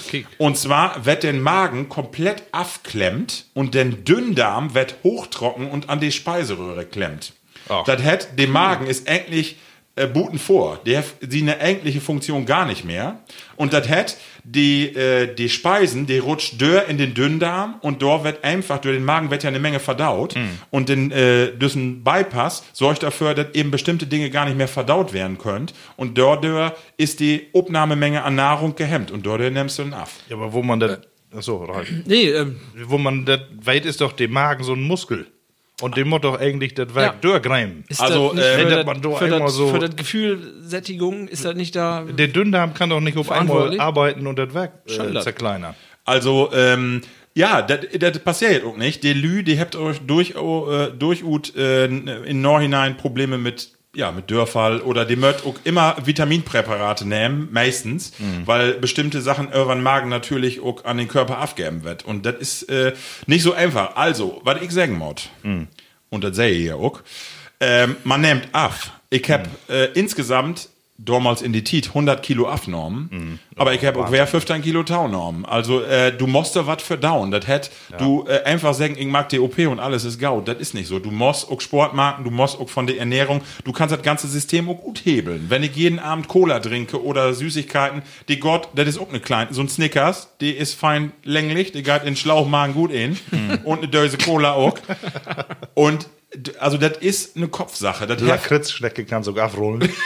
kick. 0.09 0.27
Und 0.39 0.57
zwar 0.57 1.05
wird 1.07 1.23
den 1.23 1.41
Magen 1.41 1.89
komplett 1.89 2.43
aufklemmt 2.53 3.47
und 3.55 3.75
den 3.75 4.05
Dünndarm 4.05 4.75
wird 4.75 4.97
hochtrocken 5.03 5.71
und 5.71 5.89
an 5.89 6.01
die 6.01 6.13
Speiseröhre 6.13 6.85
klemmt. 6.85 7.33
Das 7.87 8.03
hat, 8.03 8.39
dem 8.39 8.51
Magen 8.51 8.87
ist 8.87 9.09
eigentlich 9.09 9.57
äh, 9.99 10.07
Buten 10.07 10.39
vor. 10.39 10.81
Der 10.87 10.99
hat 10.99 11.07
sie 11.29 11.43
eine 11.43 11.61
eigentliche 11.61 12.01
Funktion 12.01 12.47
gar 12.47 12.67
nicht 12.67 12.85
mehr. 12.85 13.21
Und 13.57 13.73
das 13.73 13.89
hat 13.89 14.17
die, 14.45 14.87
äh, 14.95 15.35
die 15.35 15.49
Speisen, 15.49 16.07
die 16.07 16.19
rutscht 16.19 16.61
dör 16.61 16.87
in 16.87 16.97
den 16.99 17.15
Dünndarm 17.15 17.77
und 17.81 18.01
dort 18.03 18.25
wird 18.25 18.45
einfach, 18.45 18.79
durch 18.79 18.97
den 18.97 19.05
Magen 19.05 19.31
wird 19.31 19.43
ja 19.43 19.49
eine 19.49 19.59
Menge 19.59 19.81
verdaut. 19.81 20.35
Und 20.71 20.89
den, 20.89 21.11
äh, 21.11 21.49
durch 21.59 21.77
einen 21.77 22.05
Bypass 22.05 22.65
sorgt 22.73 23.03
dafür, 23.03 23.35
dass 23.35 23.55
eben 23.55 23.71
bestimmte 23.71 24.07
Dinge 24.07 24.31
gar 24.31 24.45
nicht 24.47 24.57
mehr 24.57 24.69
verdaut 24.69 25.13
werden 25.13 25.39
können. 25.39 25.67
Und 25.97 26.17
dort 26.17 26.47
ist 26.97 27.21
die 27.21 27.49
Abnahmemenge 27.55 28.23
an 28.23 28.35
Nahrung 28.37 28.75
gehemmt. 28.75 29.11
Und 29.11 29.27
dort 29.27 29.41
nimmst 29.41 29.79
du 29.79 29.83
ihn 29.83 29.93
ab. 29.93 30.11
Ja, 30.29 30.37
aber 30.37 30.53
wo 30.53 30.63
man 30.63 30.81
das. 30.81 31.01
Achso, 31.37 31.65
rein. 31.65 32.05
Nee, 32.07 32.31
ähm, 32.31 32.57
Wo 32.87 32.97
man 32.97 33.27
das. 33.27 33.41
Weit 33.63 33.85
ist 33.85 34.01
doch 34.01 34.13
der 34.13 34.29
Magen 34.29 34.65
so 34.65 34.73
ein 34.73 34.81
Muskel. 34.81 35.27
Und 35.81 35.97
dem 35.97 36.09
muss 36.09 36.21
doch 36.23 36.39
eigentlich 36.41 36.75
das 36.75 36.89
Ja. 36.89 36.95
Werk 36.97 37.23
durchgreifen. 37.23 37.85
ist 37.89 38.01
Also, 38.01 38.33
das 38.35 38.45
äh, 38.45 38.53
für, 38.59 38.65
wenn 38.65 38.77
das, 38.77 38.87
man 38.87 39.03
für, 39.19 39.25
einmal 39.27 39.41
das, 39.43 39.55
so- 39.55 39.69
für 39.69 39.79
das 39.79 39.95
Gefühl 39.97 40.55
Sättigung, 40.61 41.29
ist 41.29 41.45
das 41.45 41.55
nicht 41.55 41.77
da... 41.77 42.03
Der 42.05 42.27
Dünndarm 42.29 42.75
kann 42.75 42.91
doch 42.91 43.01
nicht 43.01 43.17
auf 43.17 43.31
einmal 43.31 43.79
arbeiten 43.79 44.27
und 44.27 44.39
das 44.39 44.53
Werk 44.55 44.73
äh, 44.87 45.21
zerkleinern. 45.21 45.75
Also, 46.05 46.51
ähm, 46.53 47.03
ja, 47.35 47.63
das, 47.63 47.81
passiert 48.19 48.65
auch 48.65 48.77
nicht. 48.77 49.05
Die 49.05 49.13
Lü, 49.13 49.45
die 49.45 49.61
habt 49.61 49.77
euch 49.77 50.01
durch, 50.01 50.31
äh, 50.31 50.91
durch 50.99 51.23
ut, 51.23 51.55
äh, 51.55 51.85
in 51.85 52.41
Nachhinein 52.41 52.97
Probleme 52.97 53.39
mit, 53.39 53.71
ja, 53.99 54.13
mit 54.13 54.31
Dörfall 54.31 54.81
oder 54.81 55.05
die 55.05 55.17
möcht 55.17 55.45
auch 55.45 55.57
immer 55.65 55.97
Vitaminpräparate 56.05 57.05
nehmen, 57.07 57.49
meistens, 57.51 58.13
weil 58.47 58.75
bestimmte 58.75 59.21
Sachen 59.21 59.51
irgendwann 59.51 59.83
Magen 59.83 60.09
natürlich 60.09 60.61
auch 60.63 60.85
an 60.85 60.99
den 60.99 61.09
Körper 61.09 61.39
abgeben 61.39 61.83
wird. 61.83 62.05
Und 62.05 62.25
das 62.25 62.37
ist 62.37 62.63
äh, 62.71 62.93
nicht 63.27 63.43
so 63.43 63.53
einfach. 63.55 63.97
Also, 63.97 64.41
was 64.45 64.63
ich 64.63 64.71
sagen 64.71 64.97
muss, 64.97 65.29
und 66.11 66.23
das 66.23 66.37
sehe 66.37 66.53
ich 66.53 66.67
ja 66.67 66.77
auch, 66.77 67.01
ähm, 67.59 67.97
man 68.05 68.21
nimmt 68.21 68.49
af. 68.53 68.93
Ich 69.11 69.29
hab 69.31 69.49
äh, 69.69 69.87
insgesamt 69.95 70.69
damals 70.99 71.43
in 71.43 71.53
die 71.53 71.63
Tit 71.63 71.89
100 71.89 72.23
Kilo 72.25 72.49
abgenommen, 72.49 73.39
aber 73.57 73.73
ich 73.73 73.85
hab 73.85 73.97
auch 73.97 74.11
wer 74.11 74.27
15 74.27 74.63
Kilo 74.63 74.83
taugenommen. 74.83 75.45
Also 75.45 75.81
äh, 75.83 76.13
du 76.13 76.27
musst 76.27 76.57
da 76.57 76.67
was 76.67 76.79
down. 77.01 77.31
Das 77.31 77.47
hätt 77.47 77.71
du 77.99 78.25
äh, 78.29 78.43
einfach 78.43 78.75
sagen, 78.75 78.97
ich 78.99 79.07
mag 79.07 79.29
die 79.29 79.39
OP 79.39 79.59
und 79.59 79.79
alles 79.79 80.05
ist 80.05 80.19
gaut. 80.19 80.49
Das 80.49 80.59
ist 80.59 80.75
nicht 80.75 80.89
so. 80.89 80.99
Du 80.99 81.13
musst 81.13 81.51
auch 81.51 81.61
Sport 81.61 81.95
machen, 81.95 82.25
du 82.25 82.31
musst 82.31 82.59
auch 82.59 82.69
von 82.69 82.89
der 82.89 82.99
Ernährung, 82.99 83.43
du 83.65 83.73
kannst 83.73 83.95
das 83.95 84.03
ganze 84.03 84.27
System 84.27 84.69
auch 84.69 84.81
gut 84.81 84.99
hebeln. 85.05 85.47
Wenn 85.49 85.63
ich 85.63 85.77
jeden 85.77 86.01
Abend 86.01 86.27
Cola 86.27 86.59
trinke 86.59 87.03
oder 87.03 87.33
Süßigkeiten, 87.33 88.03
die 88.29 88.41
Gott, 88.41 88.69
das 88.75 88.89
ist 88.89 88.99
auch 88.99 89.09
eine 89.09 89.21
kleine, 89.21 89.53
so 89.55 89.61
ein 89.61 89.69
Snickers, 89.69 90.35
die 90.41 90.51
ist 90.51 90.75
fein 90.75 91.13
länglich, 91.23 91.71
die 91.71 91.85
geht 91.85 92.03
in 92.03 92.17
Schlauchmagen 92.17 92.75
gut 92.75 92.91
in 92.91 93.17
und 93.65 93.79
eine 93.79 93.89
Döse 93.89 94.19
Cola 94.19 94.53
auch. 94.55 94.79
Und 95.75 96.09
also 96.59 96.77
das 96.77 96.99
ist 96.99 97.37
eine 97.37 97.49
Kopfsache. 97.49 98.07
Das 98.07 98.21
Lakritzschnecke 98.21 99.05
kann 99.05 99.23
sogar 99.23 99.47
aufrollen. 99.47 99.89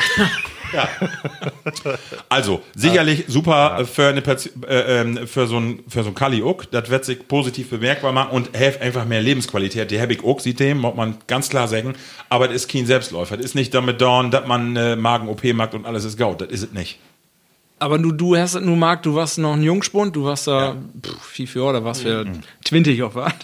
Also, 2.28 2.62
sicherlich 2.74 3.24
super 3.28 3.78
äh, 3.80 3.85
für, 3.85 4.08
eine, 4.08 4.22
äh, 4.66 5.00
ähm, 5.00 5.26
für 5.26 5.46
so 5.46 5.58
ein, 5.58 5.80
für 5.87 6.02
so 6.02 6.08
ein 6.08 6.14
Kali 6.14 6.42
auch. 6.42 6.64
Das 6.64 6.88
wird 6.88 7.04
sich 7.04 7.28
positiv 7.28 7.68
bemerkbar 7.70 8.12
machen 8.12 8.30
und 8.30 8.56
hilft 8.56 8.80
einfach 8.80 9.04
mehr 9.04 9.20
Lebensqualität. 9.20 9.90
Die 9.90 10.00
habe 10.00 10.14
ich 10.14 10.24
auch, 10.24 10.40
sieht 10.40 10.61
dem, 10.61 10.78
muss 10.78 10.94
man 10.94 11.18
ganz 11.26 11.48
klar 11.50 11.68
sagen. 11.68 11.94
Aber 12.30 12.46
das 12.46 12.56
ist 12.56 12.70
kein 12.70 12.87
Selbstläufer. 12.87 13.37
Das 13.37 13.44
ist 13.44 13.54
nicht 13.54 13.74
damit 13.74 14.00
dauern, 14.00 14.30
dass 14.30 14.46
man 14.46 14.76
äh, 14.76 14.96
Magen-OP 14.96 15.44
macht 15.52 15.74
und 15.74 15.85
alles 15.85 16.04
ist 16.04 16.16
gaut. 16.16 16.40
Das 16.40 16.48
ist 16.48 16.62
es 16.62 16.72
nicht. 16.72 16.98
Aber 17.78 17.98
du, 17.98 18.12
du 18.12 18.37
hast 18.37 18.54
es 18.54 18.62
nur 18.62 18.76
Marc, 18.76 19.02
du 19.02 19.14
warst 19.14 19.38
noch 19.38 19.54
ein 19.54 19.62
Jungspund, 19.62 20.14
du 20.16 20.24
warst 20.24 20.46
da 20.46 20.76
pff, 21.04 21.22
viel 21.22 21.46
für 21.48 21.64
oder 21.64 21.85
was 21.85 22.00
für 22.00 22.24
Mhm. 22.24 22.40
20 22.64 23.02
auf 23.02 23.14
was. 23.16 23.35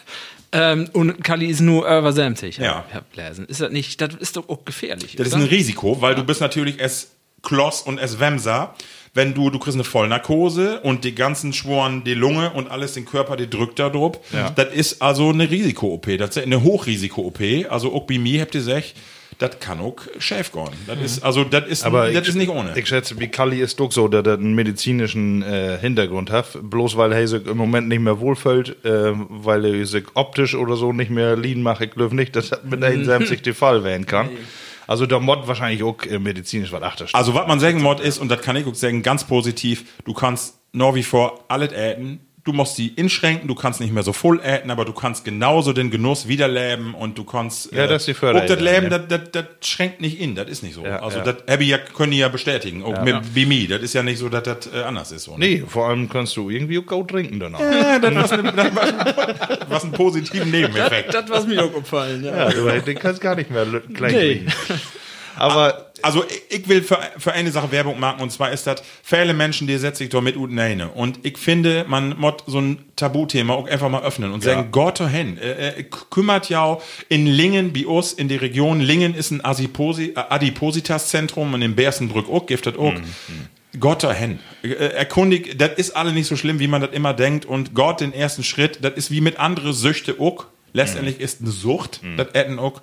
Ähm, 0.53 0.89
und 0.93 1.23
Kali 1.23 1.47
ist 1.47 1.61
nur 1.61 1.85
über 1.87 2.13
70. 2.13 2.59
Ja. 2.59 2.85
Herr 2.89 3.03
Bläsen. 3.03 3.47
Ist 3.47 3.61
das 3.61 3.71
nicht, 3.71 4.01
das 4.01 4.15
ist 4.15 4.37
doch 4.37 4.49
auch 4.49 4.65
gefährlich. 4.65 5.17
Das 5.17 5.29
ist 5.29 5.35
oder? 5.35 5.43
ein 5.43 5.49
Risiko, 5.49 6.01
weil 6.01 6.15
du 6.15 6.25
bist 6.25 6.41
natürlich 6.41 6.77
es 6.79 7.11
Kloss 7.43 7.83
und 7.83 7.99
es 7.99 8.19
Wemser. 8.19 8.75
Wenn 9.15 9.35
du, 9.35 9.51
du 9.51 9.59
kriegst 9.59 9.77
eine 9.77 9.85
Vollnarkose 9.85 10.81
und 10.81 11.05
die 11.05 11.15
ganzen 11.15 11.53
Schworen, 11.53 12.05
die 12.05 12.15
Lunge 12.15 12.53
und 12.53 12.71
alles, 12.71 12.93
den 12.93 13.05
Körper, 13.05 13.37
die 13.37 13.49
drückt 13.49 13.79
da 13.79 13.89
drauf. 13.89 14.19
Das 14.55 14.73
ist 14.73 15.03
also 15.03 15.31
eine 15.31 15.51
Risiko-OP. 15.51 16.19
Das 16.19 16.37
ist 16.37 16.43
eine 16.43 16.63
Hochrisiko-OP. 16.63 17.41
Also 17.71 17.93
auch 17.95 18.05
bei 18.05 18.19
mir 18.19 18.43
habt 18.43 18.55
ihr 18.55 18.61
gesagt, 18.61 18.95
das 19.39 19.61
kann 19.61 19.81
auch 19.81 19.97
schief 20.19 20.51
gehen. 20.53 20.71
Das 20.87 21.01
ist, 21.01 21.23
also, 21.23 21.45
das 21.45 21.67
ist, 21.67 21.85
Aber 21.85 22.11
das 22.11 22.27
ist 22.27 22.35
nicht 22.35 22.49
ohne. 22.49 22.77
Ich 22.77 22.89
schätze, 22.89 23.19
wie 23.21 23.29
Kalli 23.29 23.61
ist 23.61 23.79
doch 23.79 23.93
so, 23.93 24.09
dass 24.09 24.27
er 24.27 24.35
einen 24.35 24.55
medizinischen 24.55 25.43
äh, 25.43 25.79
Hintergrund 25.79 26.31
hat. 26.31 26.59
Bloß 26.61 26.97
weil 26.97 27.13
er 27.13 27.27
sich 27.29 27.47
im 27.47 27.57
Moment 27.57 27.89
nicht 27.89 28.01
mehr 28.01 28.19
wohlfühlt, 28.19 28.85
äh, 28.85 29.13
weil 29.15 29.65
er 29.65 29.87
sich 29.87 30.05
optisch 30.15 30.57
oder 30.57 30.77
so 30.77 30.93
nicht 30.93 31.11
mehr 31.11 31.37
lean 31.37 31.63
macht. 31.63 31.83
Ich 31.83 31.93
glaube 31.93 32.17
nicht, 32.17 32.35
dass 32.35 32.51
das 32.51 32.65
mit 32.65 32.83
71 32.83 33.43
der 33.43 33.55
Fall 33.55 33.85
werden 33.85 34.07
kann. 34.07 34.29
Also 34.89 35.07
da 35.07 35.21
mod 35.21 35.47
wahrscheinlich 35.47 35.83
auch 35.85 36.03
äh, 36.05 36.19
medizinisch 36.19 36.73
was 36.73 36.83
achtersteht. 36.83 37.15
Also, 37.15 37.35
was 37.35 37.47
man 37.47 37.61
sagen 37.61 37.81
muss 37.81 38.01
ist, 38.01 38.19
und 38.19 38.29
das 38.29 38.41
kann 38.41 38.57
ich 38.57 38.67
auch 38.67 38.75
sagen, 38.75 39.03
ganz 39.03 39.23
positiv, 39.25 39.85
du 40.05 40.15
kannst 40.15 40.59
noch 40.73 40.95
wie 40.95 41.03
vor 41.03 41.45
alles 41.49 41.73
äten. 41.73 42.21
Du 42.49 42.55
musst 42.55 42.77
sie 42.77 42.89
inschränken, 42.89 43.47
du 43.47 43.55
kannst 43.55 43.79
nicht 43.79 43.93
mehr 43.93 44.03
so 44.03 44.15
voll 44.15 44.41
äten, 44.43 44.71
aber 44.71 44.87
du 44.87 44.95
kannst 44.95 45.25
genauso 45.25 45.75
den 45.75 45.91
Genuss 45.91 46.29
wiederleben 46.29 46.95
und 46.95 47.19
du 47.19 47.25
kannst. 47.25 47.71
Ja, 47.73 47.87
das 47.87 48.03
ist 48.03 48.09
die 48.09 48.15
Förderung, 48.15 48.43
Auch 48.43 48.47
das 48.47 48.61
Leben, 48.61 48.91
ja. 48.91 48.99
das, 48.99 49.09
das, 49.09 49.31
das 49.31 49.69
schränkt 49.69 50.01
nicht 50.01 50.19
in, 50.19 50.35
das 50.35 50.49
ist 50.49 50.63
nicht 50.63 50.75
so. 50.75 50.83
Ja, 50.83 51.03
also, 51.03 51.19
ja. 51.19 51.25
das 51.25 51.37
hab 51.47 51.61
ich 51.61 51.69
ja, 51.69 51.77
können 51.77 52.13
die 52.13 52.19
ja 52.19 52.29
bestätigen. 52.29 52.83
Auch 52.83 53.03
mit 53.03 53.35
Bimi, 53.35 53.67
das 53.67 53.83
ist 53.83 53.93
ja 53.93 54.03
nicht 54.03 54.19
so, 54.19 54.31
dass 54.31 54.45
das 54.45 54.71
äh, 54.75 54.83
anders 54.83 55.13
ist. 55.13 55.25
So, 55.25 55.33
ne? 55.37 55.47
Nee, 55.47 55.63
vor 55.69 55.89
allem 55.89 56.09
kannst 56.09 56.37
du 56.39 56.49
irgendwie 56.49 56.79
auch 56.79 56.87
gut 56.87 57.11
trinken 57.11 57.39
danach. 57.39 57.61
Ja, 57.61 57.99
das 57.99 58.31
das 58.31 58.31
was, 58.75 59.69
was 59.69 59.83
einen 59.85 59.93
positiven 59.93 60.51
Nebeneffekt. 60.51 61.13
Das 61.13 61.29
was 61.29 61.47
mir 61.47 61.63
auch 61.63 61.75
gefallen, 61.75 62.25
ja. 62.25 62.49
Ja, 62.49 62.51
du, 62.51 62.81
den 62.81 62.99
kannst 62.99 63.21
gar 63.21 63.35
nicht 63.35 63.51
mehr 63.51 63.67
klein 63.95 64.13
Nee. 64.13 64.35
kriegen. 64.37 64.53
Aber 65.37 65.88
Also 66.03 66.25
ich, 66.25 66.61
ich 66.61 66.69
will 66.69 66.83
für, 66.83 66.99
für 67.17 67.33
eine 67.33 67.51
Sache 67.51 67.73
Werbung 67.73 67.99
machen 67.99 68.21
und 68.21 68.31
zwar 68.31 68.53
ist 68.53 68.67
das 68.67 68.83
viele 69.03 69.35
Menschen, 69.35 69.67
die 69.67 69.77
setzen 69.79 69.99
sich 69.99 70.09
damit 70.09 70.37
und 70.37 70.55
neine. 70.55 70.89
Und 70.89 71.21
ich 71.23 71.39
finde, 71.39 71.85
man 71.89 72.19
muss 72.19 72.35
so 72.47 72.61
ein 72.61 72.85
Tabuthema 72.97 73.55
auch 73.55 73.67
einfach 73.67 73.89
mal 73.89 74.03
öffnen 74.03 74.33
und 74.33 74.43
sagen, 74.43 74.69
Gott 74.71 74.99
hin, 74.99 75.39
äh, 75.39 75.69
äh, 75.69 75.85
kümmert 76.11 76.49
ja 76.49 76.63
auch 76.63 76.83
in 77.09 77.27
Lingen, 77.27 77.73
bei 77.73 77.87
uns 77.87 78.13
in 78.13 78.29
die 78.29 78.37
Region, 78.37 78.81
Lingen 78.81 79.15
ist 79.15 79.31
ein 79.31 79.45
Adiposi, 79.45 80.15
äh, 80.17 80.21
Adipositas-Zentrum 80.29 81.55
und 81.55 81.63
in 81.63 81.75
Bersenbrück 81.75 82.29
auch, 82.29 82.47
das 82.47 82.77
auch. 82.77 82.95
Gott 83.79 84.03
dahin. 84.03 84.39
Äh, 84.63 84.69
erkundig, 84.69 85.59
das 85.59 85.73
ist 85.77 85.97
alle 85.97 86.13
nicht 86.13 86.27
so 86.27 86.37
schlimm, 86.37 86.59
wie 86.59 86.69
man 86.69 86.81
das 86.81 86.93
immer 86.93 87.15
denkt. 87.15 87.45
Und 87.45 87.75
Gott 87.75 88.01
den 88.01 88.13
ersten 88.13 88.43
Schritt, 88.43 88.79
das 88.83 88.95
ist 88.95 89.11
wie 89.11 89.21
mit 89.21 89.39
andere 89.39 89.73
Süchte 89.73 90.17
auch. 90.19 90.47
Letztendlich 90.73 91.21
ist 91.21 91.41
eine 91.41 91.51
Sucht, 91.51 92.01
das 92.17 92.29
Etten 92.35 92.59
auch. 92.59 92.83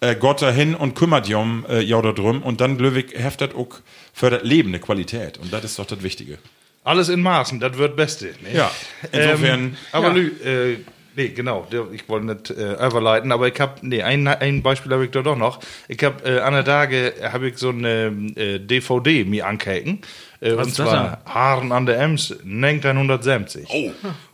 Äh, 0.00 0.14
Gott 0.16 0.42
dahin 0.42 0.74
und 0.74 0.94
kümmert 0.94 1.32
um 1.32 1.66
äh, 1.68 1.80
ja 1.80 2.00
drum. 2.00 2.42
Und 2.42 2.60
dann 2.60 2.78
Glöwig 2.78 3.12
heftet 3.16 3.54
auch 3.54 3.80
für 4.12 4.30
das 4.30 4.42
Leben 4.42 4.70
eine 4.70 4.80
Qualität. 4.80 5.38
Und 5.38 5.52
das 5.52 5.64
ist 5.64 5.78
doch 5.78 5.86
das 5.86 6.02
Wichtige. 6.02 6.38
alles 6.84 7.08
in 7.08 7.20
Maßen, 7.20 7.60
das 7.60 7.76
wird 7.78 7.96
Beste. 7.96 8.26
Ne? 8.42 8.54
Ja, 8.54 8.70
insofern. 9.12 9.60
Ähm, 9.60 9.76
aber 9.92 10.10
Lü, 10.10 10.28
äh, 10.44 10.78
nee, 11.16 11.28
genau, 11.28 11.66
ich 11.92 12.08
wollte 12.08 12.26
nicht 12.26 12.50
äh, 12.50 12.74
überleiten, 12.74 13.32
aber 13.32 13.48
ich 13.48 13.58
habe, 13.60 13.74
nee, 13.82 14.02
ein, 14.02 14.26
ein 14.28 14.62
Beispiel 14.62 14.92
habe 14.92 15.04
ich 15.04 15.10
da 15.10 15.22
doch 15.22 15.36
noch. 15.36 15.60
Ich 15.88 16.02
habe 16.04 16.24
äh, 16.24 16.40
an 16.40 16.52
der 16.54 16.64
Tage 16.64 17.14
habe 17.22 17.48
ich 17.48 17.58
so 17.58 17.70
eine 17.70 18.32
äh, 18.36 18.58
DVD 18.60 19.24
mir 19.24 19.46
angucken. 19.46 20.00
Äh, 20.40 20.52
und 20.52 20.74
zwar 20.74 21.20
Haaren 21.24 21.72
an 21.72 21.86
der 21.86 21.98
Ems 22.00 22.32
1970. 22.44 23.68
Oh. 23.68 23.90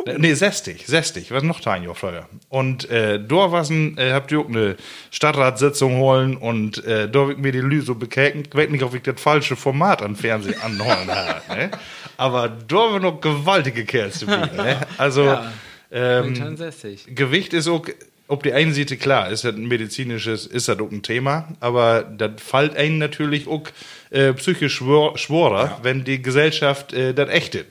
Äh, 0.07 0.19
Nee, 0.19 0.35
60, 0.35 0.87
60, 0.87 1.31
was 1.31 1.43
noch 1.45 1.65
ein 1.67 1.85
Jahr 1.85 1.95
früher. 1.95 2.27
Und 2.49 2.91
äh, 2.91 3.21
da 3.25 3.53
was 3.53 3.71
ein, 3.71 3.97
äh, 3.99 4.13
habt 4.13 4.33
ihr 4.33 4.41
auch 4.41 4.49
eine 4.49 4.77
Stadtratssitzung 5.11 5.97
holen 5.97 6.37
und 6.37 6.85
äh, 6.85 7.09
da 7.09 7.29
ich 7.31 7.39
mir 7.39 7.53
die 7.53 7.61
Lü 7.61 7.83
so 7.83 7.95
bekäken. 7.95 8.43
Ich 8.49 8.55
weiß 8.55 8.71
nicht, 8.71 8.83
ob 8.83 8.95
ich 8.95 9.03
das 9.03 9.21
falsche 9.21 9.55
Format 9.55 10.03
an 10.03 10.17
Fernsehen 10.17 10.61
anhören 10.61 11.09
habe. 11.15 11.41
Ne? 11.57 11.71
Aber 12.17 12.49
da 12.49 12.77
war 12.77 13.01
noch 13.01 13.21
gewaltige 13.21 13.85
Kerls 13.85 14.21
dabei. 14.21 14.47
Ne? 14.57 14.77
Also, 14.99 15.39
ähm, 15.91 16.35
63. 16.35 17.15
Gewicht 17.15 17.53
ist 17.53 17.69
auch, 17.69 17.87
ob 18.33 18.43
die 18.43 18.53
einen 18.53 18.73
Seite 18.75 18.97
klar, 18.97 19.31
ist 19.31 19.45
das 19.45 19.55
ein 19.55 19.69
medizinisches, 19.69 20.47
ist 20.47 20.69
das 20.69 20.79
auch 20.81 20.91
ein 20.91 21.03
Thema, 21.03 21.49
aber 21.61 22.03
das 22.03 22.33
fällt 22.39 22.77
einen 22.77 22.99
natürlich 22.99 23.47
auch 23.47 23.63
äh, 24.11 24.33
psychisch 24.33 24.75
schwor, 24.75 25.17
schworer, 25.19 25.79
wenn 25.83 26.05
die 26.05 26.21
Gesellschaft 26.23 26.93
äh, 26.93 27.13
das 27.15 27.29
ächtet. 27.31 27.67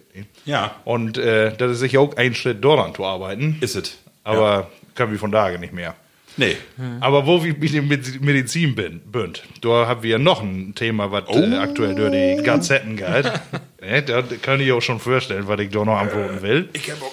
Ja. 0.45 0.75
Und 0.85 1.17
äh, 1.17 1.55
das 1.57 1.71
ist 1.73 1.79
sicher 1.79 1.99
auch 1.99 2.15
ein 2.17 2.33
Schritt 2.35 2.63
daran 2.63 2.93
zu 2.95 3.03
arbeiten, 3.05 3.57
Ist 3.61 3.75
es. 3.75 3.97
aber 4.23 4.69
können 4.95 5.11
wir 5.11 5.19
von 5.19 5.31
daher 5.31 5.57
nicht 5.57 5.73
mehr. 5.73 5.95
Nee. 6.37 6.55
Aber 7.01 7.27
wo 7.27 7.43
wir 7.43 7.53
mit 7.57 7.73
der 7.73 7.81
Med- 7.81 8.21
Medizin 8.21 8.73
bin, 8.73 8.99
bünd, 9.01 9.43
da 9.61 9.85
haben 9.87 10.01
wir 10.01 10.17
noch 10.17 10.41
ein 10.41 10.73
Thema, 10.75 11.11
was 11.11 11.23
äh, 11.27 11.55
aktuell 11.57 11.93
durch 11.93 12.11
die 12.11 12.41
Gazetten 12.43 12.95
geht. 12.95 13.25
ne, 13.81 14.01
da 14.01 14.23
kann 14.41 14.61
ich 14.61 14.71
auch 14.71 14.81
schon 14.81 14.99
vorstellen, 15.01 15.43
was 15.47 15.59
ich 15.59 15.69
da 15.71 15.83
noch 15.83 15.97
antworten 15.97 16.41
will. 16.41 16.69
Ich 16.71 16.89
hab 16.89 17.01
auch. 17.01 17.11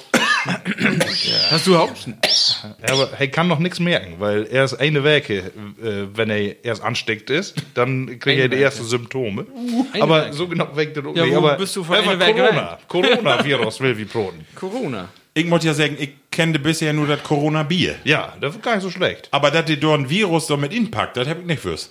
Hast 1.51 1.67
du 1.67 1.71
überhaupt? 1.71 2.07
Ja, 2.07 2.93
aber 2.95 3.11
er 3.19 3.29
kann 3.29 3.49
noch 3.49 3.59
nichts 3.59 3.81
merken, 3.81 4.15
weil 4.19 4.47
erst 4.51 4.79
eine 4.81 5.03
Woche, 5.05 5.35
äh, 5.83 6.07
wenn 6.15 6.31
er 6.31 6.65
erst 6.65 6.83
ansteckt 6.83 7.31
ist, 7.31 7.55
dann 7.75 8.19
kriegt 8.19 8.41
er 8.41 8.49
die 8.49 8.61
ersten 8.61 8.85
Symptome. 8.85 9.47
Eine 9.93 10.03
aber 10.03 10.25
Woche. 10.27 10.33
so 10.33 10.49
genau 10.49 10.75
weg 10.77 10.95
auch 10.99 11.15
Ja, 11.17 11.25
nicht. 11.25 11.35
wo 11.35 11.39
aber 11.39 11.55
bist 11.57 11.75
du 11.77 11.85
von 11.85 11.97
Corona. 11.97 12.79
Coronavirus 12.89 13.81
will 13.81 13.97
wie 13.99 14.05
Broten. 14.05 14.47
Corona. 14.55 15.09
Ich 15.35 15.45
muss 15.47 15.63
ja 15.65 15.73
sagen, 15.75 15.97
ich 16.01 16.11
kenne 16.31 16.59
bisher 16.59 16.93
nur 16.93 17.07
das 17.07 17.23
Corona-Bier. 17.23 17.97
Ja, 18.05 18.35
das 18.41 18.57
ist 18.57 18.63
gar 18.63 18.75
nicht 18.75 18.83
so 18.83 18.91
schlecht. 18.91 19.29
Aber 19.31 19.51
dass 19.51 19.67
die 19.67 19.79
dort 19.79 20.01
ein 20.01 20.11
Virus 20.11 20.47
so 20.49 20.57
mit 20.57 20.73
inpackt, 20.73 21.17
das 21.17 21.29
hab 21.29 21.39
ich 21.41 21.47
nicht 21.47 21.61
fürs. 21.61 21.91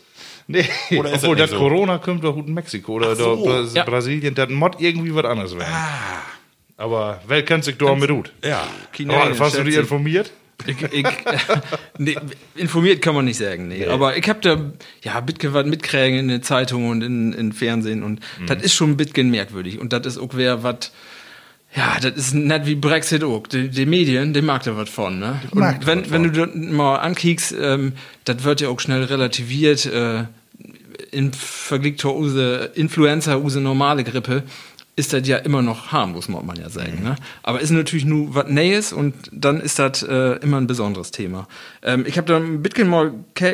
Nee, 0.49 0.65
Oder 0.97 1.11
ist 1.11 1.23
obwohl 1.23 1.35
das 1.35 1.49
das 1.49 1.59
so? 1.59 1.65
Corona 1.65 1.97
kommt 1.97 2.23
doch 2.23 2.33
gut 2.33 2.47
in 2.47 2.53
Mexiko 2.53 2.93
oder 2.93 3.15
so. 3.17 3.35
da 3.35 3.41
Bra 3.61 3.67
Ja. 3.73 3.83
Brasilien, 3.83 4.33
das 4.33 4.49
mod 4.49 4.79
irgendwie 4.79 5.13
was 5.13 5.25
anderes 5.25 5.53
werden. 5.57 5.71
Ah. 5.73 6.21
Aber 6.77 7.21
wer 7.27 7.43
kennt 7.43 7.63
sich 7.63 7.77
da 7.77 7.95
mit 7.95 8.09
gut? 8.09 8.31
Ja. 8.43 8.67
Chinesen, 8.93 9.19
Oh, 9.33 9.39
hast 9.39 9.57
du 9.57 9.63
dich 9.63 9.75
informiert? 9.75 10.31
Ich, 10.65 10.81
ich, 10.81 11.05
nee, 11.97 12.15
informiert 12.55 13.01
kann 13.01 13.13
man 13.13 13.25
nicht 13.25 13.37
sagen, 13.37 13.67
nee. 13.67 13.85
Aber 13.85 14.17
ich 14.17 14.27
hab 14.27 14.41
da, 14.41 14.71
ja, 15.03 15.19
Bitcoin 15.19 15.53
was 15.53 15.65
mitkriegen 15.65 16.19
in 16.19 16.27
den 16.29 16.43
Zeitungen 16.43 16.89
und 16.89 17.01
in, 17.03 17.33
in 17.33 17.53
Fernsehen 17.53 18.03
und 18.03 18.21
das 18.47 18.63
ist 18.63 18.73
schon 18.73 18.91
ein 18.91 18.97
bisschen 18.97 19.29
merkwürdig. 19.29 19.79
Und 19.79 19.93
das 19.93 20.05
ist 20.05 20.17
auch 20.17 20.29
wer 20.33 20.63
was, 20.63 20.91
ja, 21.75 21.97
das 22.01 22.13
ist 22.13 22.33
nicht 22.33 22.65
wie 22.65 22.75
Brexit 22.75 23.23
auch. 23.23 23.45
Die, 23.47 23.69
die 23.69 23.85
Medien, 23.85 24.33
die 24.33 24.41
mag 24.41 24.63
da 24.63 24.75
was 24.75 24.89
von, 24.89 25.19
ne? 25.19 25.39
Und 25.51 25.85
wenn, 25.85 26.09
wenn 26.09 26.23
du 26.23 26.45
das 26.45 26.55
mal 26.55 26.97
ankiekst, 26.97 27.55
ähm, 27.59 27.93
das 28.25 28.43
wird 28.43 28.61
ja 28.61 28.69
auch 28.69 28.79
schnell 28.79 29.03
relativiert, 29.03 29.85
äh, 29.85 30.25
im 31.11 31.33
Vergleich 31.33 31.97
zur 31.97 32.75
Influenza, 32.75 33.37
use 33.37 33.61
normale 33.61 34.03
Grippe, 34.03 34.43
ist 34.97 35.13
das 35.13 35.25
ja 35.27 35.37
immer 35.37 35.61
noch 35.61 35.91
harmlos, 35.93 36.27
muss 36.27 36.43
man 36.43 36.57
ja 36.57 36.69
sagen. 36.69 37.03
Ne? 37.03 37.15
Aber 37.43 37.61
ist 37.61 37.69
natürlich 37.69 38.03
nur 38.03 38.35
was 38.35 38.49
Neues 38.49 38.91
und 38.91 39.13
dann 39.31 39.61
ist 39.61 39.79
das 39.79 40.03
äh, 40.03 40.37
immer 40.41 40.57
ein 40.57 40.67
besonderes 40.67 41.11
Thema. 41.11 41.47
Ähm, 41.83 42.03
ich 42.05 42.17
habe 42.17 42.27
da 42.27 42.37
ein 42.37 42.61
bisschen 42.63 42.89
mal 42.89 43.13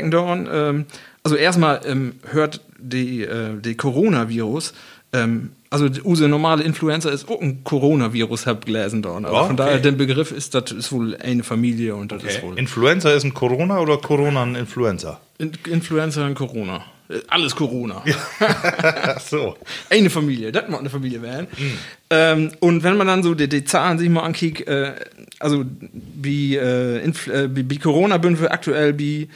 dorn. 0.09 0.49
Ähm, 0.51 0.85
also 1.21 1.35
erstmal 1.35 1.81
ähm, 1.85 2.13
hört 2.31 2.61
die, 2.79 3.23
äh, 3.23 3.59
die 3.59 3.75
Coronavirus, 3.75 4.73
ähm, 5.11 5.51
also 5.69 5.87
use 6.05 6.27
normale 6.27 6.63
Influenza 6.63 7.09
ist 7.09 7.27
auch 7.29 7.41
ein 7.41 7.63
Coronavirus, 7.63 8.45
hab 8.47 8.65
gelesen 8.65 9.01
dorn. 9.01 9.25
Aber 9.25 9.37
Ja, 9.41 9.43
von 9.45 9.57
daher, 9.57 9.79
der 9.79 9.91
Begriff 9.91 10.31
ist, 10.31 10.53
das 10.55 10.71
ist 10.71 10.91
wohl 10.91 11.15
eine 11.17 11.43
Familie 11.43 11.95
und 11.95 12.11
das 12.11 12.23
Okay. 12.23 12.35
ist 12.35 12.43
wohl 12.43 12.57
Influenza 12.57 13.11
ist 13.11 13.23
ein 13.23 13.33
Corona 13.33 13.79
oder 13.79 13.97
Corona 13.97 14.43
ein 14.43 14.55
Influenza? 14.55 15.19
In 15.39 15.51
Influenza 15.69 16.25
und 16.25 16.35
Corona. 16.35 16.85
Alles 17.27 17.55
Corona. 17.55 18.03
So. 19.19 19.57
eine 19.89 20.09
Familie, 20.09 20.51
das 20.51 20.67
muss 20.69 20.79
eine 20.79 20.89
Familie 20.89 21.21
werden. 21.21 21.47
Ähm, 22.09 22.51
und 22.59 22.83
wenn 22.83 22.97
man 22.97 23.07
dann 23.07 23.23
so 23.23 23.33
die, 23.35 23.47
die 23.47 23.63
Zahlen 23.65 23.99
sich 23.99 24.09
mal 24.09 24.21
ankickt, 24.21 24.67
äh, 24.67 24.95
also 25.39 25.65
wie, 25.91 26.55
äh, 26.55 26.99
äh, 26.99 27.49
wie, 27.51 27.77
Corona 27.77 28.17
wir 28.39 28.51
aktuell 28.51 28.97
wie, 28.97 29.29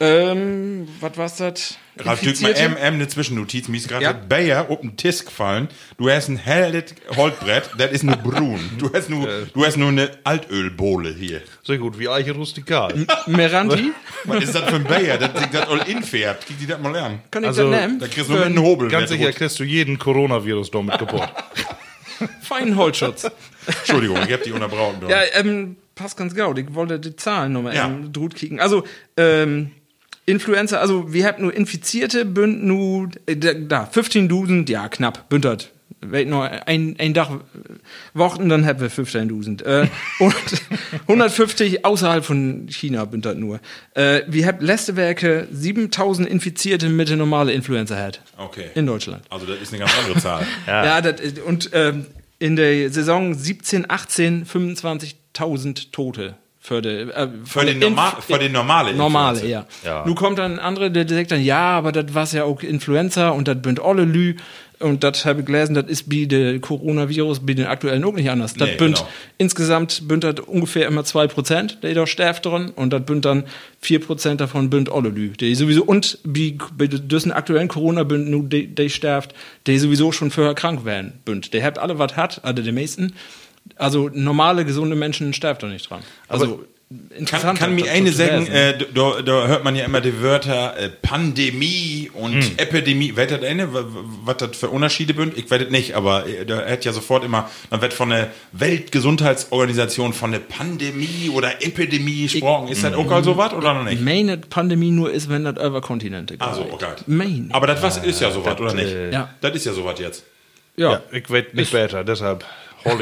ähm, 0.00 0.88
was 1.00 1.16
war's 1.16 1.36
das? 1.36 1.78
Ralf 1.98 2.20
Dück, 2.20 2.40
mal 2.40 2.48
Infizierte? 2.50 2.60
M, 2.62 2.76
M, 2.76 2.94
eine 2.94 3.08
Zwischennotiz. 3.08 3.68
Mir 3.68 3.76
ist 3.76 3.88
gerade 3.88 4.02
Ja. 4.04 4.12
Bayer 4.12 4.68
auf 4.70 4.80
den 4.80 4.96
Tisch 4.96 5.24
gefallen. 5.24 5.68
Du 5.96 6.10
hast 6.10 6.28
ein 6.28 6.36
helles 6.36 6.94
Holzbrett, 7.16 7.70
das 7.78 7.92
ist 7.92 8.02
nur 8.02 8.16
brun. 8.16 8.58
Du 8.78 8.92
hast 8.92 9.08
nur, 9.10 9.28
du 9.52 9.64
hast 9.64 9.76
nur 9.76 9.88
eine 9.90 10.10
Altölbohle 10.24 11.14
hier. 11.14 11.42
Sehr 11.62 11.78
gut, 11.78 11.98
wie 11.98 12.08
Eiche 12.08 12.32
rustikal. 12.32 13.06
Meranti? 13.26 13.92
Was 14.24 14.42
ist 14.42 14.54
das 14.54 14.64
für 14.64 14.76
ein 14.76 14.84
Bayer? 14.84 15.18
Das 15.18 15.38
sich 15.40 15.50
das 15.50 15.68
all 15.68 15.88
infärbt. 15.88 16.46
Krieg 16.46 16.58
die 16.58 16.66
das 16.66 16.80
mal 16.80 16.92
lernen. 16.92 17.20
Kann 17.30 17.42
ich 17.44 17.48
Also, 17.48 17.70
das 17.70 17.80
nehmen? 17.80 17.98
Da 18.00 18.06
kriegst 18.08 18.28
du 18.28 18.32
nur 18.32 18.40
mit 18.46 18.56
einem 18.56 18.64
Hobel. 18.64 18.88
Ganz 18.88 19.10
sicher 19.10 19.26
rot. 19.26 19.36
kriegst 19.36 19.60
du 19.60 19.64
jeden 19.64 19.98
Coronavirus 19.98 20.70
damit 20.70 20.98
kaputt. 20.98 21.22
Feinen 22.42 22.76
Holzschutz. 22.76 23.26
Entschuldigung, 23.66 24.18
ich 24.26 24.32
hab 24.32 24.42
die 24.42 24.52
unterbrauchen. 24.52 24.98
ja, 25.08 25.18
ähm, 25.34 25.76
passt 25.94 26.16
ganz 26.16 26.34
gut. 26.34 26.58
Ich 26.58 26.74
wollte 26.74 26.98
die 26.98 27.16
Zahlen 27.16 27.52
nochmal 27.52 27.74
Ja. 27.74 27.86
ähm, 27.86 28.12
drut 28.12 28.34
kicken. 28.34 28.60
Also, 28.60 28.84
ähm, 29.16 29.70
Influenza, 30.26 30.78
also 30.78 31.12
wir 31.12 31.26
haben 31.26 31.42
nur 31.42 31.54
Infizierte, 31.54 32.24
bünd 32.24 32.64
nur, 32.64 33.10
äh, 33.26 33.36
da, 33.36 33.54
da 33.54 33.84
15.000, 33.92 34.70
ja, 34.70 34.88
knapp, 34.88 35.28
bündert. 35.28 35.70
Wait 36.00 36.28
nur 36.28 36.44
ein, 36.66 36.96
ein 36.98 37.14
Tag 37.14 37.30
äh, 37.30 37.38
Wochen, 38.14 38.48
dann 38.48 38.66
haben 38.66 38.80
wir 38.80 38.90
15.000. 38.90 39.64
Äh, 39.64 39.88
und 40.18 40.34
150 41.08 41.84
außerhalb 41.84 42.24
von 42.24 42.66
China 42.68 43.04
bündert 43.04 43.38
nur. 43.38 43.60
Äh, 43.94 44.22
wir 44.26 44.46
haben 44.46 44.64
letzte 44.64 44.96
Werke 44.96 45.46
7.000 45.54 46.24
Infizierte 46.24 46.88
mit 46.88 47.08
der 47.08 47.16
normale 47.16 47.52
Influenza 47.52 47.96
hat. 47.96 48.20
Okay. 48.36 48.66
In 48.74 48.86
Deutschland. 48.86 49.24
Also 49.30 49.46
das 49.46 49.60
ist 49.60 49.72
eine 49.72 49.80
ganz 49.80 49.92
andere 49.98 50.20
Zahl. 50.20 50.46
Ja, 50.66 51.00
das, 51.00 51.20
ist- 51.20 51.38
und 51.40 51.70
ähm, 51.72 52.06
in 52.38 52.56
der 52.56 52.90
Saison 52.90 53.34
17, 53.34 53.90
18 53.90 54.46
25.000 54.46 55.90
Tote. 55.92 56.36
Für, 56.66 56.80
die, 56.80 56.88
äh, 56.88 57.28
Für 57.44 57.66
den, 57.66 57.78
normal, 57.78 58.12
für 58.26 58.38
den 58.38 58.52
normale 58.52 58.94
Normale, 58.94 59.46
ja. 59.46 59.66
Ja. 59.84 60.02
Nun 60.06 60.14
kommt 60.14 60.38
dann 60.38 60.52
ein 60.52 60.58
anderer, 60.58 60.88
der 60.88 61.06
sagt 61.06 61.30
dann, 61.30 61.44
ja, 61.44 61.76
aber 61.76 61.92
das 61.92 62.14
war 62.14 62.26
ja 62.32 62.44
auch 62.44 62.62
Influenza 62.62 63.28
und 63.28 63.48
das 63.48 63.60
bünd 63.60 63.80
alle 63.80 64.04
Lü. 64.06 64.36
Und 64.78 65.04
das 65.04 65.26
habe 65.26 65.40
ich 65.40 65.46
gelesen, 65.46 65.74
das 65.74 65.84
ist 65.88 66.08
bei 66.08 66.24
der 66.24 66.58
Coronavirus, 66.60 67.40
bei 67.44 67.52
den 67.52 67.66
aktuellen 67.66 68.02
auch 68.02 68.14
nicht 68.14 68.30
anders. 68.30 68.54
Das 68.54 68.70
Nee, 68.70 68.76
bünd, 68.76 68.96
genau. 68.96 69.08
insgesamt 69.36 70.08
bünd 70.08 70.24
das 70.24 70.40
ungefähr 70.40 70.86
immer 70.86 71.02
2%, 71.02 71.80
der 71.80 71.92
da 71.92 72.06
sterft 72.06 72.46
drin. 72.46 72.72
Und 72.74 72.94
das 72.94 73.04
bünd 73.04 73.26
dann 73.26 73.44
4% 73.84 74.36
davon 74.36 74.70
bünd 74.70 74.90
alle 74.90 75.10
Lü. 75.10 75.32
Die 75.32 75.54
sowieso, 75.54 75.84
und 75.84 76.18
bei 76.24 76.86
diesen 76.86 77.30
aktuellen 77.30 77.68
Corona 77.68 78.04
bünd 78.04 78.30
nur 78.30 78.44
die 78.44 78.88
sterft, 78.88 79.34
die 79.66 79.78
sowieso 79.78 80.12
schon 80.12 80.30
vorher 80.30 80.54
krank 80.54 80.86
werden 80.86 81.20
bünd. 81.26 81.52
Der 81.52 81.62
habt 81.62 81.78
alle 81.78 81.98
was 81.98 82.16
hat, 82.16 82.42
also 82.42 82.62
die 82.62 82.72
meisten. 82.72 83.12
Also 83.76 84.10
normale, 84.12 84.64
gesunde 84.64 84.94
Menschen 84.96 85.32
sterben 85.32 85.58
doch 85.60 85.68
nicht 85.68 85.88
dran. 85.88 86.00
Also 86.28 86.58
Kann, 86.90 87.18
interessant. 87.18 87.58
kann 87.58 87.74
mir 87.74 87.84
das 87.86 87.94
eine 87.94 88.12
sagen, 88.12 88.46
äh, 88.46 88.78
da, 88.94 89.22
da 89.22 89.46
hört 89.46 89.64
man 89.64 89.74
ja 89.74 89.84
immer 89.86 90.00
die 90.02 90.20
Wörter 90.20 90.76
äh, 90.78 90.90
Pandemie 90.90 92.10
und 92.12 92.34
Hm. 92.34 92.52
Epidemie. 92.58 93.12
Wer 93.14 93.26
das 93.26 93.42
eine, 93.42 93.68
was 93.72 94.36
das 94.36 94.56
für 94.56 94.68
Unterschiede 94.68 95.14
sind? 95.14 95.36
Ich 95.36 95.50
weiß 95.50 95.62
es 95.62 95.70
nicht, 95.70 95.94
aber 95.94 96.26
äh, 96.26 96.44
da 96.44 96.64
hat 96.66 96.84
ja 96.84 96.92
sofort 96.92 97.24
immer, 97.24 97.50
dann 97.70 97.80
wird 97.80 97.94
von 97.94 98.10
der 98.10 98.30
Weltgesundheitsorganisation 98.52 100.12
von 100.12 100.32
der 100.32 100.38
Pandemie 100.40 101.30
oder 101.32 101.62
Epidemie 101.62 102.24
gesprochen. 102.24 102.68
Ist 102.68 102.84
das 102.84 102.94
auch 102.94 103.10
all 103.10 103.24
so 103.24 103.36
was 103.36 103.52
oder 103.54 103.74
noch 103.74 103.84
nicht? 103.84 104.02
Meine 104.02 104.36
Pandemie 104.38 104.90
nur 104.90 105.10
ist, 105.12 105.28
wenn 105.28 105.44
das 105.44 105.56
über 105.64 105.80
Kontinente 105.80 106.34
geht. 106.34 106.42
Also, 106.46 106.66
okay. 106.70 106.92
Meine. 107.06 107.48
Aber 107.52 107.66
das 107.66 107.82
was 107.82 107.98
ist 107.98 108.20
ja 108.20 108.30
so 108.30 108.44
was, 108.44 108.58
oder 108.60 108.74
nicht? 108.74 108.94
Ja. 109.12 109.30
Das 109.40 109.54
ist 109.54 109.64
ja 109.66 109.72
so 109.72 109.84
was 109.84 109.98
jetzt. 109.98 110.24
ja. 110.76 110.92
Ja, 110.92 111.02
ich 111.12 111.28
weiß 111.30 111.44
nicht 111.54 111.72
weiter, 111.72 112.04
deshalb 112.04 112.44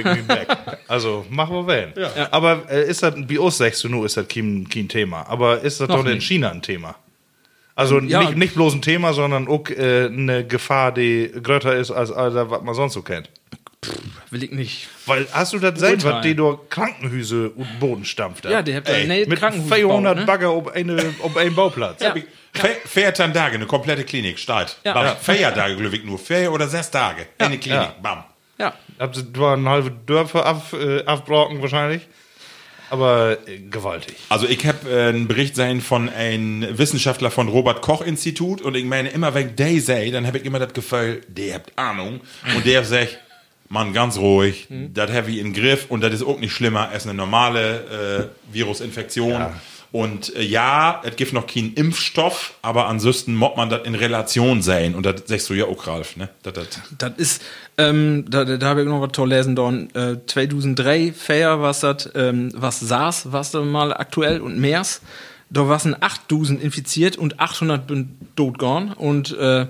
ich 0.01 0.05
mich 0.05 0.23
back. 0.27 0.47
Also, 0.89 1.27
machen 1.31 1.55
wir 1.57 1.67
werden. 1.67 1.93
Ja. 1.97 2.29
Aber 2.31 2.63
äh, 2.71 2.89
ist 2.89 3.03
das, 3.03 3.15
bei 3.17 3.39
uns 3.39 3.59
sagst 3.59 3.83
du 3.85 3.89
nur, 3.89 4.07
ist 4.07 4.17
das 4.17 4.29
kein, 4.29 4.69
kein 4.69 4.89
Thema. 4.89 5.27
Aber 5.29 5.61
ist 5.61 5.81
das 5.81 5.89
Noch 5.89 5.97
doch 5.99 6.07
in 6.07 6.15
nicht. 6.15 6.27
China 6.27 6.51
ein 6.51 6.63
Thema? 6.63 6.95
Also 7.75 7.99
Ja. 8.01 8.21
nicht, 8.21 8.37
nicht 8.37 8.55
bloß 8.55 8.75
ein 8.75 8.83
Thema, 8.83 9.13
sondern 9.15 9.49
auch 9.49 9.69
äh, 9.71 10.07
eine 10.07 10.47
Gefahr, 10.47 10.93
die 10.93 11.31
größer 11.43 11.75
ist 11.77 11.91
als 11.91 12.13
all 12.13 12.31
das, 12.33 12.51
was 12.51 12.63
man 12.63 12.75
sonst 12.75 12.93
so 12.95 13.03
kennt. 13.03 13.31
Will 14.31 14.45
ich 14.45 14.53
nicht. 14.53 14.89
Weil 15.07 15.27
hast 15.33 15.53
du 15.55 15.59
das 15.59 15.75
gesehen, 15.75 15.95
Urteil. 15.95 16.13
was 16.13 16.23
die 16.23 16.35
durch 16.37 16.59
Krankenhüse 16.71 17.51
und 17.51 17.81
Boden 17.81 18.05
stampft? 18.05 18.45
Ja, 18.45 18.63
die 18.63 18.77
habt 18.77 18.89
Ey, 18.89 19.09
nee, 19.09 19.27
mit 19.27 19.39
Krankenhaus 19.41 19.69
400 19.75 20.13
gebaut, 20.15 20.21
ne? 20.21 20.27
Bagger 20.27 20.51
auf, 20.51 20.73
eine, 20.73 21.15
auf 21.23 21.37
einen 21.37 21.55
Bauplatz. 21.55 22.01
Ja. 22.01 22.15
Fährt 22.85 23.19
dann 23.19 23.33
Tage, 23.35 23.57
eine 23.57 23.67
komplette 23.67 24.05
Klinik, 24.05 24.39
steigt. 24.39 24.79
Ja. 24.85 24.93
Bam. 24.93 25.05
Ja. 25.07 25.15
Vier 25.17 25.53
Tage, 25.55 25.75
glaube 25.77 25.97
ich, 25.97 26.05
nur. 26.05 26.19
Vier 26.19 26.53
oder 26.53 26.69
sechs 26.69 26.91
Tage. 26.91 27.27
Eine 27.39 27.59
Klinik, 27.59 27.81
Ja. 27.81 27.95
bam. 28.01 28.25
Ja. 29.03 29.09
Habt 29.09 29.17
ihr 29.17 29.35
zwar 29.35 29.57
ein 29.57 29.69
halbe 29.69 29.91
Dörfer 29.91 30.47
ab, 30.47 30.73
äh, 30.73 31.05
abbrocken 31.05 31.61
wahrscheinlich, 31.61 32.03
aber 32.89 33.37
äh, 33.49 33.59
gewaltig. 33.59 34.17
Also 34.29 34.47
ich 34.47 34.65
habe 34.67 34.89
äh, 34.91 35.09
einen 35.09 35.27
Bericht 35.27 35.57
sein 35.57 35.81
von 35.81 36.09
einem 36.09 36.79
Wissenschaftler 36.79 37.31
von 37.31 37.49
Robert 37.49 37.83
Koch 37.83 38.03
Institut 38.03 38.63
und 38.63 38.77
ich 38.77 38.85
meine 38.85 39.09
immer, 39.11 39.35
wenn 39.35 39.57
der 39.57 39.81
sei, 39.81 40.11
dann 40.11 40.27
habe 40.27 40.39
ich 40.39 40.45
immer 40.45 40.59
das 40.61 40.73
Gefühl, 40.73 41.23
der 41.29 41.55
habt 41.55 41.77
Ahnung 41.77 42.21
und 42.55 42.65
der 42.65 42.85
sagt, 42.85 43.19
Mann, 43.69 43.93
ganz 43.93 44.19
ruhig, 44.19 44.69
das 44.69 45.11
habe 45.11 45.31
ich 45.31 45.39
im 45.39 45.53
Griff 45.53 45.87
und 45.89 46.03
das 46.03 46.13
ist 46.13 46.23
auch 46.23 46.39
nicht 46.39 46.53
schlimmer 46.53 46.91
als 46.91 47.05
eine 47.05 47.15
normale 47.15 48.31
äh, 48.51 48.55
Virusinfektion. 48.55 49.47
Und 49.93 50.35
äh, 50.35 50.43
ja, 50.43 51.03
es 51.05 51.17
gibt 51.17 51.35
noch 51.35 51.47
keinen 51.47 51.75
Impfstoff, 51.75 52.55
aber 52.63 52.89
ansonsten 52.89 53.35
muss 53.35 53.57
man 53.57 53.69
das 53.69 53.83
in 53.85 53.95
Relation 53.95 54.63
sehen. 54.63 54.95
Und 54.95 55.05
das 55.05 55.25
sagst 55.27 55.51
du 55.51 55.55
ja 55.55 55.67
auch, 55.67 55.87
Ralf, 55.87 56.17
ne? 56.17 56.31
Das, 56.43 56.55
das, 56.55 56.67
Das 56.97 57.13
ist, 57.19 57.43
ähm, 57.77 58.25
da, 58.29 58.45
da 58.45 58.67
habe 58.67 58.81
ich 58.83 58.89
noch 58.89 59.03
was 59.03 59.13
toll 59.13 59.29
lesen, 59.29 59.55
dann, 59.55 59.91
äh, 59.91 60.17
2003 60.27 61.13
Fair, 61.13 61.61
was 61.61 61.81
das, 61.81 62.11
ähm, 62.15 62.51
was 62.55 62.81
SARS, 62.81 63.33
was 63.33 63.51
da 63.51 63.61
mal 63.61 63.93
aktuell 63.93 64.41
und 64.41 64.59
MERS, 64.59 65.03
da 65.51 65.69
waren 65.69 65.95
8000 66.01 66.63
infiziert 66.63 67.19
und 67.19 67.39
800 67.39 67.87
bin 67.87 68.17
tot 68.35 68.59
gegangen 68.59 68.95
und, 68.95 69.37
äh, 69.37 69.67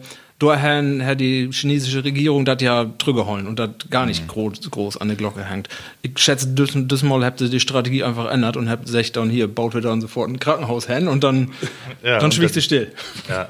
da 0.51 0.61
haben, 0.61 1.05
hat 1.05 1.20
die 1.20 1.49
chinesische 1.53 2.05
Regierung 2.05 2.45
das 2.45 2.61
ja 2.61 2.84
drüberholen 2.84 3.47
und 3.47 3.59
das 3.59 3.70
gar 3.90 4.07
nicht 4.07 4.26
groß, 4.28 4.70
groß 4.70 4.97
an 4.99 5.09
der 5.09 5.16
Glocke 5.16 5.45
hängt. 5.45 5.68
Ich 6.03 6.12
schätze, 6.18 6.49
das, 6.49 6.70
das 6.74 7.03
Mal 7.03 7.24
habt 7.24 7.40
ihr 7.40 7.49
die 7.49 7.61
Strategie 7.61 8.03
einfach 8.05 8.30
ändert 8.30 8.57
und 8.57 8.68
habt 8.68 8.88
sich 8.88 9.12
dann 9.12 9.30
hier, 9.30 9.49
baut 9.49 9.74
wir 9.74 9.80
dann 9.80 10.01
sofort 10.01 10.28
ein 10.30 10.38
Krankenhaus 10.40 10.86
hin 10.86 11.09
und 11.09 11.24
dann, 11.24 11.53
Ja, 12.03 12.18
dann 12.18 12.30
dann- 12.30 12.49
sie 12.49 12.62
still. 12.62 12.93
Ja. 13.28 13.49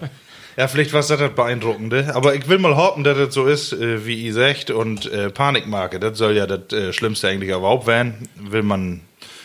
Ja, 0.54 0.68
vielleicht 0.68 0.92
war 0.92 1.00
das 1.00 1.08
das 1.08 1.32
Beeindruckende. 1.34 2.14
Aber 2.14 2.34
ich 2.34 2.46
will 2.46 2.58
mal 2.58 2.76
hoffen, 2.76 3.04
dass 3.04 3.16
das 3.16 3.32
so 3.32 3.46
ist, 3.46 3.72
äh, 3.72 4.04
wie 4.04 4.16
ihr 4.26 4.34
sagt. 4.34 4.70
Und 4.70 5.10
äh, 5.10 5.30
Panikmarke, 5.30 5.98
das 5.98 6.18
soll 6.18 6.36
ja 6.36 6.46
das 6.46 6.70
äh, 6.78 6.92
Schlimmste 6.92 7.28
eigentlich 7.28 7.48
überhaupt 7.48 7.86
werden. 7.86 8.28
Will 8.36 8.62
man, 8.62 9.00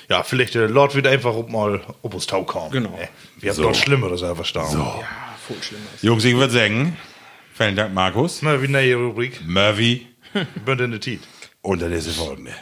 ja, 0.09 0.23
vielleicht 0.23 0.55
der 0.55 0.67
Lord 0.67 0.95
wird 0.95 1.07
einfach 1.07 1.33
mal 1.47 1.79
ob 2.01 2.13
uns 2.13 2.27
Tau 2.27 2.43
kommen. 2.43 2.71
Genau. 2.71 2.89
Äh, 3.01 3.07
Wir 3.39 3.51
haben 3.53 3.61
doch 3.61 3.73
Schlimmeres 3.73 4.21
einfach 4.21 4.35
verstanden. 4.35 4.71
So. 4.73 5.03
Voll 5.47 5.57
schlimm. 5.61 5.79
Jungs, 6.01 6.25
ich 6.25 6.35
würde 6.35 6.51
sagen, 6.51 6.97
vielen 7.57 7.75
Dank, 7.75 7.93
Markus. 7.93 8.41
Na, 8.43 8.61
wie 8.61 8.67
neue 8.67 8.95
Rubrik. 8.95 9.41
Murphy. 9.45 10.07
Bünd 10.65 10.81
in 10.81 10.91
die 10.91 10.99
Tiet. 10.99 11.21
Und 11.61 11.81
dann 11.81 11.91
ist 11.91 12.05
es 12.05 12.15
folgende. 12.15 12.53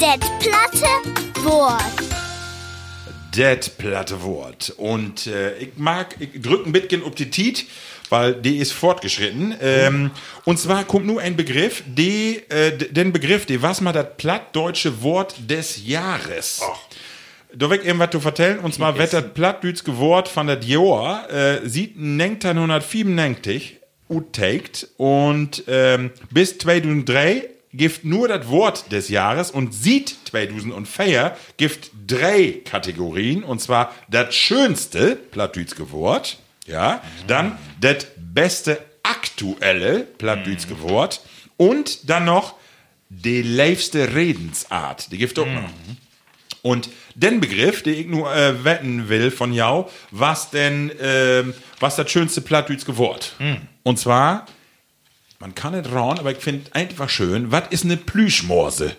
Det 0.00 0.20
platte 0.40 1.44
Wort. 1.44 1.82
Das 3.36 3.70
platte 3.70 4.22
Wort. 4.22 4.74
Und 4.76 5.26
äh, 5.28 5.56
ich 5.58 5.70
mag, 5.76 6.16
ich 6.18 6.42
drück 6.42 6.66
ein 6.66 6.72
bisschen 6.72 7.04
auf 7.04 7.14
die 7.14 7.30
Tiet, 7.30 7.66
weil 8.10 8.34
die 8.34 8.58
ist 8.58 8.72
fortgeschritten. 8.72 9.54
Ähm, 9.62 10.10
und 10.44 10.58
zwar 10.58 10.84
kommt 10.84 11.06
nur 11.06 11.20
ein 11.20 11.36
Begriff, 11.36 11.84
die, 11.86 12.42
äh, 12.50 12.76
den 12.76 13.12
Begriff, 13.12 13.46
die 13.46 13.62
was 13.62 13.80
mal 13.80 13.92
das 13.92 14.08
plattdeutsche 14.16 15.02
Wort 15.02 15.36
des 15.48 15.86
Jahres. 15.86 16.60
Da 17.54 17.68
weg 17.70 17.84
irgendwas 17.84 18.10
zu 18.10 18.20
vertellen, 18.20 18.60
und 18.60 18.72
zwar 18.74 18.98
wird 18.98 19.12
das 19.12 19.34
plattdütske 19.34 19.98
Wort 19.98 20.28
von 20.28 20.46
der 20.46 20.56
Dior, 20.56 21.28
äh, 21.30 21.68
sieht 21.68 21.96
1997 21.96 23.78
uttaked 24.08 24.88
und 24.96 25.64
ähm, 25.68 26.10
bis 26.30 26.58
2003 26.58 27.48
gibt 27.74 28.04
nur 28.04 28.28
das 28.28 28.48
Wort 28.48 28.92
des 28.92 29.08
Jahres. 29.08 29.50
Und 29.50 29.74
sieht 29.74 30.16
2004 30.26 31.36
gibt 31.56 31.90
drei 32.06 32.60
Kategorien. 32.64 33.42
Und 33.44 33.60
zwar 33.60 33.94
das 34.08 34.34
schönste 34.34 35.16
plattdütske 35.16 35.90
Wort, 35.92 36.38
ja, 36.66 37.02
dann 37.26 37.58
das 37.80 38.06
beste 38.16 38.78
aktuelle 39.02 40.00
plattdütske 40.00 40.80
Wort 40.82 41.22
und 41.56 42.08
dann 42.08 42.24
noch 42.24 42.54
die 43.08 43.42
liebste 43.42 44.14
Redensart, 44.14 45.10
die 45.12 45.18
gibt 45.18 45.38
auch 45.38 45.46
noch. 45.46 45.68
Und 46.62 46.88
den 47.14 47.40
Begriff, 47.40 47.82
den 47.82 47.94
ich 47.94 48.06
nur 48.06 48.34
äh, 48.34 48.64
wetten 48.64 49.08
will 49.08 49.30
von 49.30 49.52
jou, 49.52 49.90
was 50.10 50.50
denn, 50.50 50.90
ähm, 51.00 51.54
was 51.80 51.96
das 51.96 52.10
schönste 52.10 52.40
plattdütske 52.40 52.96
Wort. 52.96 53.34
Und 53.82 53.98
zwar, 53.98 54.46
man 55.38 55.54
kann 55.54 55.74
nicht 55.74 55.92
rauen, 55.92 56.18
aber 56.18 56.32
ich 56.32 56.38
finde 56.38 56.70
einfach 56.74 57.08
schön, 57.08 57.50
was 57.50 57.64
ist 57.70 57.84
eine 57.84 57.96
Plüschmorse? 57.96 58.96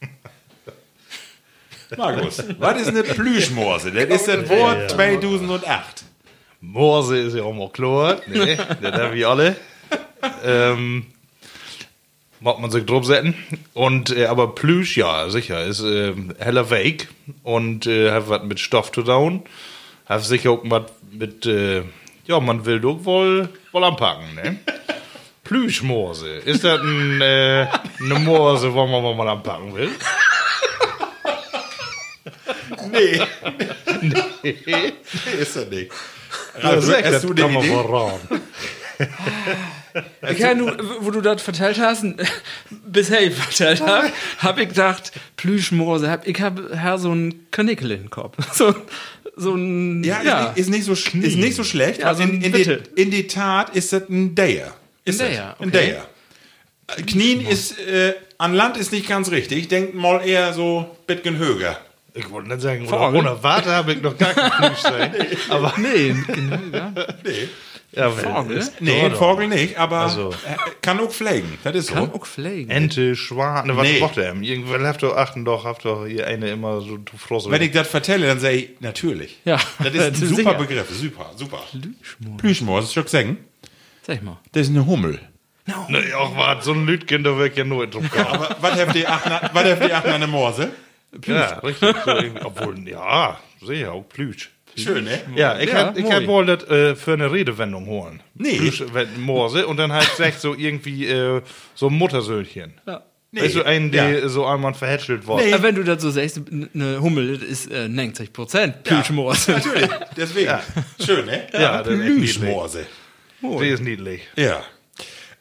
Markus, 1.96 2.42
was 2.58 2.80
ist 2.82 2.88
eine 2.88 3.02
Plüschmorse? 3.02 3.90
Das 3.92 4.04
ist 4.04 4.28
das 4.28 4.48
Wort 4.48 4.90
2008. 4.90 6.04
Morse 6.60 7.18
ist 7.18 7.34
ja 7.34 7.42
auch 7.42 7.54
mal 7.54 7.70
klar. 7.70 8.20
Nee, 8.26 8.56
das 8.82 8.92
haben 8.92 9.14
wir 9.14 9.28
alle. 9.28 9.56
ähm, 10.44 11.06
mag 12.40 12.58
man 12.60 12.70
sich 12.70 12.86
drauf 12.86 13.04
setzen. 13.04 13.34
Und, 13.74 14.16
äh, 14.16 14.26
aber 14.26 14.54
Plüsch, 14.54 14.96
ja, 14.96 15.28
sicher, 15.30 15.64
ist 15.64 15.80
äh, 15.80 16.14
heller 16.38 16.70
Weg 16.70 17.08
und 17.42 17.86
äh, 17.86 18.10
hat 18.10 18.28
was 18.28 18.42
mit 18.44 18.60
Stoff 18.60 18.92
zu 18.92 19.02
tun. 19.02 19.42
Hat 20.06 20.24
sicher 20.24 20.50
auch 20.50 20.60
was 20.64 20.84
mit, 21.10 21.46
äh, 21.46 21.82
ja, 22.26 22.40
man 22.40 22.64
will 22.64 22.80
doch 22.80 23.04
wohl, 23.04 23.48
wohl 23.72 23.84
anpacken, 23.84 24.34
ne? 24.34 24.58
Plüschmorse. 25.44 26.28
Ist 26.28 26.64
das 26.64 26.80
ein, 26.80 27.20
äh, 27.22 27.66
eine 28.00 28.18
Morse, 28.18 28.72
wo 28.74 28.86
man 28.86 29.16
mal 29.16 29.28
anpacken 29.28 29.74
will? 29.74 29.90
Nee. 32.92 33.20
nee. 34.42 34.92
Ist 35.40 35.56
er 35.56 35.66
nicht. 35.66 35.92
Also, 36.62 36.92
hast 36.92 37.24
du 37.24 37.34
die 37.34 37.42
kann 37.42 37.52
man 37.52 37.64
Idee? 37.64 37.74
Ich 40.30 40.38
kann 40.38 40.58
nur, 40.58 40.76
wo 41.00 41.10
du 41.10 41.20
das 41.20 41.42
vertellt 41.42 41.78
hast, 41.78 42.04
bisher 42.86 43.22
ich 43.22 43.34
vertellt 43.34 43.80
habe, 43.80 44.10
habe 44.38 44.62
ich 44.62 44.68
gedacht, 44.68 45.12
Plüschmorse, 45.36 46.10
hab, 46.10 46.26
ich 46.26 46.40
habe 46.40 46.76
Herr 46.76 46.98
so 46.98 47.12
ein 47.12 47.46
Kanickel 47.50 47.90
in 47.92 48.02
den 48.02 48.10
Kopf. 48.10 48.36
So, 48.54 48.74
so 49.36 49.54
ein, 49.54 50.02
Ja, 50.02 50.52
Ist, 50.54 50.68
nicht, 50.68 50.88
ist, 50.88 50.88
nicht 50.88 51.12
so, 51.12 51.18
ist 51.20 51.36
nicht 51.36 51.54
so 51.54 51.64
schlecht. 51.64 52.00
Ja, 52.00 52.06
weil 52.06 52.16
so 52.16 52.22
ein 52.24 52.30
in, 52.30 52.42
in, 52.42 52.52
die, 52.52 52.58
Büttel. 52.58 52.82
in 52.96 53.10
die 53.10 53.26
Tat 53.28 53.74
ist 53.76 53.92
das 53.92 54.08
ein 54.08 54.34
Dayer. 54.34 54.74
Ist 55.04 55.20
Ein. 55.20 55.28
Dayer, 55.28 55.56
Ein 55.58 55.68
okay. 55.68 55.70
Dayer. 55.70 56.08
Äh, 56.96 57.02
Knien 57.02 57.46
ist, 57.46 57.78
äh, 57.78 58.14
an 58.38 58.54
Land 58.54 58.76
ist 58.76 58.92
nicht 58.92 59.08
ganz 59.08 59.30
richtig. 59.30 59.58
Ich 59.58 59.68
denke 59.68 59.96
mal 59.96 60.26
eher 60.26 60.52
so 60.52 60.96
bisschen 61.06 61.38
höher. 61.38 61.78
Ich 62.14 62.28
wollte 62.30 62.48
nicht 62.48 62.62
sagen, 62.62 62.88
ohne 62.92 63.36
Warte 63.42 63.70
habe 63.70 63.92
ich 63.92 64.02
noch 64.02 64.16
gar 64.18 64.34
keinen 64.34 64.74
sein. 64.82 65.14
Aber 65.50 65.72
Nee, 65.76 66.14
ja. 66.72 66.92
Nee. 67.24 67.48
Ja, 67.92 68.10
Vogel? 68.10 68.68
Nee, 68.80 69.00
ein 69.00 69.12
doch. 69.12 69.18
Vogel 69.18 69.48
nicht, 69.48 69.78
aber 69.78 69.98
Also. 70.00 70.30
äh, 70.30 70.56
kann 70.82 71.00
auch 71.00 71.10
pflegen. 71.10 71.58
Das 71.64 71.74
ist 71.74 71.90
Kann 71.92 72.06
so. 72.10 72.14
auch 72.20 72.26
pflegen. 72.26 72.70
Ente, 72.70 73.16
Schwan, 73.16 73.66
ne, 73.66 73.76
was 73.76 73.88
Nee. 73.88 74.00
macht 74.00 74.16
der? 74.16 74.34
Irgendwann 74.36 74.86
habt 74.86 75.02
ihr 75.02 75.16
achten 75.16 75.44
doch, 75.44 75.64
habt 75.64 75.84
ihr 75.86 76.06
hier 76.06 76.26
eine 76.26 76.50
immer 76.50 76.80
so 76.82 76.98
du 76.98 77.16
Frosse. 77.16 77.50
Wenn 77.50 77.62
ich 77.62 77.70
das 77.72 77.88
vertelle, 77.88 78.26
dann 78.26 78.40
sage 78.40 78.54
ich, 78.56 78.70
natürlich. 78.80 79.38
Ja, 79.44 79.58
Das 79.82 79.94
ist 79.94 80.00
ein 80.06 80.14
sicher. 80.14 80.34
super 80.36 80.54
Begriff. 80.54 80.88
Super, 80.90 81.30
super. 81.36 81.62
Plüschmorse. 81.72 82.36
Plüschmoor, 82.38 82.80
das 82.80 82.88
ist 82.90 82.94
schon 82.94 83.06
sagen. 83.06 83.38
Sag 84.06 84.22
mal. 84.22 84.38
Das 84.52 84.62
ist 84.62 84.70
eine 84.70 84.84
Hummel. 84.86 85.20
ne, 85.88 86.02
auch 86.16 86.36
was, 86.36 86.64
so 86.64 86.72
ein 86.72 86.86
Lütgen, 86.86 87.24
da 87.24 87.36
wird 87.36 87.56
ja 87.56 87.64
nur 87.64 87.86
kommen. 88.10 88.26
Aber 88.26 88.56
was 88.60 88.78
habt 88.80 88.94
ihr 88.96 89.10
achten, 89.10 89.30
was 89.52 89.64
habt 89.64 89.82
ihr 89.82 89.96
achten 89.96 90.10
an 90.10 90.20
der 90.20 90.28
Morse? 90.28 90.72
ja, 91.26 91.58
richtig. 91.60 91.94
So 92.04 92.12
obwohl, 92.44 92.86
ja, 92.88 93.38
sicher, 93.62 93.92
auch 93.92 94.06
Plüsch. 94.08 94.50
Schön, 94.82 95.04
ne? 95.04 95.20
Ja, 95.36 95.58
ich 95.58 95.70
Ja, 95.70 95.92
hätte 95.94 96.08
hätt 96.08 96.26
wohl 96.26 96.46
das 96.46 96.64
äh, 96.68 96.94
für 96.96 97.12
eine 97.14 97.30
Redewendung 97.32 97.86
holen. 97.86 98.22
Nee. 98.34 98.72
Morse 99.18 99.66
und 99.66 99.76
dann 99.78 99.92
halt 99.92 100.10
sagt 100.16 100.40
so 100.40 100.54
irgendwie 100.54 101.06
äh, 101.06 101.42
so 101.74 101.88
ein 101.88 101.94
Muttersöhnchen. 101.94 102.74
Ja. 102.86 103.02
Weißt 103.30 103.56
du, 103.56 103.62
einen, 103.62 103.90
der 103.90 104.20
Ja. 104.20 104.28
so 104.28 104.46
einmal 104.46 104.72
verhätschelt 104.72 105.26
wurde. 105.26 105.44
Nee. 105.44 105.52
Aber 105.52 105.62
wenn 105.64 105.74
du 105.74 105.84
das 105.84 106.00
so 106.00 106.10
sagst, 106.10 106.40
eine 106.74 107.00
Hummel 107.02 107.36
das 107.36 107.46
ist 107.48 107.70
äh, 107.70 107.86
90 107.88 108.32
Prozent 108.32 108.82
Plüschmoos. 108.84 109.48
Natürlich, 109.48 109.90
deswegen. 110.16 110.58
Schön, 111.04 111.26
ne? 111.26 111.46
Ja, 111.52 111.82
niedlich. 111.82 112.38
Plüschmorse. 112.40 112.86
Die 113.42 113.68
ist 113.68 113.82
niedlich. 113.82 114.22
Ja. 114.36 114.62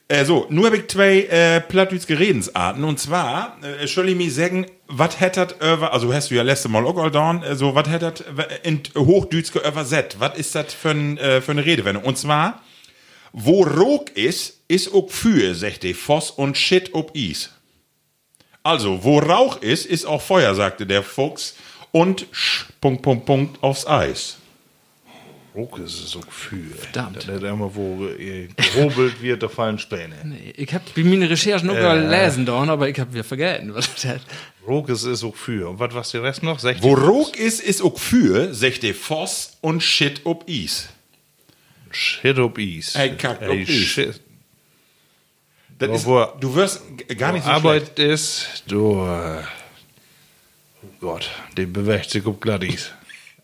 Äh, 0.09 0.23
so, 0.23 0.47
nur 0.49 0.67
habe 0.67 0.77
ich 0.77 0.87
zwei 0.87 1.23
äh, 1.23 1.59
plattdütske 1.59 2.17
Redensarten. 2.17 2.83
Und 2.83 2.99
zwar, 2.99 3.57
äh, 3.61 3.85
soll 3.87 4.09
ich 4.09 4.15
mir 4.15 4.31
sagen, 4.31 4.65
was 4.87 5.19
hättet 5.19 5.55
über, 5.61 5.91
also 5.91 6.13
hast 6.13 6.31
du 6.31 6.35
ja 6.35 6.43
letzte 6.43 6.69
Mal 6.69 6.85
auch 6.85 7.03
getan, 7.03 7.43
äh, 7.43 7.55
so, 7.55 7.75
was 7.75 7.89
hättet 7.89 8.23
in 8.63 8.81
Hochdütske 8.95 9.59
übersetzt? 9.59 10.19
Was 10.19 10.37
ist 10.37 10.55
das 10.55 10.73
für, 10.73 10.91
ein, 10.91 11.17
äh, 11.17 11.41
für 11.41 11.51
eine 11.51 11.65
Redewendung? 11.65 12.05
Und 12.05 12.17
zwar, 12.17 12.61
wo 13.33 13.63
Rog 13.63 14.11
ist, 14.15 14.61
ist 14.69 14.93
auch 14.93 15.09
für, 15.09 15.53
sagt 15.55 15.83
die 15.83 15.93
Voss 15.93 16.31
und 16.31 16.57
Shit 16.57 16.93
ob 16.93 17.13
Is. 17.15 17.51
Also, 18.63 19.03
wo 19.03 19.19
Rauch 19.19 19.61
ist, 19.61 19.85
ist 19.85 20.05
auch 20.05 20.21
Feuer, 20.21 20.55
sagte 20.55 20.85
der 20.85 21.03
Fuchs. 21.03 21.55
Und 21.91 22.27
sch, 22.31 22.65
Punkt, 22.81 23.01
Punkt, 23.01 23.25
Punkt 23.25 23.63
aufs 23.63 23.87
Eis. 23.87 24.36
Ruck 25.57 25.79
ist 25.79 25.93
es 26.03 26.11
so 26.11 26.19
Gefühl. 26.19 26.69
Verdammt. 26.75 27.27
Da, 27.27 27.39
da 27.39 27.49
immer, 27.49 27.73
wo 27.73 28.05
äh, 28.05 28.47
gehobelt 28.55 29.21
wird, 29.23 29.41
da 29.41 29.49
fallen 29.49 29.79
Späne. 29.79 30.15
Nee, 30.23 30.53
ich 30.55 30.71
hab 30.71 30.83
bei 30.93 31.03
meinen 31.03 31.23
Recherchen 31.23 31.67
auch 31.71 31.73
gelesen, 31.73 32.45
dann, 32.45 32.69
aber 32.69 32.87
ich 32.87 32.99
hab 32.99 33.11
wieder 33.11 33.23
vergessen, 33.23 33.73
was 33.73 33.91
das 33.91 34.05
hat. 34.05 34.21
Ruck 34.67 34.89
ist 34.89 35.03
es 35.03 35.21
so 35.21 35.31
Gefühl. 35.31 35.63
Und 35.63 35.79
was 35.79 35.93
war 35.95 36.03
der 36.03 36.21
Rest 36.23 36.43
noch? 36.43 36.59
60 36.59 36.83
Wo 36.83 36.93
Rog 36.93 37.35
ist, 37.39 37.59
ist 37.61 37.81
auch 37.81 37.97
für, 37.97 38.53
sagt 38.53 38.83
die 38.83 38.93
Voss 38.93 39.57
und 39.61 39.81
Shit 39.81 40.21
ob 40.25 40.47
Is. 40.47 40.89
Shit 41.89 42.37
ob 42.37 42.59
Eis. 42.59 42.93
Ey, 42.95 43.15
kack 43.17 43.41
ob 43.41 43.65
shit. 43.67 44.21
Das 45.79 45.89
ist, 46.01 46.05
wo- 46.05 46.27
du 46.39 46.53
wirst 46.55 46.81
gar 47.17 47.31
nicht 47.33 47.45
so 47.45 47.49
schlecht. 47.51 47.65
Arbeit 47.65 47.99
ist, 47.99 48.63
du, 48.67 49.01
äh, 49.05 49.41
oh 50.83 50.87
Gott, 50.99 51.29
den 51.57 51.71
bewegt 51.73 52.09
sich 52.09 52.25
ob 52.25 52.41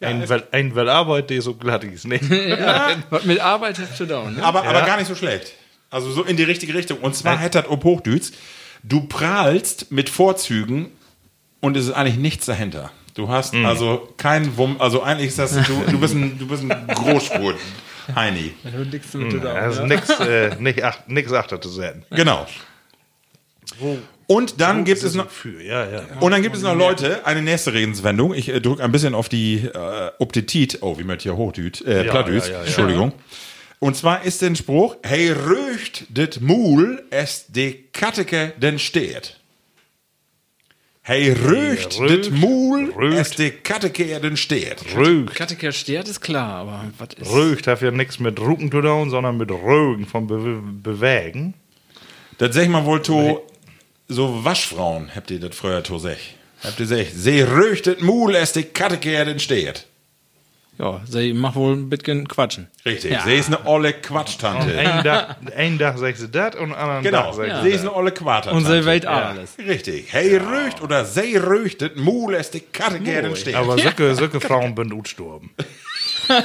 Glattis. 0.04 0.30
ein, 0.32 0.39
will, 0.39 0.47
ein 0.51 0.76
will 0.76 0.89
Arbeit, 0.89 1.30
der 1.30 1.41
so 1.41 1.54
glatt 1.56 1.84
ist, 1.84 2.06
ne? 2.08 2.20
Was 3.10 3.26
mit 3.26 3.39
Arbeit 3.39 3.80
hast 3.80 3.99
du 3.99 4.06
da, 4.06 4.30
ne? 4.30 4.43
Aber, 4.43 4.64
aber 4.64 4.82
gar 4.84 4.97
nicht 4.97 5.08
so 5.08 5.16
schlecht. 5.16 5.54
Also 5.89 6.12
so 6.12 6.24
in 6.24 6.38
die 6.38 6.43
richtige 6.43 6.74
Richtung. 6.74 6.99
Und 6.99 7.16
zwar 7.16 7.38
hätte 7.38 7.62
das 7.62 7.70
ob 7.72 7.84
Hochdütz, 7.84 8.32
du 8.84 9.01
prahlst 9.08 9.91
mit 9.91 10.10
Vorzügen 10.10 10.91
und 11.62 11.78
es 11.78 11.86
ist 11.86 11.91
eigentlich 11.93 12.18
nichts 12.18 12.45
dahinter. 12.45 12.91
Du 13.16 13.30
hast 13.30 13.54
Mhm. 13.54 13.66
also 13.68 14.10
keinen 14.18 14.58
Wumm, 14.58 14.78
also 14.80 15.04
eigentlich 15.04 15.28
ist 15.30 15.39
das, 15.39 15.51
du, 15.54 15.84
du 15.89 15.99
bist 15.99 16.16
ein, 16.16 16.39
du 16.39 16.47
bist 16.47 16.64
ein 16.64 16.88
Großspurt, 16.88 17.58
Heini. 18.16 18.54
Also 19.56 19.86
nix, 19.86 20.10
äh, 20.20 20.56
nicht 20.60 20.84
ach, 20.84 20.97
nix 21.08 21.32
achter 21.32 21.62
zu 21.62 21.70
sehen. 21.70 22.04
Genau. 22.10 22.47
Und 24.28 24.61
dann 24.61 24.86
gibt 24.86 25.03
es 25.03 25.15
noch, 25.15 25.30
Für, 25.30 25.61
ja, 25.61 25.86
ja. 25.89 26.03
Und 26.19 26.32
dann 26.32 26.41
gibt 26.41 26.55
es 26.55 26.61
noch 26.61 26.76
Leute, 26.76 27.26
eine 27.26 27.41
nächste 27.41 27.74
Redenswendung. 27.74 28.34
Ich 28.34 28.49
äh, 28.49 28.61
drücke 28.61 28.84
ein 28.84 28.91
bisschen 28.91 29.15
auf 29.15 29.28
die 29.30 29.55
äh, 29.65 30.11
Optetit. 30.19 30.78
Oh, 30.82 30.97
wie 30.97 31.03
man 31.03 31.19
hier 31.19 31.36
hochdüt. 31.36 31.82
Äh, 31.86 32.05
Ja, 32.05 32.11
Plattdüt. 32.11 32.43
ja, 32.45 32.49
ja, 32.49 32.57
ja. 32.59 32.63
Entschuldigung. 32.63 33.13
Und 33.80 33.97
zwar 33.97 34.24
ist 34.24 34.41
der 34.41 34.55
Spruch, 34.55 34.95
hey 35.03 35.30
röcht 35.32 36.05
det 36.09 36.39
Mul, 36.39 37.03
es 37.09 37.47
de 37.47 37.76
Katteke 37.91 38.53
den 38.57 38.80
steht. 38.80 39.38
Hey 41.05 41.34
röcht 41.34 41.99
röcht, 41.99 42.09
det 42.09 42.32
Mul, 42.32 42.93
röcht. 42.95 43.17
es 43.17 43.32
de 43.32 43.51
Katteke 43.51 44.21
den 44.21 44.38
steht. 44.38 44.78
Rögt. 44.95 45.36
Katteker 45.36 45.74
stört 45.74 46.07
ist 46.07 46.21
klar, 46.21 46.59
aber 46.59 46.86
was 46.97 47.09
ist. 47.19 47.30
Rögt 47.30 47.67
hat 47.67 47.82
ja 47.82 47.91
nichts 47.91 48.19
mit 48.19 48.39
Rucken 48.39 48.71
zu 48.71 48.82
tun, 48.82 49.09
sondern 49.09 49.36
mit 49.36 49.51
Rögen 49.51 50.05
von 50.05 50.28
Be 50.28 50.61
Bewegen. 50.82 51.55
Das 52.38 52.55
sag 52.55 52.63
ich 52.63 52.69
mal 52.69 52.86
wohl 52.86 53.01
to, 53.01 53.45
so 54.14 54.43
Waschfrauen, 54.45 55.11
habt 55.16 55.30
ihr 55.32 55.39
das 55.39 55.55
früher 55.55 55.84
to 55.84 55.97
sech. 55.99 56.36
Habt 56.64 56.80
ihr 56.80 56.86
sech, 56.88 57.11
sie 57.14 57.41
röcht 57.41 57.86
det 57.88 58.01
Mul, 58.01 58.36
es 58.36 58.53
de 58.53 58.64
Katteke 58.64 59.26
den 59.26 59.39
steht. 59.39 59.86
Ja, 60.80 61.01
sie 61.07 61.34
macht 61.34 61.55
wohl 61.55 61.74
ein 61.76 61.88
bisschen 61.89 62.28
quatschen. 62.28 62.68
Richtig, 62.84 63.11
Ja. 63.11 63.22
sie 63.24 63.36
ist 63.36 63.45
eine 63.47 63.64
olle 63.68 63.93
Quatschtante. 63.93 64.76
Ein 64.76 65.03
Tag, 65.03 65.36
ein 65.55 65.78
Tag 65.78 65.99
sagst 65.99 66.24
du 66.24 66.28
das 66.28 66.55
und 66.55 66.74
anderen 66.74 67.03
Genau, 67.03 67.26
Tag 67.26 67.34
sagst 67.36 67.61
sie 67.64 67.70
du 67.70 67.76
ist 67.76 67.82
eine 67.82 67.93
olle 67.93 68.11
Quater. 68.11 68.51
Und 68.53 68.66
sie 68.66 68.84
weiß 68.84 69.05
alles. 69.05 69.55
Richtig. 69.59 70.11
Hey 70.11 70.36
röcht 70.38 70.82
oder 70.82 71.05
sie 71.05 71.36
röchtet, 71.36 71.95
Mul 71.97 72.34
ist 72.34 72.55
die 72.55 72.61
Katte 72.61 72.99
gerne 72.99 73.36
stehen. 73.36 73.53
Aber 73.55 73.78
solche, 73.78 74.16
solche 74.16 74.41
Frauen 74.41 74.76
sind 74.76 75.03
gestorben. 75.03 75.51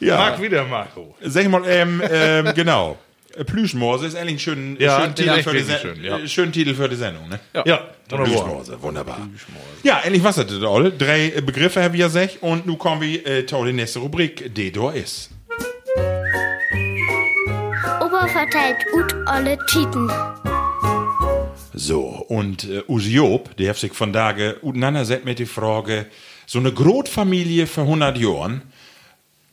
ja, 0.00 0.16
Mag 0.16 0.40
wieder 0.42 0.64
Marco. 0.64 1.14
sag 1.22 1.48
mal, 1.48 1.62
ähm, 1.66 2.02
ähm, 2.10 2.52
genau. 2.54 2.98
Plüschmorse 3.42 4.06
ist 4.06 4.16
eigentlich 4.16 4.34
ein 4.34 4.38
schönen, 4.38 4.76
Ja, 4.80 5.00
schönen, 5.00 5.14
Titel 5.14 5.42
für 5.42 5.52
die 5.52 5.64
schön, 5.64 6.04
ja. 6.04 6.26
schönen 6.28 6.52
Titel 6.52 6.74
für 6.74 6.88
die 6.88 6.96
Sendung, 6.96 7.28
ne? 7.28 7.40
Ja, 7.64 7.88
wunderbar. 8.08 8.24
Plüschmorse, 8.26 8.82
wunderbar. 8.82 9.28
Ja, 9.82 10.00
endlich 10.04 10.22
was 10.22 10.36
das 10.36 10.52
alle. 10.62 10.92
Drei 10.92 11.32
äh, 11.34 11.40
Begriffe 11.40 11.82
haben 11.82 11.94
wir 11.94 12.08
sech 12.08 12.42
und 12.42 12.66
nun 12.66 12.78
kommen 12.78 13.00
wir 13.00 13.26
äh, 13.26 13.46
zu 13.46 13.64
der 13.64 13.72
nächsten 13.72 14.00
Rubrik, 14.00 14.54
die 14.54 14.70
da 14.70 14.90
ist. 14.92 15.30
Opa 18.00 18.26
verteilt 18.28 18.78
ut 18.94 19.14
alle 19.26 19.58
Titen. 19.66 20.10
So, 21.72 22.00
und 22.28 22.64
äh, 22.70 22.82
Usi 22.88 23.14
Job, 23.14 23.56
der 23.56 23.70
hat 23.70 23.76
sich 23.78 23.92
von 23.92 24.12
Tage 24.12 24.58
auseinandersetzt 24.62 25.24
mit 25.24 25.40
der 25.40 25.46
Frage, 25.48 26.06
so 26.46 26.58
eine 26.60 26.72
Großfamilie 26.72 27.66
für 27.66 27.80
100 27.80 28.16
Jahren, 28.18 28.62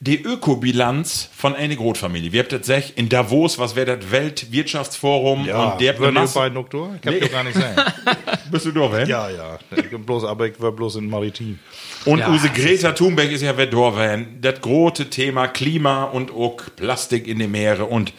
die 0.04 0.20
Ökobilanz 0.24 1.30
von 1.32 1.54
einer 1.56 1.76
Großfamilie. 1.76 2.32
Wir 2.32 2.40
habt 2.42 2.52
das 2.52 2.66
sech 2.66 2.94
in 2.96 3.08
Davos, 3.08 3.60
was 3.60 3.76
wäre 3.76 3.98
das 3.98 4.10
Weltwirtschaftsforum 4.12 5.46
Ja, 5.46 5.74
und 5.74 5.82
der 5.82 5.94
ihr 6.00 6.12
Masse- 6.12 6.50
noch 6.50 6.68
durch? 6.70 6.90
Ich 7.02 7.08
hab 7.08 7.14
Nee. 7.22 7.28
gar 7.28 7.44
nicht 7.44 7.56
sein. 7.56 7.76
Bist 8.52 8.66
du 8.66 8.72
doch, 8.72 8.92
wenn? 8.92 9.08
Ja, 9.08 9.30
ja. 9.30 9.60
Ich 9.76 9.90
bin 9.92 10.04
bloß, 10.04 10.24
aber 10.26 10.48
ich 10.48 10.60
war 10.60 10.72
bloß 10.72 10.96
in 10.96 11.08
Maritim. 11.08 11.60
Und 12.06 12.18
Ja, 12.20 12.30
Use 12.32 12.50
Greta 12.50 12.94
Thunberg 12.94 13.32
ist 13.32 13.44
ja 13.44 13.56
wer 13.56 13.72
wenn 13.72 14.42
das 14.42 14.60
große 14.60 15.10
Thema 15.12 15.48
Klima 15.48 16.06
und 16.06 16.32
auch 16.32 16.58
Plastik 16.76 17.28
in 17.28 17.38
den 17.38 17.52
Meere 17.52 17.86
und 17.86 18.12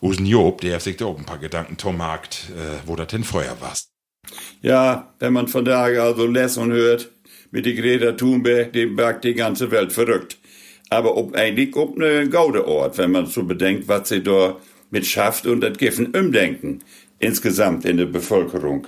Usen 0.00 0.26
Job, 0.26 0.60
der 0.60 0.74
hat 0.74 0.82
sich 0.82 0.96
da 0.98 1.06
auch 1.06 1.18
ein 1.18 1.24
paar 1.26 1.38
Gedanken 1.38 1.76
zum 1.78 1.96
Markt, 1.96 2.44
äh, 2.56 2.86
wo 2.86 2.94
das 2.94 3.08
denn 3.08 3.24
vorher 3.24 3.60
war. 3.60 3.72
Ja, 4.62 5.14
wenn 5.18 5.32
man 5.32 5.48
von 5.48 5.64
daher 5.64 6.04
also 6.04 6.26
lässt 6.26 6.58
und 6.58 6.70
hört, 6.72 7.10
mit 7.50 7.66
die 7.66 7.74
Greta 7.74 8.12
Thunberg, 8.12 8.72
dem 8.72 8.94
macht 8.94 9.24
die 9.24 9.34
ganze 9.34 9.70
Welt 9.70 9.92
verrückt. 9.92 10.38
Aber 10.94 11.16
ob 11.16 11.34
eigentlich 11.34 11.74
ob 11.76 11.98
ne 11.98 12.28
gaude 12.28 12.66
Ort, 12.68 12.98
wenn 12.98 13.10
man 13.10 13.26
so 13.26 13.42
bedenkt, 13.42 13.88
was 13.88 14.08
sie 14.08 14.22
da 14.22 14.56
mit 14.90 15.06
schafft 15.06 15.46
und 15.46 15.60
das 15.60 15.76
Giffen 15.76 16.06
umdenken. 16.14 16.80
Insgesamt 17.18 17.84
in 17.84 17.96
der 17.96 18.06
Bevölkerung. 18.06 18.86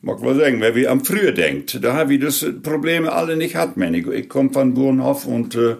Mag 0.00 0.20
wohl 0.20 0.36
sagen, 0.36 0.60
wer 0.60 0.76
wie 0.76 0.86
am 0.86 1.04
früher 1.04 1.32
denkt, 1.32 1.82
da 1.82 1.94
haben 1.94 2.10
wir 2.10 2.20
das 2.20 2.46
Probleme 2.62 3.12
alle 3.12 3.36
nicht 3.36 3.56
hat, 3.56 3.76
man. 3.76 3.94
Ich, 3.94 4.06
ich 4.06 4.28
komme 4.28 4.52
von 4.52 4.72
Burenhof 4.72 5.26
und 5.26 5.56
äh, 5.56 5.76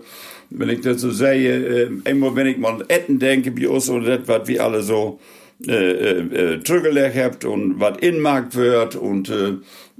wenn 0.50 0.68
ich 0.70 0.80
das 0.80 1.00
so 1.00 1.12
sehe, 1.12 1.84
äh, 1.84 1.90
immer 2.10 2.34
wenn 2.34 2.48
ich 2.48 2.58
mal 2.58 2.74
an 2.74 2.84
Etten 2.88 3.20
denke, 3.20 3.56
wie 3.56 3.66
uns 3.66 3.88
oder 3.88 4.18
das, 4.18 4.26
was 4.26 4.48
wir 4.48 4.64
alle 4.64 4.82
so 4.82 5.20
äh, 5.66 5.72
äh, 5.72 6.58
äh, 6.58 7.22
habt 7.22 7.44
und 7.44 7.78
was 7.78 7.98
in 7.98 8.20
Markt 8.20 8.56
wird 8.56 8.96
und 8.96 9.28
äh, 9.28 9.48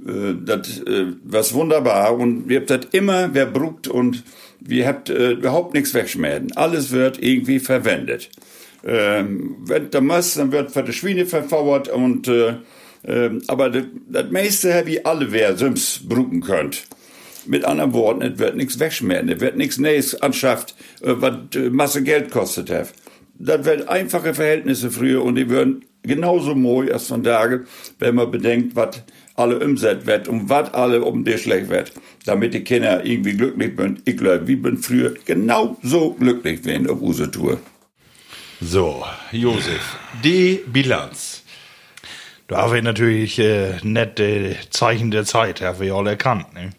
äh, 0.05 0.35
das 0.43 0.79
äh, 0.79 1.13
was 1.23 1.53
wunderbar 1.53 2.17
und 2.17 2.49
wir 2.49 2.59
habt 2.59 2.69
das 2.69 2.87
immer 2.91 3.29
wer 3.33 3.45
brugt 3.45 3.87
und 3.87 4.23
wir 4.59 4.87
habt 4.87 5.09
äh, 5.09 5.31
überhaupt 5.31 5.73
nichts 5.73 5.93
wegschmäden. 5.93 6.55
Alles 6.55 6.91
wird 6.91 7.21
irgendwie 7.21 7.59
verwendet. 7.59 8.29
Ähm, 8.85 9.57
wenn 9.65 9.89
der 9.89 10.01
muss, 10.01 10.35
dann 10.35 10.51
wird 10.51 10.71
für 10.71 10.83
die 10.83 10.93
Schweine 10.93 11.25
verfauert 11.25 11.89
und 11.89 12.27
äh, 12.27 12.53
ähm, 13.05 13.41
aber 13.47 13.69
das, 13.69 14.31
meiste 14.31 14.73
habe 14.73 14.89
ich 14.91 15.05
alle 15.05 15.31
wer 15.31 15.55
Sims 15.57 16.01
brugen 16.07 16.41
könnt. 16.41 16.83
Mit 17.45 17.65
anderen 17.65 17.93
Worten, 17.93 18.21
es 18.21 18.37
wird 18.37 18.55
nichts 18.55 18.79
wegschmieren, 18.79 19.29
es 19.29 19.39
wird 19.39 19.55
nichts 19.55 19.77
Neues 19.77 20.21
anschafft, 20.21 20.75
äh, 21.01 21.13
was 21.15 21.55
äh, 21.55 21.69
Masse 21.69 22.03
Geld 22.03 22.31
kostet 22.31 22.69
hat. 22.69 22.89
Das 23.37 23.63
wird 23.63 23.87
einfache 23.87 24.33
Verhältnisse 24.33 24.91
früher 24.91 25.23
und 25.23 25.35
die 25.35 25.49
würden 25.49 25.85
genauso 26.03 26.55
mooi 26.55 26.91
als 26.91 27.07
von 27.07 27.23
Tage, 27.23 27.65
wenn 27.99 28.15
man 28.15 28.31
bedenkt, 28.31 28.75
was 28.75 29.01
alle 29.39 29.59
umsetzt 29.59 30.05
wird 30.05 30.27
und 30.27 30.49
was 30.49 30.73
alle 30.73 31.01
um 31.03 31.23
dir 31.23 31.37
schlecht 31.37 31.69
wird, 31.69 31.93
damit 32.25 32.53
die 32.53 32.63
Kinder 32.63 33.05
irgendwie 33.05 33.35
glücklich 33.37 33.73
sind. 33.77 34.01
Ich 34.05 34.17
glaube, 34.17 34.47
wir 34.47 34.61
bin 34.61 34.77
früher 34.77 35.13
genauso 35.25 36.13
glücklich 36.13 36.61
gewesen 36.61 36.89
auf 36.89 37.01
unsere 37.01 37.31
Tour. 37.31 37.59
So, 38.61 39.05
Josef, 39.31 39.97
die 40.23 40.59
Bilanz. 40.67 41.43
Da 42.47 42.63
haben 42.63 42.73
wir 42.73 42.81
natürlich 42.81 43.39
äh, 43.39 43.77
nette 43.83 44.57
Zeichen 44.69 45.11
der 45.11 45.23
Zeit, 45.23 45.61
haben 45.61 45.79
wir 45.79 45.93
alle 45.93 46.11
erkannt. 46.11 46.53
Ne? 46.53 46.71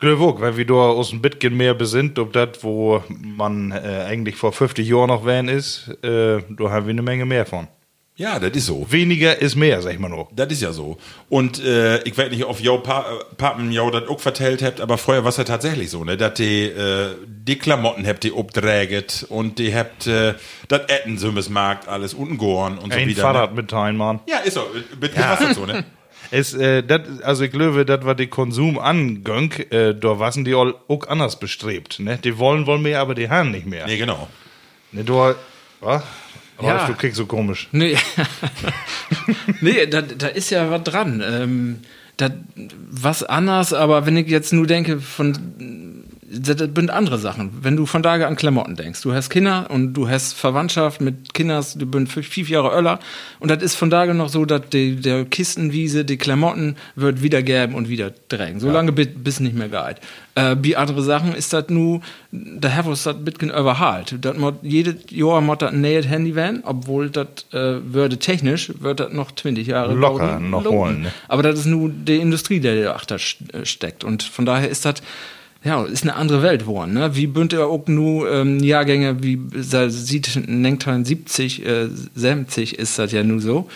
Glückwunsch, 0.00 0.40
wenn 0.40 0.56
wir 0.56 0.66
da 0.66 0.74
aus 0.74 1.10
dem 1.10 1.22
Bitcoin 1.22 1.56
mehr 1.56 1.74
besinnt, 1.74 2.18
ob 2.18 2.32
das, 2.32 2.62
wo 2.62 3.04
man 3.08 3.70
äh, 3.70 4.04
eigentlich 4.08 4.34
vor 4.34 4.52
50 4.52 4.88
Jahren 4.88 5.08
noch 5.08 5.24
wären 5.24 5.48
ist, 5.48 5.88
äh, 6.02 6.40
da 6.50 6.70
haben 6.70 6.86
wir 6.86 6.90
eine 6.90 7.02
Menge 7.02 7.24
mehr 7.24 7.46
von. 7.46 7.68
Ja, 8.16 8.38
das 8.38 8.50
ist 8.52 8.66
so. 8.66 8.86
Weniger 8.90 9.40
ist 9.40 9.56
mehr, 9.56 9.80
sag 9.80 9.94
ich 9.94 9.98
mal 9.98 10.10
noch. 10.10 10.28
Das 10.36 10.52
ist 10.52 10.60
ja 10.60 10.72
so. 10.72 10.98
Und 11.30 11.64
äh, 11.64 12.02
ich 12.02 12.16
weiß 12.16 12.30
nicht, 12.30 12.44
ob 12.44 12.60
Jo 12.60 12.78
pa 12.78 13.00
äh, 13.00 13.34
Pappen 13.36 13.72
Jo 13.72 13.90
das 13.90 14.06
auch 14.06 14.20
vertellt 14.20 14.62
habt, 14.62 14.82
aber 14.82 14.98
vorher 14.98 15.24
war 15.24 15.30
es 15.30 15.38
ja 15.38 15.44
tatsächlich 15.44 15.90
so, 15.90 16.04
ne, 16.04 16.18
dass 16.18 16.34
die, 16.34 16.64
äh, 16.64 17.14
die 17.26 17.56
Klamotten 17.56 18.06
habt 18.06 18.22
die 18.22 18.32
obdräget 18.32 19.24
und 19.30 19.58
die 19.58 19.74
habt 19.74 20.06
äh, 20.06 20.34
das 20.68 20.82
Ettensümmes-Markt 20.88 21.88
alles 21.88 22.12
unten 22.12 22.36
Gorn 22.36 22.76
und 22.78 22.92
so 22.92 22.98
Ein 22.98 23.08
wieder. 23.08 23.22
Fahrrad 23.22 23.50
Ne? 23.52 23.62
mit 23.62 23.70
teilen, 23.70 23.96
Mann. 23.96 24.20
Ja, 24.26 24.38
ist 24.38 24.54
so. 24.54 24.66
Mit 25.00 25.16
ja. 25.16 25.38
was 25.40 25.56
so, 25.56 25.64
ne? 25.66 25.84
Es, 26.30 26.54
äh, 26.54 26.82
dat, 26.82 27.04
also 27.24 27.44
ich 27.44 27.50
glaube, 27.50 27.84
das 27.84 28.06
war 28.06 28.14
die 28.14 28.26
Konsum 28.26 28.78
angöng, 28.78 29.52
äh, 29.70 29.94
da 29.94 30.18
waren 30.18 30.44
die 30.46 30.54
all 30.54 30.74
auch 30.88 31.06
anders 31.08 31.38
bestrebt, 31.38 32.00
ne? 32.00 32.18
Die 32.24 32.38
wollen, 32.38 32.64
wollen 32.66 32.80
mehr, 32.80 33.00
aber 33.00 33.14
die 33.14 33.28
haben 33.28 33.50
nicht 33.50 33.66
mehr. 33.66 33.86
Nee, 33.86 33.98
genau. 33.98 34.28
Ne, 34.92 35.04
du, 35.04 35.34
was? 35.80 36.02
Ja. 36.66 36.86
Du 36.86 36.94
kriegst 36.94 37.16
so 37.16 37.26
komisch. 37.26 37.68
Nee, 37.72 37.96
nee 39.60 39.86
da, 39.86 40.02
da 40.02 40.28
ist 40.28 40.50
ja 40.50 40.70
was 40.70 40.82
dran. 40.82 41.22
Ähm, 41.24 41.78
da, 42.16 42.30
was 42.90 43.22
anders, 43.22 43.72
aber 43.72 44.06
wenn 44.06 44.16
ich 44.16 44.28
jetzt 44.28 44.52
nur 44.52 44.66
denke, 44.66 45.00
von 45.00 46.04
das, 46.32 46.56
sind 46.58 46.90
andere 46.90 47.18
Sachen. 47.18 47.50
Wenn 47.62 47.76
du 47.76 47.86
von 47.86 48.02
da 48.02 48.14
an 48.14 48.36
Klamotten 48.36 48.76
denkst, 48.76 49.02
du 49.02 49.12
hast 49.12 49.30
Kinder 49.30 49.66
und 49.70 49.92
du 49.92 50.08
hast 50.08 50.32
Verwandtschaft 50.32 51.00
mit 51.00 51.34
Kindern, 51.34 51.64
du 51.76 51.86
bist 51.86 52.12
fünf 52.12 52.48
Jahre 52.48 52.74
Öller 52.76 52.98
und 53.40 53.50
das 53.50 53.62
ist 53.62 53.74
von 53.74 53.90
da 53.90 54.06
noch 54.06 54.28
so, 54.28 54.44
dass 54.44 54.62
die, 54.70 54.96
der 54.96 55.24
Kistenwiese, 55.24 56.04
die 56.04 56.16
Klamotten 56.16 56.76
wird 56.96 57.22
wieder 57.22 57.42
gäben 57.42 57.74
und 57.74 57.88
wieder 57.88 58.12
drängen. 58.28 58.60
So 58.60 58.70
lange 58.70 58.92
bis, 58.92 59.08
bis 59.14 59.40
nicht 59.40 59.54
mehr 59.54 59.68
geil. 59.68 59.96
Äh, 60.34 60.56
wie 60.60 60.76
andere 60.76 61.02
Sachen 61.02 61.34
ist 61.34 61.52
das 61.52 61.68
nur, 61.68 62.00
da 62.30 62.72
haben 62.72 62.88
wir 62.88 62.96
das 62.96 63.24
bisschen 63.24 63.50
überhalt. 63.50 64.16
Das 64.20 64.36
mod, 64.36 64.56
jedes 64.62 65.10
Jahr 65.10 65.40
muss 65.40 65.58
das 65.58 65.72
ein 65.72 65.82
neues 65.82 66.06
Handy 66.06 66.34
werden, 66.34 66.62
obwohl 66.64 67.10
das 67.10 67.26
äh, 67.52 67.80
würde 67.92 68.18
technisch, 68.18 68.72
wird 68.80 69.00
das 69.00 69.12
noch 69.12 69.32
20 69.32 69.66
Jahre 69.66 69.94
Locker 69.94 70.26
dauern. 70.26 70.50
noch 70.50 70.64
Lohnen. 70.64 70.78
holen, 70.78 71.02
ne? 71.02 71.12
Aber 71.28 71.42
das 71.42 71.60
ist 71.60 71.66
nur 71.66 71.90
die 71.90 72.16
Industrie, 72.16 72.60
die 72.60 72.82
dahinter 72.82 73.18
steckt. 73.18 74.04
Und 74.04 74.22
von 74.22 74.46
daher 74.46 74.68
ist 74.70 74.84
das, 74.84 75.02
ja, 75.64 75.84
ist 75.84 76.02
eine 76.02 76.14
andere 76.14 76.42
Welt 76.42 76.62
geworden. 76.62 76.94
Ne? 76.94 77.14
Wie 77.14 77.26
bünd 77.26 77.52
er 77.52 77.68
auch 77.68 77.86
nur 77.86 78.30
ähm, 78.30 78.62
Jahrgänge, 78.62 79.22
wie 79.22 79.38
da 79.70 79.88
sieht 79.90 80.26
70, 80.26 81.66
äh, 81.66 81.88
70 82.14 82.78
ist 82.78 82.98
das 82.98 83.12
ja 83.12 83.22
nur 83.22 83.40
so. 83.40 83.68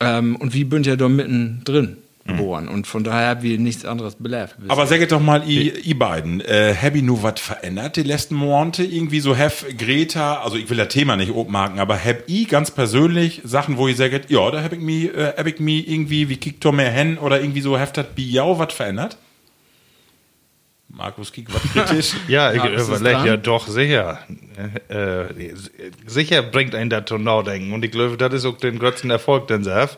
Ähm, 0.00 0.36
und 0.36 0.54
wie 0.54 0.64
bünd 0.64 0.86
er 0.86 0.96
da 0.96 1.08
mittendrin 1.08 1.96
geboren. 2.24 2.68
Und 2.68 2.86
von 2.86 3.04
daher 3.04 3.30
haben 3.30 3.42
wir 3.42 3.58
nichts 3.58 3.84
anderes 3.84 4.14
belebt. 4.14 4.56
Aber 4.68 4.86
sagt 4.86 5.10
doch 5.10 5.20
mal, 5.20 5.48
ihr 5.48 5.84
i 5.84 5.94
beiden, 5.94 6.40
äh, 6.40 6.74
hab 6.80 6.94
ich 6.94 7.02
nur 7.02 7.22
was 7.22 7.40
verändert 7.40 7.96
die 7.96 8.02
letzten 8.02 8.36
Monate? 8.36 8.84
Irgendwie 8.84 9.20
so, 9.20 9.36
hab 9.36 9.52
Greta, 9.76 10.42
also 10.42 10.56
ich 10.56 10.70
will 10.70 10.76
das 10.76 10.88
Thema 10.88 11.16
nicht 11.16 11.32
obmarken, 11.32 11.80
aber 11.80 11.98
hab 11.98 12.28
ich 12.28 12.48
ganz 12.48 12.70
persönlich 12.70 13.42
Sachen, 13.44 13.76
wo 13.76 13.88
ihr 13.88 13.96
sagt, 13.96 14.30
ja, 14.30 14.50
da 14.50 14.62
hab 14.62 14.72
ich 14.72 14.80
mich, 14.80 15.14
äh, 15.14 15.32
hab 15.36 15.46
ich 15.46 15.58
mich 15.58 15.88
irgendwie, 15.88 16.28
wie 16.28 16.36
kickt 16.36 16.64
doch 16.64 16.72
mehr 16.72 16.92
hin 16.92 17.18
oder 17.18 17.40
irgendwie 17.40 17.60
so, 17.60 17.78
hab 17.78 17.92
das 17.94 18.06
Biau 18.14 18.58
was 18.58 18.72
verändert? 18.72 19.16
Markus 20.92 21.32
Kiek, 21.32 21.52
was 21.52 21.62
kritisch? 21.62 22.14
Ja, 22.28 22.52
überlege 22.52 23.16
dran? 23.16 23.26
ja 23.26 23.36
doch 23.36 23.66
sicher. 23.66 24.18
Äh, 24.88 25.54
sicher 26.06 26.42
bringt 26.42 26.74
einen 26.74 26.90
das 26.90 27.06
zum 27.06 27.24
Nachdenken. 27.24 27.72
Und 27.72 27.84
ich 27.84 27.90
glaube, 27.90 28.16
das 28.18 28.34
ist 28.34 28.44
auch 28.44 28.58
den 28.58 28.78
größten 28.78 29.10
Erfolg, 29.10 29.46
den 29.48 29.64
sie 29.64 29.74
hat. 29.74 29.96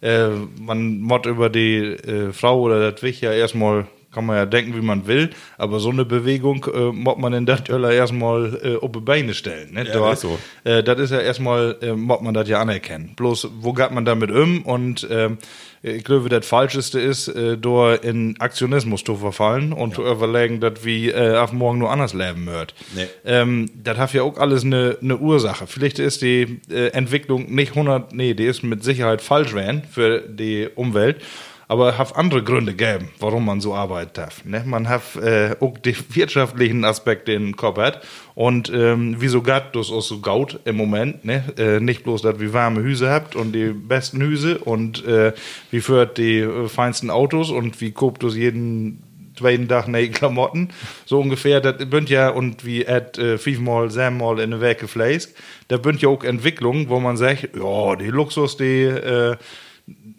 Äh, 0.00 0.28
man 0.58 1.00
mod 1.00 1.26
über 1.26 1.50
die 1.50 1.76
äh, 1.78 2.32
Frau 2.32 2.60
oder 2.62 2.90
das 2.90 3.02
Wich 3.02 3.20
ja 3.20 3.32
erstmal, 3.32 3.86
kann 4.12 4.26
man 4.26 4.36
ja 4.36 4.46
denken, 4.46 4.74
wie 4.74 4.80
man 4.84 5.06
will, 5.06 5.30
aber 5.56 5.78
so 5.80 5.90
eine 5.90 6.04
Bewegung 6.04 6.66
äh, 6.74 6.92
mod 6.92 7.18
man 7.18 7.32
in 7.32 7.46
das 7.46 7.68
Öller 7.68 7.92
erstmal 7.92 8.58
äh, 8.62 8.76
auf 8.84 8.90
die 8.92 9.00
Beine 9.00 9.34
stellen. 9.34 9.72
Ne? 9.74 9.86
Ja, 9.86 9.92
Da- 9.92 10.16
so. 10.16 10.38
äh, 10.64 10.82
das 10.82 10.98
ist 10.98 11.10
ja 11.12 11.20
erstmal, 11.20 11.76
äh, 11.80 11.92
mod 11.92 12.22
man 12.22 12.34
das 12.34 12.48
ja 12.48 12.60
anerkennen. 12.60 13.12
Bloß, 13.16 13.48
wo 13.60 13.72
geht 13.72 13.92
man 13.92 14.04
damit 14.04 14.30
um? 14.32 14.62
Und 14.62 15.06
ähm, 15.10 15.38
ich 15.82 16.04
glaube, 16.04 16.28
das 16.28 16.44
Falscheste 16.46 17.00
ist, 17.00 17.28
äh, 17.28 17.56
da 17.56 17.94
in 17.94 18.34
Aktionismus 18.38 19.02
zu 19.04 19.16
verfallen 19.16 19.72
und 19.72 19.94
zu 19.94 20.02
überlegen, 20.04 20.60
dass 20.60 20.84
wie 20.84 21.08
äh, 21.10 21.36
auf 21.38 21.52
morgen 21.52 21.78
nur 21.78 21.90
anders 21.90 22.12
leben 22.12 22.46
wird. 22.46 22.74
Nee. 22.94 23.06
Ähm, 23.24 23.70
das 23.82 23.96
hat 23.96 24.12
ja 24.12 24.22
auch 24.22 24.36
alles 24.38 24.64
eine 24.64 24.98
eine 25.00 25.16
Ursache. 25.18 25.66
Vielleicht 25.66 25.98
ist 25.98 26.20
die 26.22 26.60
äh, 26.70 26.88
Entwicklung 26.88 27.54
nicht 27.54 27.70
100, 27.70 28.12
nee, 28.12 28.34
die 28.34 28.44
ist 28.44 28.62
mit 28.62 28.84
Sicherheit 28.84 29.22
falsch 29.22 29.54
werden 29.54 29.82
für 29.90 30.20
die 30.20 30.68
Umwelt. 30.74 31.22
Aber 31.70 31.96
hat 31.98 32.16
andere 32.16 32.42
Gründe 32.42 32.74
gegeben, 32.74 33.10
warum 33.20 33.46
man 33.46 33.60
so 33.60 33.76
arbeiten 33.76 34.10
darf. 34.14 34.44
Ne? 34.44 34.64
Man 34.66 34.88
hat 34.88 35.14
äh, 35.14 35.54
auch 35.60 35.78
die 35.78 35.94
wirtschaftlichen 36.16 36.84
Aspekte 36.84 37.30
in 37.30 37.44
den 37.44 37.56
Kopf 37.56 37.78
hat. 37.78 38.02
Und 38.34 38.72
ähm, 38.74 39.14
wieso 39.20 39.40
geht 39.40 39.66
das 39.74 39.92
auch 39.92 40.00
so 40.00 40.18
gaut 40.18 40.58
im 40.64 40.74
Moment? 40.74 41.24
Ne? 41.24 41.44
Äh, 41.56 41.78
nicht 41.78 42.02
bloß, 42.02 42.22
dass 42.22 42.40
wir 42.40 42.52
warme 42.52 42.82
Hüse 42.82 43.08
habt 43.08 43.36
und 43.36 43.52
die 43.52 43.68
besten 43.68 44.20
Hüse 44.20 44.58
und 44.58 45.06
äh, 45.06 45.32
wie 45.70 45.80
führt 45.80 46.18
die 46.18 46.40
äh, 46.40 46.66
feinsten 46.66 47.08
Autos 47.08 47.52
und 47.52 47.80
wie 47.80 47.92
guckt 47.92 48.24
das 48.24 48.34
jeden 48.34 49.04
zweiten 49.38 49.68
Tag 49.68 49.86
neue 49.86 50.08
Klamotten, 50.10 50.70
so 51.06 51.20
ungefähr, 51.20 51.60
das 51.60 51.88
bünd 51.88 52.10
ja, 52.10 52.30
und 52.30 52.66
wie 52.66 52.84
Ed 52.84 53.16
äh, 53.16 53.38
fünfmal, 53.38 53.92
sechsmal 53.92 54.40
in 54.40 54.50
der 54.50 54.60
Werke 54.60 54.88
fleißt, 54.88 55.36
da 55.68 55.76
bünd 55.76 56.02
ja 56.02 56.08
auch 56.08 56.24
Entwicklung, 56.24 56.88
wo 56.88 56.98
man 56.98 57.16
sagt, 57.16 57.50
ja, 57.56 57.94
die 57.94 58.08
Luxus, 58.08 58.56
die, 58.56 58.82
äh, 58.82 59.36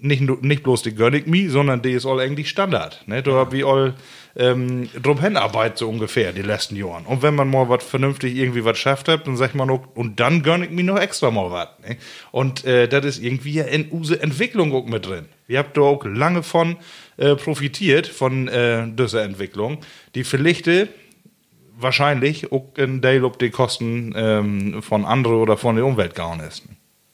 nicht, 0.02 0.22
nur- 0.22 0.40
nicht 0.42 0.64
bloß 0.64 0.82
die 0.82 0.94
gönn 0.96 1.14
ich 1.14 1.28
mir, 1.28 1.50
sondern 1.50 1.82
die 1.82 1.92
ist 1.92 2.06
all 2.06 2.20
eigentlich 2.20 2.50
Standard, 2.50 3.02
ne, 3.08 3.22
da 3.24 3.32
hab 3.34 3.54
ich 3.54 3.66
all, 3.66 3.94
ähm, 4.36 4.90
drum 5.02 5.20
hinarbeit 5.20 5.78
so 5.78 5.88
ungefähr, 5.90 6.32
die 6.32 6.42
letzten 6.42 6.76
Jahren. 6.76 7.06
Und 7.06 7.22
wenn 7.22 7.36
man 7.36 7.50
mal 7.50 7.70
was 7.70 7.84
vernünftig 7.84 8.36
irgendwie 8.36 8.64
was 8.66 8.78
schafft 8.80 9.08
hat, 9.08 9.28
dann 9.28 9.38
sagt 9.38 9.56
man 9.56 9.70
auch, 9.70 9.82
und 9.94 10.20
dann 10.20 10.42
gönn 10.42 10.64
ich 10.64 10.70
mir 10.72 10.84
noch 10.84 10.98
extra 11.00 11.32
mal 11.32 11.52
was, 11.52 11.68
ne? 11.88 11.98
Und, 12.32 12.66
äh, 12.66 12.88
das 12.88 13.06
ist 13.06 13.24
irgendwie 13.24 13.54
ja 13.54 13.64
in 13.66 13.92
use 13.92 14.22
Entwicklung 14.22 14.74
auch 14.74 14.86
mit 14.86 15.06
drin. 15.06 15.26
Wir 15.48 15.60
habt 15.60 15.76
da 15.78 15.82
auch 15.82 16.04
lange 16.06 16.44
von 16.44 16.78
äh, 17.18 17.36
profitiert, 17.36 18.08
von 18.08 18.48
äh, 18.48 18.88
dieser 18.88 19.24
Entwicklung. 19.24 19.80
Die 20.16 20.24
Verlichte 20.24 20.88
wahrscheinlich 21.78 22.52
auch 22.52 22.70
in 22.78 23.02
Dale 23.02 23.26
ob 23.26 23.38
die 23.40 23.50
Kosten 23.50 24.14
ähm, 24.16 24.82
von 24.82 25.04
anderen 25.06 25.38
oder 25.38 25.58
von 25.58 25.76
der 25.76 25.86
Umwelt 25.86 26.16
gehauen 26.16 26.40
ist. 26.40 26.64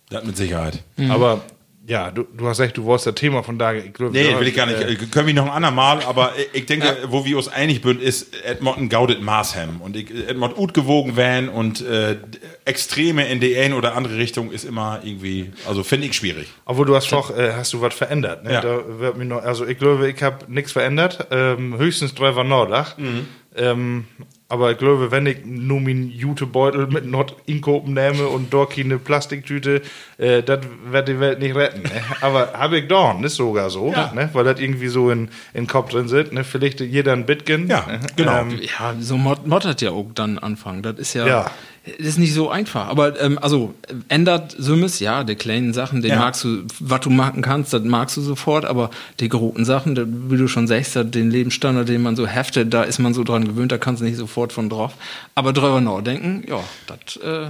Das 0.10 0.24
mit 0.24 0.38
Sicherheit. 0.38 0.84
Aber 1.10 1.42
ja, 1.88 2.12
du, 2.12 2.24
du 2.24 2.48
hast 2.48 2.60
recht, 2.60 2.76
du 2.76 2.84
wolltest 2.84 3.08
das 3.08 3.16
Thema 3.16 3.44
von 3.44 3.58
da. 3.58 3.72
Ich 3.74 3.94
glaub, 3.94 4.12
Nee, 4.12 4.30
ja, 4.30 4.40
will 4.40 4.48
ich 4.48 4.56
gar 4.56 4.66
nicht. 4.66 4.82
äh, 4.82 4.96
Können 5.10 5.28
wir 5.28 5.34
noch 5.34 5.46
ein 5.46 5.52
andermal, 5.52 6.04
aber 6.04 6.34
ich 6.54 6.66
denke, 6.66 6.98
wo 7.08 7.24
wir 7.26 7.38
uns 7.38 7.48
einig 7.48 7.82
sind, 7.82 8.02
ist 8.02 8.36
Edmonton 8.44 8.90
gaudet 8.90 9.22
Maßhem. 9.22 9.80
Und 9.80 9.96
ich, 9.96 10.10
Edmonton 10.12 10.58
gut 10.58 10.74
gewogen 10.74 11.16
werden 11.16 11.48
und 11.48 11.80
äh, 11.82 12.18
Extreme 12.66 13.28
in 13.30 13.40
die 13.40 13.58
eine 13.58 13.76
oder 13.76 13.96
andere 13.96 14.18
Richtung 14.18 14.52
ist 14.52 14.66
immer 14.66 15.00
irgendwie, 15.04 15.52
also 15.66 15.84
finde 15.84 16.08
ich 16.08 16.14
schwierig. 16.14 16.50
Obwohl 16.66 16.86
du 16.86 16.96
hast 16.96 17.10
doch, 17.14 17.36
äh, 17.36 17.54
hast 17.54 17.72
du 17.72 17.82
was 17.82 17.94
verändert. 17.94 18.44
Ne? 18.44 18.54
Ja. 18.54 18.62
Da 18.62 19.00
wird 19.00 19.16
mir 19.18 19.24
noch, 19.26 19.42
also 19.42 19.66
ich 19.66 19.78
glaube, 19.78 20.10
ich 20.10 20.22
habe 20.22 20.40
nichts 20.52 20.74
verändert. 20.74 21.28
Ähm, 21.32 21.78
höchstens 21.78 22.14
Driver 22.14 22.44
Nordach. 22.44 22.98
Mhm. 22.98 23.28
Ähm, 23.56 24.06
aber 24.50 24.72
ich 24.72 24.78
glaube, 24.78 25.12
wenn 25.12 25.26
ich 25.26 25.40
nur 25.46 25.82
meinen 25.82 26.10
Jutebeutel 26.10 26.88
mit 26.88 27.06
Nord 27.06 27.36
Inkopen 27.48 27.94
nehme 27.94 28.28
und 28.28 28.54
dort 28.54 28.78
eine 28.78 28.98
Plastiktüte, 28.98 29.82
äh, 30.18 30.42
das 30.42 30.60
wird 30.90 31.08
die 31.10 31.20
Welt 31.20 31.40
nicht 31.40 31.56
retten. 31.56 31.82
Ne? 31.84 31.90
Aber 32.22 32.54
habe 32.54 32.80
ich 32.80 32.88
doch, 32.88 33.20
ist 33.22 33.36
sogar 33.36 33.70
so, 33.70 33.92
Ja. 33.92 34.12
ne? 34.14 34.30
weil 34.34 34.46
das 34.46 34.60
irgendwie 34.60 34.88
so 34.88 35.12
in, 35.12 35.26
in 35.54 35.64
den 35.64 35.68
Kopf 35.68 35.90
drin 35.90 36.08
sitzt. 36.08 36.32
Ne? 36.32 36.44
Vielleicht 36.46 36.80
jeder 36.80 37.14
ein 37.14 37.26
Bitcoin. 37.26 37.68
Ja, 37.68 37.86
ne? 37.88 38.00
genau. 38.16 38.40
Ähm, 38.42 38.60
Ja, 38.62 38.96
so 39.00 39.18
mod 39.18 39.46
moddert 39.46 39.82
ja 39.82 39.92
auch 39.92 40.08
dann 40.16 40.40
anfangen. 40.40 40.82
Das 40.82 40.98
ist 40.98 41.14
ja, 41.14 41.28
Ja. 41.28 41.52
Ist 41.98 42.18
nicht 42.20 42.34
so 42.34 42.50
einfach. 42.50 42.88
Aber 42.88 43.20
ähm, 43.22 43.38
also 43.42 43.74
ändert 44.10 44.56
Summes, 44.58 45.00
ja, 45.00 45.24
die 45.24 45.36
kleinen 45.36 45.74
Sachen, 45.74 46.02
den 46.02 46.12
Ja. 46.12 46.20
magst 46.20 46.44
du, 46.44 46.64
was 46.80 47.02
du 47.02 47.10
machen 47.10 47.42
kannst, 47.42 47.74
das 47.74 47.84
magst 47.84 48.18
du 48.18 48.22
sofort, 48.22 48.66
aber 48.66 48.90
die 49.20 49.30
großen 49.30 49.66
Sachen, 49.66 49.96
da, 49.96 50.04
wie 50.08 50.38
du 50.38 50.48
schon 50.48 50.68
sagst, 50.68 50.96
den 50.96 51.32
Lebensstandard, 51.32 51.88
den 51.90 52.02
man 52.02 52.16
so 52.16 52.28
heftet, 52.28 52.74
da 52.74 52.84
ist 52.84 53.00
man 53.00 53.14
so 53.14 53.24
dran 53.24 53.46
gewöhnt, 53.46 53.72
da 53.72 53.78
kannst 53.78 54.02
du 54.02 54.06
nicht 54.06 54.18
sofort 54.18 54.54
von 54.54 54.70
drauf. 54.70 54.94
Aber 55.36 55.54
drüber 55.54 55.82
nachdenken, 55.82 56.44
ja, 56.48 56.60
das 56.88 57.16
äh, 57.18 57.50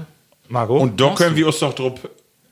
Marco? 0.50 0.78
Und 0.78 1.00
da 1.02 1.14
können 1.16 1.36
wir 1.36 1.48
uns 1.48 1.60
doch 1.60 1.74
drauf 1.74 1.94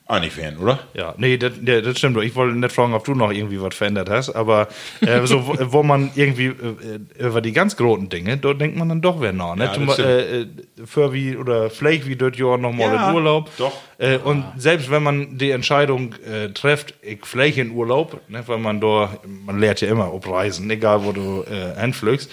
einig 0.07 0.37
werden, 0.37 0.59
oder? 0.59 0.79
Ja, 0.93 1.15
nee, 1.17 1.37
das, 1.37 1.53
das 1.61 1.97
stimmt. 1.97 2.15
doch. 2.15 2.21
Ich 2.21 2.35
wollte 2.35 2.55
nicht 2.57 2.71
fragen, 2.71 2.93
ob 2.93 3.03
du 3.05 3.15
noch 3.15 3.31
irgendwie 3.31 3.59
was 3.59 3.73
verändert 3.73 4.09
hast, 4.09 4.29
aber 4.35 4.67
äh, 5.01 5.25
so, 5.25 5.47
wo, 5.47 5.55
wo 5.59 5.83
man 5.83 6.11
irgendwie 6.15 6.47
äh, 6.47 6.99
über 7.17 7.41
die 7.41 7.51
ganz 7.51 7.75
großen 7.75 8.09
Dinge, 8.09 8.37
dort 8.37 8.61
denkt 8.61 8.77
man 8.77 8.89
dann 8.89 9.01
doch 9.01 9.19
wer 9.19 9.33
nach. 9.33 9.55
Ne? 9.55 9.65
Ja, 9.65 9.73
Zum, 9.73 9.89
äh, 9.89 10.41
äh, 10.41 10.47
für 10.85 11.11
wie 11.11 11.35
oder 11.35 11.69
vielleicht 11.71 12.07
wie 12.07 12.15
dort 12.15 12.37
Jahr 12.37 12.57
nochmal 12.57 12.93
Ja, 12.93 13.09
in 13.09 13.15
Urlaub. 13.15 13.49
doch. 13.57 13.73
Äh, 13.97 14.17
und 14.17 14.45
selbst 14.57 14.91
wenn 14.91 15.01
man 15.01 15.37
die 15.37 15.51
Entscheidung 15.51 16.13
äh, 16.23 16.49
trifft, 16.49 16.93
ich 17.01 17.25
vielleicht 17.25 17.57
in 17.57 17.71
Urlaub, 17.71 18.21
ne, 18.27 18.43
weil 18.45 18.59
man 18.59 18.79
da, 18.81 19.17
man 19.45 19.59
lernt 19.59 19.81
ja 19.81 19.87
immer 19.87 20.13
ob 20.13 20.29
Reisen, 20.29 20.69
egal 20.69 21.03
wo 21.03 21.13
du 21.13 21.43
äh, 21.43 21.79
hinflügst, 21.79 22.31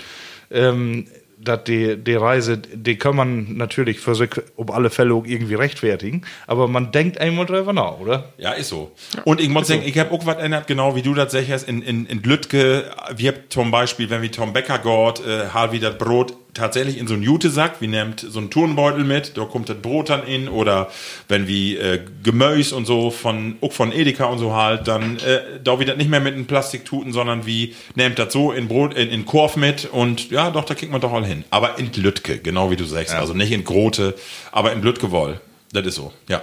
ähm, 0.51 1.07
dass 1.43 1.65
die, 1.65 1.97
die 1.97 2.15
Reise, 2.15 2.59
die 2.59 2.97
kann 2.97 3.17
man 3.17 3.57
natürlich 3.57 4.01
für 4.01 4.15
sich 4.15 4.31
auf 4.57 4.73
alle 4.73 4.91
Fälle 4.91 5.15
irgendwie 5.25 5.55
rechtfertigen, 5.55 6.23
aber 6.47 6.69
man 6.69 6.93
denkt 6.93 7.19
einmal 7.19 7.47
drüber 7.47 7.73
nach, 7.73 7.99
oder? 7.99 8.33
Ja, 8.39 8.53
ist 8.53 8.69
so. 8.69 8.93
Und 9.25 9.41
ich 9.41 9.49
muss 9.49 9.69
sagen, 9.69 9.83
ich 9.85 9.99
habe 9.99 10.13
auch 10.13 10.25
was 10.27 10.37
ändert, 10.37 10.67
genau 10.67 10.95
wie 10.95 11.03
du 11.03 11.15
das 11.15 11.33
sagst, 11.33 11.69
in, 11.69 11.83
in, 11.83 12.07
in 12.07 12.23
Lütke, 12.23 12.91
wir 13.17 13.33
haben 13.33 13.41
zum 13.49 13.71
Beispiel, 13.71 14.09
wenn 14.11 14.23
wir 14.23 14.31
Tom 14.31 14.53
Becker 14.53 14.79
geht, 14.79 15.27
äh, 15.27 15.73
wie 15.73 15.81
das 15.81 15.99
Brot 15.99 16.35
tatsächlich 16.55 16.99
in 16.99 17.07
so 17.07 17.15
einen 17.15 17.23
Jutesack, 17.23 17.81
wie 17.81 17.87
nimmt 17.87 18.21
so 18.21 18.39
einen 18.39 18.51
Turnbeutel 18.51 19.05
mit, 19.05 19.37
da 19.37 19.45
kommt 19.45 19.69
das 19.69 19.79
Brot 19.79 20.11
dann 20.11 20.27
in 20.27 20.49
oder 20.49 20.91
wenn 21.29 21.47
wie 21.47 21.77
äh, 21.77 22.01
Gemüse 22.23 22.77
und 22.77 22.85
so 22.85 23.11
von 23.11 23.57
auch 23.61 23.73
von 23.73 23.93
Edeka 23.93 24.27
und 24.27 24.39
so 24.39 24.55
halt, 24.55 24.87
dann 24.87 25.19
äh, 25.19 25.61
da 25.63 25.81
wieder 25.81 25.97
nicht 25.97 26.11
mehr 26.11 26.21
mit 26.21 26.35
einem 26.35 26.47
Plastiktuten, 26.47 27.13
sondern 27.13 27.47
wie 27.47 27.75
nimmt 27.95 28.19
das 28.19 28.33
so 28.33 28.53
in 28.53 28.69
Brot 28.69 28.95
in, 28.95 29.09
in 29.09 29.25
Korf 29.25 29.57
mit 29.57 29.87
und 29.87 30.31
ja, 30.31 30.51
doch 30.51 30.65
da 30.65 30.75
kriegt 30.75 30.93
man 30.93 31.01
doch 31.01 31.13
all 31.13 31.25
hin. 31.25 31.45
Aber 31.51 31.79
in 31.79 31.91
Lütke, 31.95 32.39
genau 32.39 32.71
wie 32.71 32.77
du 32.77 32.85
sagst, 32.85 33.15
also 33.15 33.33
nicht 33.35 33.53
in 33.53 33.65
Grote, 33.65 34.15
aber 34.51 34.73
in 34.73 34.83
Lütke 34.83 35.11
woll. 35.11 35.41
Das 35.73 35.87
ist 35.87 35.95
so, 35.95 36.13
ja. 36.29 36.43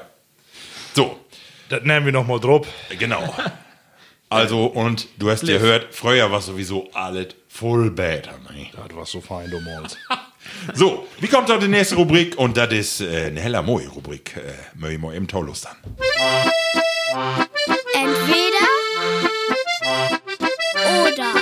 So, 0.96 1.18
Das 1.70 1.84
nehmen 1.84 2.08
wir 2.08 2.14
noch 2.14 2.26
mal 2.26 2.40
drauf. 2.40 2.68
Genau. 2.98 3.34
Also, 4.30 4.66
und 4.66 5.08
du 5.18 5.30
hast 5.30 5.44
ja 5.44 5.58
gehört, 5.58 5.88
früher 5.92 6.32
war 6.32 6.42
sowieso 6.42 6.90
alles 6.94 7.28
voll 7.60 7.92
better, 7.92 8.32
ne? 8.50 8.68
Das 8.88 8.96
war 8.96 9.06
so 9.06 9.20
fein, 9.22 9.50
du 9.50 9.60
Mons. 9.60 9.98
So, 10.74 11.06
wie 11.20 11.28
kommt 11.28 11.50
da 11.50 11.58
die 11.58 11.68
nächste 11.68 11.96
Rubrik? 11.96 12.38
Und 12.38 12.56
das 12.58 12.72
ist 12.74 13.02
äh, 13.02 13.26
eine 13.28 13.42
heller 13.42 13.62
Moi-Rubrik. 13.62 14.38
Äh, 14.38 14.54
Moi 14.74 14.98
Moi 14.98 15.14
im 15.16 15.28
Taulus 15.28 15.62
dann. 15.62 15.76
Entweder 17.94 18.66
oder. 21.04 21.42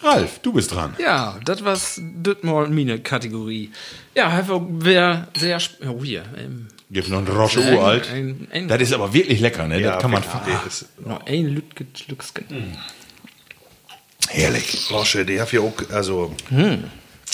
Ralf, 0.00 0.38
du 0.40 0.52
bist 0.52 0.72
dran. 0.72 0.94
Ja, 0.98 1.40
das 1.44 1.64
war's 1.64 2.00
das 2.22 2.36
mal 2.42 2.68
meine 2.68 3.00
Kategorie. 3.00 3.72
Ja, 4.14 4.28
einfach 4.28 4.60
wer 4.68 5.28
sehr 5.36 5.58
oh 5.88 6.04
hier, 6.04 6.24
ähm, 6.36 6.68
Gib 6.90 7.08
noch 7.08 7.18
einen 7.18 7.28
Rosche 7.28 7.60
uralt. 7.60 8.10
ein, 8.12 8.48
ein, 8.50 8.68
Das 8.68 8.80
ist 8.80 8.92
aber 8.92 9.12
wirklich 9.12 9.40
lecker, 9.40 9.66
ne? 9.66 9.80
das 9.80 10.02
kann 10.02 10.10
man. 10.10 10.22
Ist 10.66 10.88
noch 11.04 11.24
ein 11.26 11.46
Lütke 11.46 11.86
Lücksken. 12.08 12.76
Herrlich. 14.32 14.88
Rosche, 14.90 15.24
die 15.24 15.40
hat 15.40 15.52
ja 15.52 15.60
auch, 15.60 15.74
also, 15.92 16.32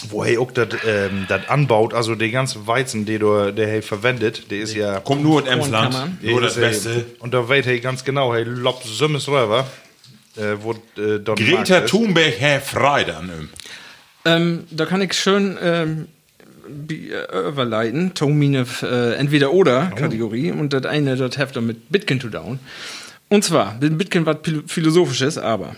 wo 0.08 0.24
er 0.24 0.40
auch 0.40 0.50
das 0.50 0.68
ähm, 0.86 1.26
das 1.28 1.48
anbaut, 1.48 1.92
also 1.92 2.14
den 2.14 2.32
ganzen 2.32 2.66
Weizen, 2.66 3.04
den 3.04 3.20
du, 3.20 3.52
der 3.52 3.68
er 3.68 3.82
verwendet, 3.82 4.50
der 4.50 4.60
ist 4.60 4.74
ja. 4.74 5.00
Kommt 5.00 5.22
nur 5.22 5.40
in 5.40 5.46
Emsland. 5.46 6.22
Nur 6.22 6.40
das 6.40 6.56
äh, 6.56 6.60
Beste. 6.60 7.06
Und 7.18 7.34
da 7.34 7.46
weiß 7.46 7.66
er 7.66 7.78
ganz 7.80 8.04
genau, 8.04 8.32
er 8.32 8.44
lobt 8.44 8.84
Sümmes 8.84 9.28
rüber, 9.28 9.66
äh, 10.36 10.56
wo 10.60 10.72
äh, 10.72 11.18
dort 11.22 11.38
Greta. 11.38 11.82
Thunberg, 11.82 12.34
Herr 12.38 12.60
Freude 12.60 13.16
an 13.16 13.28
ihm. 13.28 13.48
Ähm, 14.24 14.64
da 14.70 14.86
kann 14.86 15.02
ich 15.02 15.12
schön 15.12 15.56
ähm, 15.62 16.08
äh, 16.88 17.48
überleiten, 17.48 18.14
Tomine 18.14 18.66
äh, 18.82 19.14
entweder 19.14 19.52
oder 19.52 19.92
Kategorie 19.94 20.50
und 20.50 20.72
das 20.72 20.86
eine 20.86 21.16
das 21.16 21.36
Heft 21.36 21.60
mit 21.60 21.90
Bitcoin 21.90 22.20
to 22.20 22.28
down. 22.28 22.58
Und 23.28 23.44
zwar, 23.44 23.74
Bitcoin 23.80 24.24
was 24.24 24.38
philosophisches, 24.66 25.36
aber 25.36 25.76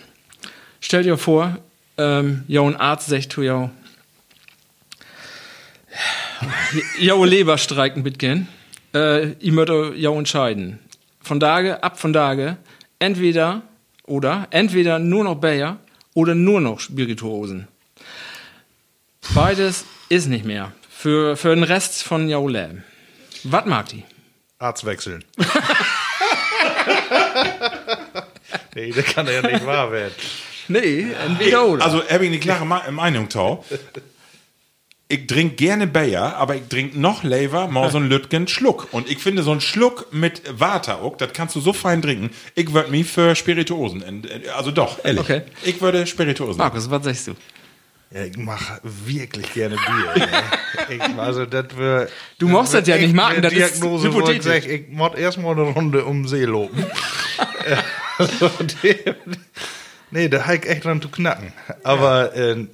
stell 0.81 1.03
dir 1.03 1.19
vor, 1.19 1.59
ähm, 1.97 2.45
ja 2.49 2.63
ein 2.63 2.77
Arzt 2.77 3.09
sagt 3.09 3.33
zu 3.33 3.43
ja, 3.43 3.71
ja 6.99 7.25
Leber 7.25 7.59
streikt 7.59 7.97
ein 7.97 8.03
Bitcoin, 8.03 8.49
äh, 8.95 9.33
ich 9.33 9.53
möchte 9.53 9.93
ja 9.97 10.13
entscheiden. 10.13 10.79
Von 11.21 11.41
Tage 11.41 11.83
ab 11.83 11.99
von 11.99 12.13
Tage 12.13 12.57
entweder 12.99 13.63
oder 14.05 14.47
entweder 14.51 14.99
nur 14.99 15.25
noch 15.25 15.37
Bayer 15.37 15.79
oder 16.15 16.35
nur 16.35 16.61
noch 16.61 16.81
Spirituosen. 16.81 17.69
Beides 19.35 19.85
ist 20.09 20.29
nicht 20.29 20.45
mehr. 20.45 20.73
Für, 20.91 21.37
für 21.37 21.55
den 21.55 21.63
Rest 21.63 22.03
von 22.03 22.29
Jaulem. 22.29 22.83
Was 23.45 23.67
mag 23.67 23.89
die? 23.91 24.03
Arzt 24.59 24.85
wechseln. 24.85 25.25
nee, 28.75 28.91
das 28.91 29.05
kann 29.05 29.29
ja 29.29 29.41
nicht 29.43 29.65
wahr 29.65 29.93
werden. 29.93 30.15
Nee, 30.69 31.07
entweder 31.27 31.67
oder. 31.67 31.85
Also, 31.85 32.03
habe 32.09 32.25
ich 32.25 32.31
eine 32.31 32.39
klare 32.41 32.65
Meinung, 32.93 33.29
Tau. 33.29 33.65
Ich 35.11 35.27
trinke 35.27 35.55
gerne 35.57 35.87
Bayer, 35.87 36.37
aber 36.37 36.57
ich 36.57 36.65
trinke 36.69 37.01
noch 37.01 37.23
lieber 37.25 37.67
mal 37.69 37.91
so 37.91 37.97
einen 37.97 38.09
Lütgen 38.11 38.47
Schluck. 38.47 38.89
Und 38.93 39.11
ich 39.11 39.19
finde 39.19 39.43
so 39.43 39.53
einen 39.53 39.63
Schluck 39.63 40.13
mit 40.13 40.43
Water 40.61 41.01
das 41.19 41.33
kannst 41.33 41.57
du 41.57 41.61
so 41.61 41.73
fein 41.73 42.03
trinken. 42.03 42.29
Ich 42.55 42.75
würde 42.75 42.91
mich 42.91 43.07
für 43.07 43.35
Spirituosen, 43.35 44.03
ent- 44.03 44.29
also 44.51 44.71
doch, 44.71 45.03
ehrlich. 45.03 45.21
Okay. 45.23 45.43
Ich 45.65 45.81
würde 45.81 46.07
Spirituosen. 46.07 46.59
Markus, 46.59 46.91
was 46.91 47.05
sagst 47.05 47.29
du? 47.29 47.35
Ja, 48.11 48.25
ich 48.25 48.37
mache 48.37 48.81
wirklich 48.83 49.53
gerne 49.55 49.77
Bier. 49.77 50.27
ne? 50.27 50.29
ich, 50.95 51.03
also, 51.19 51.47
das 51.47 51.67
wär, 51.77 52.09
Du 52.39 52.49
mochtest 52.49 52.75
das 52.75 52.89
ja 52.89 52.97
nicht 52.99 53.15
machen, 53.15 53.41
das 53.41 53.53
ist 53.53 53.77
Diagnose, 53.81 54.09
ich 54.09 54.15
hypothetisch. 54.15 54.45
sag, 54.45 54.67
ich 54.67 54.89
muss 54.89 55.15
erstmal 55.15 55.53
eine 55.53 55.71
Runde 55.71 56.05
um 56.05 56.27
See 56.29 56.45
loben. 56.45 56.85
also, 58.19 58.51
nee, 60.11 60.29
da 60.29 60.45
habe 60.45 60.57
ich 60.57 60.67
echt 60.67 60.85
dran 60.85 61.01
zu 61.03 61.09
knacken. 61.09 61.53
Aber 61.85 62.35
äh, 62.35 62.67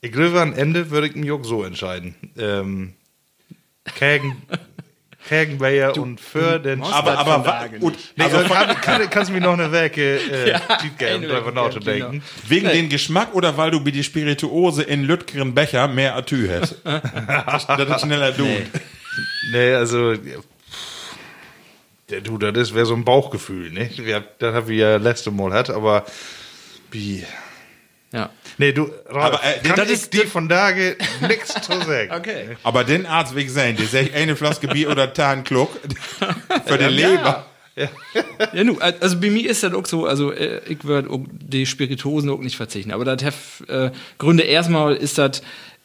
ich 0.00 0.12
glaube, 0.12 0.40
am 0.40 0.52
Ende 0.54 0.90
würde 0.90 1.08
ich 1.08 1.14
mich 1.14 1.30
auch 1.30 1.44
so 1.44 1.62
entscheiden. 1.64 2.14
Ähm, 2.38 2.94
Kägen, 3.96 4.42
Kägenbayer 5.28 5.96
und 5.96 6.20
für 6.20 6.58
den 6.58 6.82
aber, 6.82 7.16
aber, 7.18 7.46
wa- 7.46 7.66
gut, 7.78 7.94
Nee, 8.16 8.24
also 8.24 8.38
also 8.38 8.48
kann, 8.52 8.68
kann, 8.80 9.10
kannst 9.10 9.30
du 9.30 9.34
mir 9.34 9.40
noch 9.40 9.52
eine 9.52 9.70
Werke 9.70 10.16
äh, 10.18 10.50
ja, 10.50 10.60
eine 10.98 11.26
drüber 11.28 11.52
nachzudenken. 11.52 12.22
wegen 12.48 12.68
den 12.68 12.88
Geschmack 12.88 13.32
oder 13.34 13.56
weil 13.56 13.70
du 13.70 13.80
bei 13.84 13.92
die 13.92 14.02
Spirituose 14.02 14.82
in 14.82 15.04
Lütgeren 15.04 15.54
Becher 15.54 15.86
mehr 15.86 16.16
Atü 16.16 16.48
hast? 16.48 16.76
das, 16.84 17.66
das 17.68 17.88
ist 17.88 18.00
schneller 18.02 18.32
du. 18.32 18.46
Nee, 19.52 19.74
also. 19.74 20.14
Ja, 22.12 22.20
du, 22.20 22.36
das 22.38 22.74
wäre 22.74 22.86
so 22.86 22.94
ein 22.94 23.04
Bauchgefühl, 23.04 23.70
ne? 23.72 23.90
Wir, 23.96 24.22
das 24.38 24.54
haben 24.54 24.68
wir 24.68 24.76
ja 24.76 24.96
letzte 24.96 25.30
Mal 25.30 25.52
hat, 25.52 25.70
aber. 25.70 26.04
Wie. 26.90 27.24
Ja. 28.12 28.28
Nee, 28.58 28.72
du, 28.72 28.90
Ralf, 29.08 29.36
Aber, 29.36 29.40
äh, 29.42 29.58
kann 29.66 29.76
das 29.76 29.86
ich 29.86 29.92
ist- 29.94 30.12
dir 30.12 30.26
von 30.26 30.46
Tage 30.48 30.96
nichts 31.26 31.54
zu 31.62 31.72
sagen. 31.86 32.10
Okay. 32.14 32.56
Aber 32.62 32.84
den 32.84 33.06
Arzt 33.06 33.34
will 33.34 33.44
ich 33.44 33.52
sein, 33.52 33.74
der 33.76 33.86
sagt 33.86 34.14
eine 34.14 34.36
Flaske 34.36 34.68
Bier 34.68 34.90
oder 34.90 35.12
Tan 35.14 35.42
Kluck 35.44 35.70
für 36.66 36.76
die 36.76 36.84
Leber. 36.84 37.46
Ja, 37.74 38.64
nu, 38.64 38.76
also 38.80 39.18
bei 39.18 39.30
mir 39.30 39.48
ist 39.48 39.62
das 39.62 39.72
auch 39.72 39.86
so, 39.86 40.04
also 40.04 40.30
äh, 40.30 40.60
ich 40.68 40.84
würde 40.84 41.08
die 41.30 41.64
Spirituosen 41.64 42.28
auch 42.28 42.40
nicht 42.40 42.56
verzichten. 42.56 42.92
Aber 42.92 43.06
das 43.06 43.24
hat 43.24 43.34
äh, 43.68 43.90
Gründe 44.18 44.42
erstmal 44.42 44.94
ist 44.94 45.16
das, 45.16 45.40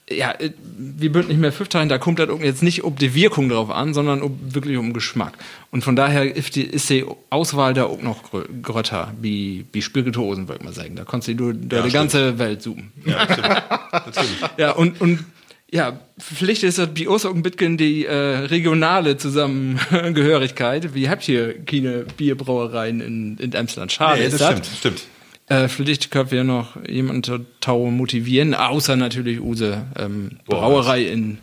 ja, 0.09 0.31
äh, 0.39 0.51
wir 0.77 1.13
würden 1.13 1.27
nicht 1.27 1.39
mehr 1.39 1.51
Tage, 1.53 1.87
da 1.89 1.97
kommt 1.97 2.19
das 2.19 2.29
auch 2.29 2.39
jetzt 2.39 2.63
nicht 2.63 2.83
ob 2.83 2.97
die 2.97 3.13
Wirkung 3.13 3.49
drauf 3.49 3.69
an, 3.69 3.93
sondern 3.93 4.21
ob, 4.21 4.31
wirklich 4.53 4.77
um 4.77 4.93
Geschmack. 4.93 5.33
Und 5.71 5.83
von 5.83 5.95
daher 5.95 6.33
ist 6.35 6.55
die, 6.55 6.63
ist 6.63 6.89
die 6.89 7.03
Auswahl 7.29 7.73
da 7.73 7.83
auch 7.85 8.01
noch 8.01 8.23
grö- 8.31 8.45
grötter, 8.61 9.13
wie, 9.21 9.65
wie 9.73 9.81
Spirituosen, 9.81 10.47
würde 10.47 10.59
ich 10.61 10.65
mal 10.65 10.73
sagen. 10.73 10.95
Da 10.95 11.03
kannst 11.03 11.27
du 11.27 11.35
durch 11.35 11.57
durch 11.59 11.85
die 11.85 11.91
ganze 11.91 12.39
Welt 12.39 12.61
suchen. 12.61 12.91
Ja, 13.05 13.23
stimmt. 13.25 13.47
Natürlich. 13.91 14.29
Ja, 14.57 14.71
und, 14.71 15.01
und 15.01 15.25
ja, 15.69 15.99
Pflicht 16.17 16.63
ist 16.63 16.77
das 16.77 16.87
bei 16.93 17.09
uns 17.09 17.25
auch 17.25 17.35
ein 17.35 17.43
bisschen 17.43 17.75
die 17.75 18.05
äh, 18.05 18.13
regionale 18.13 19.17
Zusammengehörigkeit. 19.17 20.93
Wir 20.93 21.09
habt 21.09 21.23
hier 21.23 21.63
keine 21.65 22.05
Bierbrauereien 22.15 23.01
in, 23.01 23.37
in 23.37 23.53
Emsland. 23.53 23.91
Schade 23.91 24.19
Nee, 24.21 24.27
ist 24.27 24.39
das 24.39 24.39
das. 24.39 24.49
stimmt, 24.51 24.77
stimmt. 24.77 25.01
Äh, 25.49 25.67
vielleicht 25.69 26.11
können 26.11 26.31
wir 26.31 26.43
noch 26.43 26.75
jemanden 26.87 27.23
zu 27.23 27.45
Tau 27.61 27.85
motivieren, 27.89 28.53
außer 28.53 28.95
natürlich 28.95 29.39
Use 29.39 29.85
ähm, 29.97 30.39
Brauerei 30.45 31.03
in, 31.05 31.37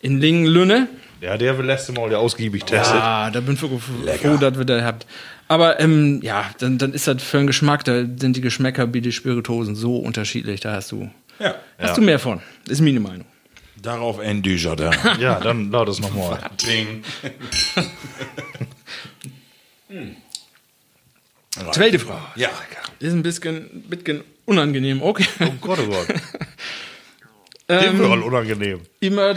in 0.00 0.20
Lingen-Lünne. 0.20 0.88
Ja, 1.20 1.36
der 1.36 1.58
will 1.58 1.66
letzte 1.66 1.92
Mal 1.92 2.12
ja 2.12 2.18
ausgiebig 2.18 2.64
testet. 2.64 3.00
Ah, 3.00 3.30
da 3.30 3.40
bin 3.40 3.54
ich 3.54 3.62
wirklich 3.62 3.82
froh, 4.20 4.36
dass 4.36 4.56
wir 4.56 4.64
da 4.64 4.84
habt. 4.84 5.06
Aber 5.48 5.80
ähm, 5.80 6.20
ja, 6.22 6.44
dann, 6.58 6.78
dann 6.78 6.92
ist 6.92 7.08
das 7.08 7.20
für 7.22 7.38
den 7.38 7.48
Geschmack, 7.48 7.84
da 7.84 8.04
sind 8.04 8.36
die 8.36 8.40
Geschmäcker 8.40 8.94
wie 8.94 9.00
die 9.00 9.10
Spirituosen 9.12 9.74
so 9.74 9.96
unterschiedlich, 9.96 10.60
da 10.60 10.74
hast 10.74 10.92
du, 10.92 11.10
Ja. 11.40 11.56
hast 11.78 11.96
du 11.96 12.02
mehr 12.02 12.20
von. 12.20 12.40
Ist 12.68 12.80
meine 12.80 13.00
Meinung. 13.00 13.26
Darauf 13.82 14.20
ein 14.20 14.42
Dujardin. 14.42 14.90
Ja, 15.20 15.40
dann 15.40 15.70
laut 15.72 15.88
es 15.88 15.98
nochmal. 16.00 16.38
Ding. 16.64 17.02
Zweite 21.72 21.98
Frage. 21.98 22.20
Ja. 22.36 22.50
Ist 23.00 23.12
ein 23.12 23.22
bisschen, 23.22 23.84
bisschen 23.88 24.24
unangenehm, 24.44 25.02
okay. 25.02 25.24
Oh 25.40 25.52
Gott, 25.60 25.78
oh 25.80 25.86
Gott. 25.90 26.06
Ähm, 27.70 27.98
Dem 27.98 28.22
unangenehm. 28.22 28.80
Immer 29.00 29.34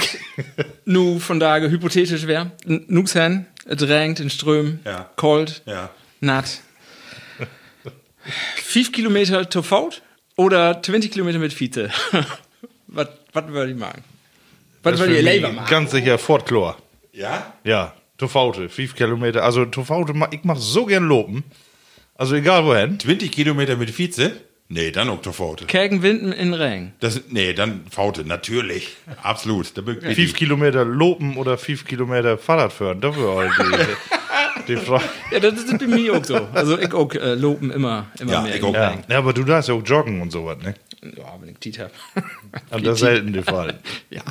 nu 0.85 1.19
von 1.19 1.37
daher 1.37 1.69
hypothetisch 1.69 2.25
wäre, 2.27 2.51
nux 2.65 3.13
hen, 3.13 3.45
drängt 3.67 4.21
in 4.21 4.29
Ström, 4.29 4.79
Ja. 4.85 5.09
kalt, 5.17 5.61
Ja. 5.65 5.89
natt. 6.21 6.61
5 8.55 8.91
Kilometer 8.93 9.49
to 9.49 9.61
Faut 9.61 10.01
oder 10.37 10.81
20 10.81 11.11
Kilometer 11.11 11.39
mit 11.39 11.51
Fiete? 11.51 11.91
was 12.87 13.07
was 13.33 13.47
würde 13.47 13.71
ich 13.73 13.77
machen? 13.77 14.01
Was 14.83 14.97
würde 14.99 15.15
ihr 15.17 15.23
lieber 15.23 15.51
machen? 15.51 15.69
Ganz 15.69 15.91
sicher 15.91 16.17
Fortchlor. 16.17 16.77
Ja? 17.11 17.53
Ja, 17.65 17.93
Tofaute, 18.17 18.69
5 18.69 18.95
Kilometer. 18.95 19.43
Also 19.43 19.65
Tofaute, 19.65 20.13
ma- 20.13 20.29
ich 20.31 20.43
mach 20.43 20.57
so 20.57 20.85
gern 20.85 21.03
loben. 21.03 21.43
Also 22.15 22.35
egal 22.35 22.65
wohin. 22.65 22.99
20 22.99 23.31
Kilometer 23.31 23.75
mit 23.75 23.97
Vize? 23.97 24.31
Nee, 24.73 24.91
dann 24.91 25.09
Oktofaute. 25.09 25.65
Kägen 25.65 26.01
Winden 26.01 26.31
in 26.31 26.53
Regen. 26.53 26.93
Das, 27.01 27.21
nee, 27.29 27.51
dann 27.53 27.81
Faute, 27.89 28.23
natürlich. 28.23 28.95
Absolut. 29.21 29.77
Da 29.77 29.81
bin 29.81 29.97
ich 30.07 30.15
5 30.15 30.33
Kilometer 30.33 30.85
lopen 30.85 31.35
oder 31.35 31.57
5 31.57 31.85
Kilometer 31.85 32.37
Fahrrad 32.37 32.71
fahren. 32.71 33.01
Dafür 33.01 33.35
halt 33.35 33.51
die. 33.59 33.85
Die 34.67 34.77
Frage. 34.77 35.03
Ja, 35.31 35.39
das 35.39 35.55
ist 35.55 35.79
bei 35.79 35.87
mir 35.87 36.15
auch 36.15 36.23
so. 36.23 36.35
Also 36.53 36.77
ich 36.77 36.93
auch 36.93 37.11
äh, 37.15 37.33
loben 37.33 37.71
immer, 37.71 38.07
immer 38.19 38.31
Ja, 38.31 38.41
mehr. 38.41 38.55
ich 38.55 38.63
auch. 38.63 38.73
Ja. 38.73 38.97
ja, 39.09 39.17
aber 39.17 39.33
du 39.33 39.43
darfst 39.43 39.69
ja 39.69 39.75
auch 39.75 39.81
joggen 39.83 40.21
und 40.21 40.31
sowas, 40.31 40.57
ne? 40.61 40.75
Ja, 41.17 41.35
wenn 41.39 41.49
ich 41.49 41.57
Tiet 41.57 41.79
hab. 41.79 41.91
Und 42.69 42.85
das 42.85 42.95
ist 42.95 42.99
selten 42.99 43.33
der 43.33 43.43
Fall. 43.43 43.79
ja, 44.11 44.21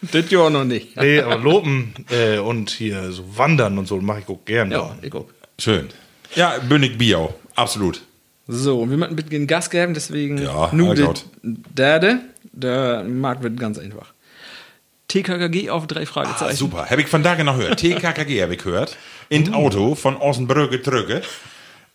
das 0.00 0.30
ja 0.30 0.48
noch 0.48 0.64
nicht. 0.64 0.96
Nee, 0.96 1.20
aber 1.20 1.36
Lopen 1.36 1.92
äh, 2.10 2.38
und 2.38 2.70
hier 2.70 3.12
so 3.12 3.36
wandern 3.36 3.76
und 3.76 3.86
so 3.86 4.00
mache 4.00 4.20
ich 4.20 4.28
auch 4.28 4.44
gern. 4.46 4.70
Ja, 4.70 4.96
ich 5.02 5.12
auch. 5.12 5.26
Schön. 5.58 5.88
Ja, 6.34 6.58
Bündig 6.68 6.98
Biau. 6.98 7.34
Absolut. 7.54 8.02
So, 8.48 8.80
und 8.82 8.90
wir 8.90 8.96
möchten 8.96 9.14
ein 9.14 9.16
bisschen 9.24 9.46
Gas 9.46 9.70
geben, 9.70 9.94
deswegen 9.94 10.38
Ja, 10.38 10.70
nur 10.72 10.94
der. 10.94 11.14
Derde. 11.42 12.18
Der 12.52 13.02
Markt 13.04 13.42
wird 13.42 13.58
ganz 13.58 13.78
einfach. 13.78 14.12
TKKG 15.08 15.70
auf 15.70 15.86
drei 15.86 16.02
Ah, 16.02 16.06
Fragezeichen. 16.06 16.56
super. 16.56 16.86
Habe 16.90 17.00
ich 17.00 17.08
von 17.08 17.22
da 17.22 17.34
genau 17.34 17.56
gehört. 17.56 17.78
TKKG 17.80 18.42
habe 18.42 18.54
ich 18.54 18.62
gehört. 18.62 18.96
In 19.28 19.52
Auto 19.54 19.94
von 19.94 20.16
Ossenbrücke 20.16 20.80
Trügge. 20.82 21.22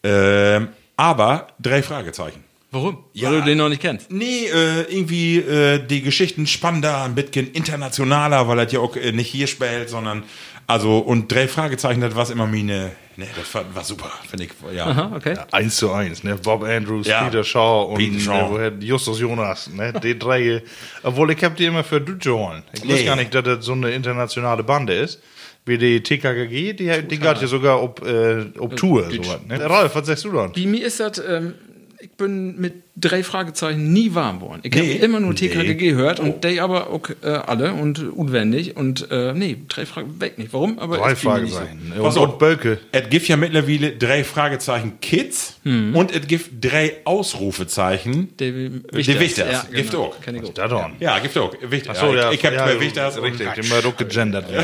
Ähm, 0.03 0.69
aber 0.97 1.47
drei 1.59 1.83
Fragezeichen. 1.83 2.43
Warum? 2.73 3.03
Ja. 3.13 3.29
Weil 3.29 3.39
du 3.39 3.45
den 3.47 3.57
noch 3.57 3.67
nicht 3.67 3.81
kennst. 3.81 4.09
Nee, 4.11 4.45
äh, 4.45 4.83
irgendwie 4.83 5.39
äh, 5.39 5.85
die 5.85 6.01
Geschichten 6.01 6.47
spannender, 6.47 7.03
ein 7.03 7.15
bisschen 7.15 7.51
internationaler, 7.51 8.47
weil 8.47 8.59
er 8.59 8.69
ja 8.69 8.79
auch 8.79 8.95
äh, 8.95 9.11
nicht 9.11 9.27
hier 9.29 9.47
spielt, 9.47 9.89
sondern 9.89 10.23
also 10.67 10.99
und 10.99 11.31
drei 11.31 11.47
Fragezeichen, 11.47 12.01
das 12.01 12.15
war 12.15 12.29
immer 12.31 12.47
meine, 12.47 12.91
ne, 13.17 13.27
das 13.37 13.53
war, 13.53 13.63
war 13.75 13.83
super, 13.83 14.09
finde 14.29 14.45
ich, 14.45 14.51
ja. 14.75 14.85
Aha, 14.87 15.11
okay. 15.15 15.35
Eins 15.51 15.75
zu 15.77 15.91
eins, 15.91 16.23
ne? 16.23 16.35
Bob 16.35 16.63
Andrews, 16.63 17.07
Ja. 17.07 17.23
Peter 17.23 17.43
Shaw 17.43 17.87
und 17.91 17.97
Peter 17.97 18.19
Shaw. 18.19 18.45
Äh, 18.45 18.49
woher, 18.51 18.71
Justus 18.79 19.19
Jonas, 19.19 19.69
ne? 19.73 19.93
Die 20.01 20.17
drei. 20.17 20.63
Obwohl 21.03 21.31
ich 21.31 21.43
hab 21.43 21.55
die 21.55 21.65
immer 21.65 21.83
für 21.83 21.99
Dujo 21.99 22.37
holen. 22.47 22.63
Ich 22.73 22.83
Nee. 22.83 22.93
weiß 22.93 23.05
gar 23.05 23.15
nicht, 23.15 23.33
dass 23.33 23.43
das 23.43 23.65
so 23.65 23.73
eine 23.73 23.91
internationale 23.91 24.63
Bande 24.63 24.93
ist. 24.93 25.21
Wie 25.63 25.77
die 25.77 26.01
TKKG, 26.01 26.73
die, 26.73 26.91
die 27.07 27.19
geht 27.19 27.23
ja 27.41 27.47
sogar 27.47 27.83
ob, 27.83 28.03
äh, 28.03 28.45
ob 28.57 28.75
Tour, 28.77 29.03
sowas, 29.11 29.39
ne? 29.47 29.59
Ralf, 29.69 29.93
was 29.95 30.07
sagst 30.07 30.23
du 30.25 30.31
dann? 30.31 30.51
Bei 30.53 30.65
mir 30.65 30.83
ist 30.85 30.99
das, 30.99 31.19
ähm, 31.19 31.53
ich 32.01 32.11
bin 32.11 32.59
mit 32.59 32.73
drei 32.95 33.23
Fragezeichen 33.23 33.93
nie 33.93 34.13
warm 34.13 34.39
geworden. 34.39 34.59
Ich 34.63 34.73
Nee. 34.73 34.95
habe 34.95 35.05
immer 35.05 35.19
nur 35.19 35.29
Nee. 35.31 35.35
TKKG 35.47 35.89
gehört 35.91 36.19
und 36.19 36.43
die 36.43 36.59
aber 36.59 36.89
auch 36.89 37.09
äh, 37.23 37.27
alle 37.27 37.73
und 37.73 37.99
unwendig 38.11 38.75
und 38.75 39.09
äh, 39.11 39.33
nee, 39.33 39.57
drei 39.67 39.85
Fragen 39.85 40.19
weg 40.19 40.37
nicht. 40.37 40.51
Warum? 40.53 40.77
Aber 40.79 40.97
Drei 40.97 41.15
Fragezeichen. 41.15 41.93
Pass 41.97 42.17
Und, 42.17 42.23
auf. 42.23 42.29
und 42.33 42.39
Bölke. 42.39 42.79
Es 42.91 43.09
gibt 43.09 43.27
ja 43.27 43.37
mittlerweile 43.37 43.91
drei 43.93 44.23
Fragezeichen 44.23 44.99
Kids 45.01 45.57
Mhm. 45.63 45.95
und 45.95 46.11
es 46.15 46.25
gibt 46.27 46.63
drei 46.63 46.97
Ausrufezeichen. 47.05 48.35
Der 48.37 48.51
Die 48.51 48.81
Wichters. 48.91 49.19
Wichters. 49.19 49.51
Ja, 49.51 49.65
Gibt 49.75 49.91
genau. 49.91 50.03
auch. 50.05 50.21
Kenn 50.21 50.35
ich 50.35 50.43
auch. 50.43 50.53
Da 50.53 50.67
dann. 50.67 50.93
Ja, 50.99 51.19
gibt 51.19 51.37
auch. 51.37 51.53
Wichtig. 51.61 51.91
Ach 51.91 51.95
so, 51.95 52.13
ja, 52.15 52.31
ich 52.31 52.39
ich 52.39 52.45
habe 52.45 52.55
ja, 52.55 52.79
Wichters 52.79 53.21
Richtig, 53.21 53.47
immer 53.57 53.85
auch 53.87 53.95
gegendert. 53.95 54.45
Ja. 54.51 54.59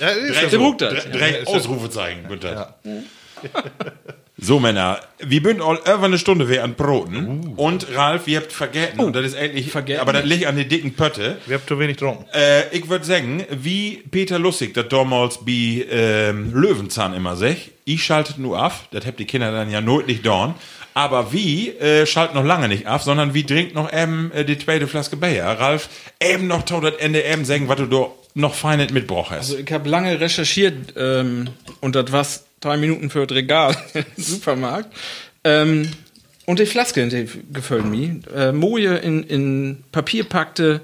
ja, 0.00 0.08
ist 0.08 0.34
drei, 0.36 0.42
ja 0.42 0.48
Der 0.48 0.50
so. 0.50 0.74
Drei, 0.78 1.18
drei 1.40 1.46
Ausrufezeichen. 1.46 2.20
bitte. 2.28 2.66
So, 4.38 4.60
Männer, 4.60 5.00
wir 5.18 5.42
bünden 5.42 5.62
all 5.62 5.78
über 5.78 6.04
eine 6.04 6.18
Stunde 6.18 6.46
wir 6.50 6.62
an 6.62 6.74
Broten. 6.74 7.54
Und 7.56 7.86
Ralf, 7.94 8.28
ihr 8.28 8.40
habt 8.40 8.52
vergessen, 8.52 9.00
und 9.00 9.16
das 9.16 9.24
ist 9.24 9.34
eigentlich, 9.34 9.70
vergessen. 9.70 10.02
aber 10.02 10.12
das 10.12 10.26
liegt 10.26 10.44
an 10.44 10.56
den 10.56 10.68
dicken 10.68 10.92
Pötte. 10.92 11.38
Wir 11.46 11.56
haben 11.56 11.66
zu 11.66 11.78
wenig 11.78 11.96
getrunken. 11.96 12.26
Äh, 12.34 12.68
ich 12.76 12.86
würde 12.90 13.06
sagen, 13.06 13.46
wie 13.50 14.02
Peter 14.10 14.38
Lustig 14.38 14.74
das 14.74 14.88
damals 14.88 15.38
bei 15.42 15.86
ähm, 15.90 16.52
Löwenzahn 16.52 17.14
immer 17.14 17.34
sagt, 17.34 17.70
ich 17.86 18.04
schaltet 18.04 18.36
nur 18.36 18.58
ab, 18.58 18.74
das 18.90 19.06
habt 19.06 19.18
die 19.20 19.24
Kinder 19.24 19.52
dann 19.52 19.70
ja 19.70 19.80
not 19.80 20.06
nicht 20.06 20.26
dorn. 20.26 20.54
Aber 20.92 21.32
wie 21.32 21.70
äh, 21.70 22.04
schaltet 22.04 22.34
noch 22.34 22.44
lange 22.44 22.68
nicht 22.68 22.86
ab, 22.86 23.02
sondern 23.02 23.32
wie 23.32 23.44
trinkt 23.44 23.74
noch 23.74 23.90
eben 23.90 24.30
äh, 24.32 24.44
die 24.44 24.58
zweite 24.58 24.86
Flaske 24.86 25.16
Bier. 25.16 25.44
Ralf, 25.44 25.88
eben 26.20 26.46
noch 26.46 26.64
tau 26.64 26.82
das 26.82 26.96
Ende 26.96 27.22
eben 27.22 27.46
sagen, 27.46 27.68
was 27.68 27.78
du 27.78 27.86
da 27.86 28.08
noch 28.34 28.54
fein 28.54 28.80
mitgebracht 28.80 29.30
hast. 29.30 29.50
Also 29.50 29.56
ich 29.56 29.72
habe 29.72 29.88
lange 29.88 30.20
recherchiert 30.20 30.92
ähm, 30.94 31.48
und 31.80 31.96
das 31.96 32.12
war 32.12 32.26
drei 32.60 32.76
Minuten 32.76 33.10
für 33.10 33.26
das 33.26 33.36
Regal 33.36 33.76
im 33.94 34.04
Supermarkt. 34.16 34.94
Ähm, 35.44 35.90
und 36.46 36.58
die 36.58 36.66
Flaske, 36.66 37.06
die 37.08 37.28
gefällt 37.52 37.86
mir. 37.86 38.20
Äh, 38.34 38.52
Moje 38.52 38.96
in, 38.98 39.22
in 39.24 39.84
Papier 39.92 40.24
packte 40.24 40.80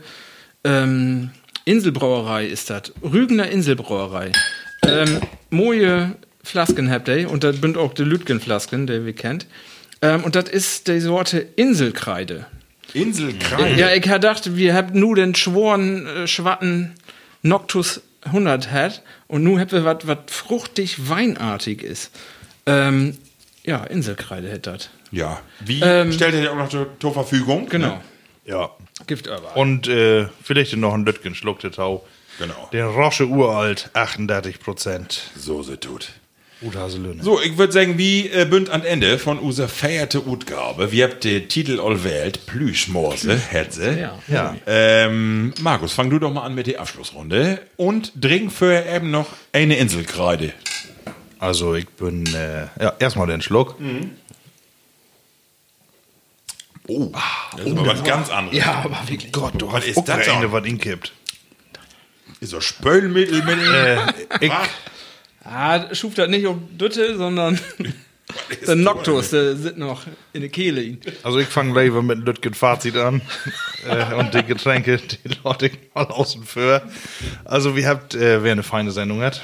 ähm, 0.64 1.30
Inselbrauerei 1.64 2.46
ist 2.46 2.70
das. 2.70 2.92
Rügener 3.02 3.48
Inselbrauerei. 3.48 4.32
Ähm, 4.84 5.20
Moje 5.50 6.16
Flasken 6.42 6.90
habt 6.90 7.08
ihr 7.08 7.30
und 7.30 7.44
das 7.44 7.56
sind 7.56 7.76
auch 7.76 7.94
die 7.94 8.02
Lütgen-Flasken, 8.02 8.88
die 8.88 9.04
wir 9.06 9.12
kennt. 9.12 9.46
Ähm, 10.00 10.24
und 10.24 10.34
das 10.34 10.48
ist 10.48 10.88
die 10.88 10.98
Sorte 10.98 11.38
Inselkreide. 11.54 12.46
Inselkreide. 12.92 13.78
Ja, 13.78 13.94
ich 13.94 14.02
gedacht, 14.02 14.56
wir 14.56 14.74
haben 14.74 14.98
nur 14.98 15.14
den 15.14 15.36
schworen, 15.36 16.06
äh, 16.06 16.26
schwatten 16.26 16.94
Noctus 17.42 18.00
100 18.24 18.70
hat 18.70 19.02
und 19.28 19.42
nun 19.42 19.58
haben 19.58 19.70
wir 19.72 19.84
was, 19.84 20.06
was 20.06 20.18
fruchtig 20.28 21.08
weinartig 21.08 21.82
ist. 21.82 22.10
Ähm, 22.66 23.18
ja, 23.64 23.84
Inselkreide 23.84 24.48
hätte 24.48 24.72
das. 24.72 24.90
Ja. 25.10 25.40
Wie 25.60 25.80
Ähm, 25.80 26.12
stellt 26.12 26.34
ihr 26.34 26.42
dir 26.42 26.52
auch 26.52 26.56
noch 26.56 26.68
zur, 26.68 26.88
zur 27.00 27.12
Verfügung? 27.12 27.68
Genau. 27.68 27.88
Ne? 27.88 28.00
Ja. 28.44 28.70
Gift 29.06 29.28
aber. 29.28 29.56
Und 29.56 29.88
äh, 29.88 30.26
vielleicht 30.42 30.76
noch 30.76 30.94
ein 30.94 31.04
Lütgen 31.04 31.34
schluckte 31.34 31.70
Tau. 31.70 32.04
Genau. 32.38 32.68
Den 32.72 32.86
Rosche 32.86 33.26
Uralt, 33.26 33.90
38 33.92 34.58
Prozent. 34.58 35.30
So 35.36 35.62
se 35.62 35.78
tut. 35.78 36.12
Uthaselöhne. 36.62 37.22
So, 37.22 37.40
ich 37.40 37.58
würde 37.58 37.72
sagen, 37.72 37.98
wie 37.98 38.28
äh, 38.28 38.44
bünd 38.44 38.70
an 38.70 38.84
Ende 38.84 39.18
von 39.18 39.38
unserer 39.38 39.68
verehrte 39.68 40.26
Utgabe. 40.26 40.92
Wir 40.92 41.04
habt 41.04 41.24
den 41.24 41.48
Titel 41.48 41.80
all 41.80 42.04
wählt, 42.04 42.46
Plüschmorse, 42.46 43.36
Hetze. 43.36 43.98
Ja. 43.98 44.18
Ja. 44.28 44.56
Ähm, 44.66 45.52
Markus, 45.60 45.92
fang 45.92 46.10
du 46.10 46.18
doch 46.18 46.32
mal 46.32 46.42
an 46.42 46.54
mit 46.54 46.66
der 46.66 46.80
Abschlussrunde 46.80 47.60
und 47.76 48.20
trink 48.20 48.52
für 48.52 48.84
eben 48.86 49.10
noch 49.10 49.28
eine 49.52 49.76
Inselkreide. 49.76 50.52
Also 51.38 51.74
ich 51.74 51.88
bin, 51.88 52.26
äh, 52.34 52.66
ja, 52.80 52.92
erstmal 52.98 53.26
den 53.26 53.42
Schluck. 53.42 53.76
Oh, 56.88 57.10
das 57.56 57.66
ist 57.66 57.72
aber 57.72 57.86
was 57.86 58.04
ganz 58.04 58.30
anderes. 58.30 58.58
Ja, 58.58 58.82
aber 58.84 58.98
wirklich. 59.06 59.32
Gott, 59.32 59.54
du 59.58 59.72
hast 59.72 59.86
ist 59.86 60.02
das 60.06 60.26
doch? 60.26 60.52
was 60.52 60.66
ihn 60.66 60.78
kippt. 60.78 61.12
Ist 62.40 62.50
so 62.50 62.60
Spölmittel 62.60 63.42
mit 63.42 63.58
Äh, 63.58 63.98
ich? 64.40 64.52
Ah, 65.44 65.94
schuf 65.94 66.14
das 66.14 66.28
nicht 66.28 66.46
um 66.46 66.78
Dütte, 66.78 67.16
sondern 67.16 67.58
der 68.66 68.76
Noctus, 68.76 69.30
der 69.30 69.56
sitzt 69.56 69.76
noch 69.76 70.02
in 70.32 70.40
der 70.40 70.50
Kehle. 70.50 70.98
also 71.22 71.38
ich 71.38 71.48
fange 71.48 71.80
lieber 71.80 72.02
mit 72.02 72.24
Lütgen 72.24 72.54
Fazit 72.54 72.96
an. 72.96 73.20
äh, 73.88 74.14
und 74.14 74.34
die 74.34 74.42
Getränke, 74.44 74.98
die 74.98 75.18
ich 75.24 75.42
mal 75.94 76.04
außen 76.04 76.44
vor. 76.44 76.82
Also 77.44 77.76
wir 77.76 77.88
habt, 77.88 78.14
äh, 78.14 78.42
wer 78.42 78.52
eine 78.52 78.62
feine 78.62 78.92
Sendung 78.92 79.22
hat, 79.22 79.42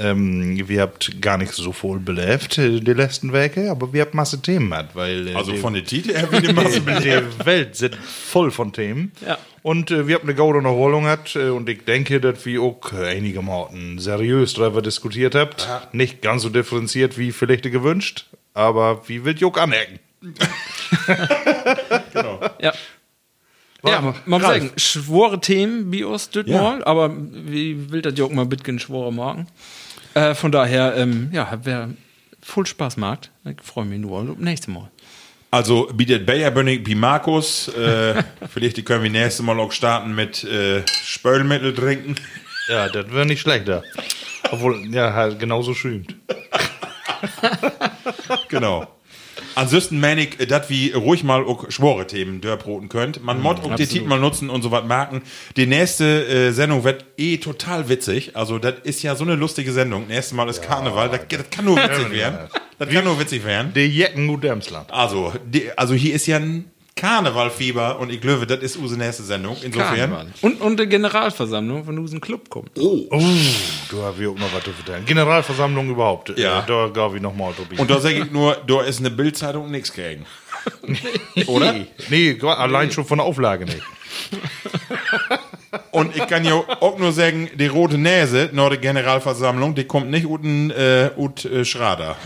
ähm, 0.00 0.68
wir 0.68 0.82
habt 0.82 1.20
gar 1.20 1.38
nicht 1.38 1.52
so 1.52 1.72
voll 1.72 1.98
belebt, 1.98 2.58
äh, 2.58 2.80
die 2.80 2.92
letzten 2.92 3.32
Werke, 3.32 3.70
aber 3.70 3.92
wir 3.92 4.02
habt 4.02 4.14
Masse 4.14 4.40
Themen 4.40 4.72
hat, 4.74 4.94
weil 4.94 5.28
äh, 5.28 5.34
Also 5.34 5.52
die, 5.52 5.58
von 5.58 5.74
der 5.74 5.84
Titel 5.84 6.12
her 6.14 6.28
wie 6.30 6.36
eine 6.36 6.52
Masse 6.52 6.80
die 6.80 7.44
Welt 7.46 7.76
sind 7.76 7.94
voll 7.96 8.50
von 8.50 8.72
Themen. 8.72 9.12
Ja. 9.26 9.38
Und 9.62 9.90
äh, 9.90 10.06
wir 10.06 10.16
haben 10.16 10.28
eine 10.28 10.34
gute 10.34 10.58
Erholung 10.66 11.06
hat 11.06 11.34
äh, 11.36 11.48
und 11.48 11.68
ich 11.68 11.84
denke, 11.84 12.20
dass 12.20 12.44
wir 12.46 12.62
auch 12.62 12.92
einige 12.92 13.42
Morten 13.42 13.98
seriös 13.98 14.54
darüber 14.54 14.82
diskutiert 14.82 15.34
habt. 15.34 15.68
Nicht 15.92 16.22
ganz 16.22 16.42
so 16.42 16.48
differenziert 16.48 17.18
wie 17.18 17.32
vielleicht 17.32 17.64
gewünscht, 17.64 18.26
aber 18.54 19.08
wie 19.08 19.24
will 19.24 19.36
Juck 19.36 19.58
anecken? 19.58 19.98
Ja. 22.60 22.72
Ja, 23.84 24.00
man 24.00 24.14
muss 24.26 24.42
sagen, 24.42 24.70
schwore 24.76 25.40
Themen 25.40 25.92
wie 25.92 26.02
uns 26.04 26.30
das 26.30 26.46
Ja. 26.46 26.60
mal, 26.62 26.84
aber 26.84 27.10
wie 27.14 27.90
will 27.92 28.02
das 28.02 28.18
Jog 28.18 28.32
mal 28.32 28.46
bitgen 28.46 28.78
schwore 28.78 29.12
Marken? 29.12 29.46
Äh, 30.14 30.34
von 30.34 30.50
daher, 30.50 30.96
ähm, 30.96 31.28
ja, 31.32 31.58
wer 31.62 31.90
voll 32.42 32.66
Spaß 32.66 32.96
macht, 32.96 33.30
ich 33.44 33.62
freue 33.62 33.84
mich 33.84 34.00
nur 34.00 34.20
auf 34.20 34.26
das 34.26 34.36
nächste 34.38 34.70
Mal. 34.70 34.90
Also 35.50 35.88
bietet 35.94 36.26
Bayer 36.26 36.50
Bönnig 36.50 36.86
wie 36.86 36.94
Markus. 36.94 37.68
Äh, 37.68 38.22
vielleicht 38.52 38.84
können 38.84 39.02
wir 39.04 39.10
nächstes 39.10 39.44
Mal 39.44 39.58
auch 39.60 39.72
starten 39.72 40.14
mit 40.14 40.42
äh, 40.44 40.82
Spölmittel 41.04 41.74
trinken. 41.74 42.16
Ja, 42.68 42.88
das 42.88 43.10
wäre 43.12 43.26
nicht 43.26 43.40
schlechter. 43.40 43.82
Obwohl, 44.50 44.86
ja, 44.92 45.12
halt 45.12 45.38
genauso 45.38 45.74
schümt. 45.74 46.14
Genau. 48.48 48.86
Ansonsten 49.56 50.00
meine 50.00 50.20
ich, 50.20 50.36
dass 50.48 50.68
wir 50.68 50.96
ruhig 50.96 51.24
mal 51.24 51.42
auch 51.42 51.70
schwore 51.70 52.06
Themen 52.06 52.42
dörrbroten 52.42 52.90
könnt. 52.90 53.24
Man 53.24 53.40
mod 53.40 53.64
auch 53.64 53.74
die 53.74 53.86
Titel 53.86 54.06
mal 54.06 54.20
nutzen 54.20 54.50
und 54.50 54.60
so 54.60 54.70
was 54.70 54.84
merken. 54.84 55.22
Die 55.56 55.66
nächste 55.66 56.26
äh, 56.26 56.52
Sendung 56.52 56.84
wird 56.84 57.06
eh 57.16 57.38
total 57.38 57.88
witzig. 57.88 58.36
Also, 58.36 58.58
das 58.58 58.74
ist 58.82 59.02
ja 59.02 59.16
so 59.16 59.24
eine 59.24 59.34
lustige 59.34 59.72
Sendung. 59.72 60.08
Nächstes 60.08 60.34
Mal 60.34 60.46
ist 60.50 60.60
Karneval. 60.60 61.08
Das, 61.08 61.20
das 61.26 61.48
kann 61.50 61.64
nur 61.64 61.76
witzig 61.78 62.10
werden. 62.10 62.50
Das 62.78 62.90
kann 62.90 63.04
nur 63.04 63.18
witzig 63.18 63.46
werden. 63.46 63.72
Die 63.74 63.80
Jecken 63.86 64.26
gut 64.26 64.44
Emsland. 64.44 64.92
Also, 64.92 65.32
die, 65.46 65.70
also 65.74 65.94
hier 65.94 66.14
ist 66.14 66.26
ja 66.26 66.36
ein 66.36 66.70
Karnevalfieber 66.96 67.98
und 67.98 68.10
ich 68.10 68.22
glaube, 68.22 68.46
das 68.46 68.60
ist 68.60 68.76
unsere 68.76 68.98
nächste 68.98 69.22
Sendung. 69.22 69.54
Insofern. 69.62 69.96
Karneval. 69.96 70.26
Und, 70.40 70.60
und 70.62 70.80
die 70.80 70.86
Generalversammlung 70.86 71.84
von 71.84 72.02
diesem 72.02 72.22
Club 72.22 72.48
kommt. 72.48 72.70
Oh, 72.78 73.06
du 73.10 74.02
hast 74.02 74.14
auch 74.14 74.38
noch 74.38 74.54
was 74.54 74.64
zu 74.64 74.72
vertellen. 74.72 75.04
Generalversammlung 75.04 75.90
überhaupt. 75.90 76.38
Ja. 76.38 76.60
Äh, 76.60 76.62
da 76.66 76.88
gab 76.88 77.14
ich 77.14 77.20
noch 77.20 77.36
mal 77.36 77.52
drüber. 77.52 77.80
Und 77.80 77.90
da 77.90 78.00
sage 78.00 78.20
ich 78.20 78.30
nur, 78.30 78.56
da 78.66 78.80
ist 78.82 79.00
eine 79.00 79.10
Bildzeitung 79.10 79.70
nichts 79.70 79.92
kriegen. 79.92 80.24
oder? 81.46 81.74
Nee, 82.08 82.38
allein 82.42 82.90
schon 82.90 83.04
von 83.04 83.18
der 83.18 83.26
Auflage 83.26 83.66
nicht. 83.66 83.82
Und 85.90 86.16
ich 86.16 86.26
kann 86.26 86.44
ja 86.44 86.54
auch 86.54 86.98
nur 86.98 87.12
sagen, 87.12 87.50
die 87.54 87.66
rote 87.66 87.98
Nase 87.98 88.48
nach 88.52 88.70
der 88.70 88.78
Generalversammlung, 88.78 89.74
die 89.74 89.84
kommt 89.84 90.10
nicht 90.10 90.24
unten 90.24 90.70
äh, 90.70 91.10
ut 91.16 91.44
äh, 91.44 91.64
Schrader. 91.64 92.16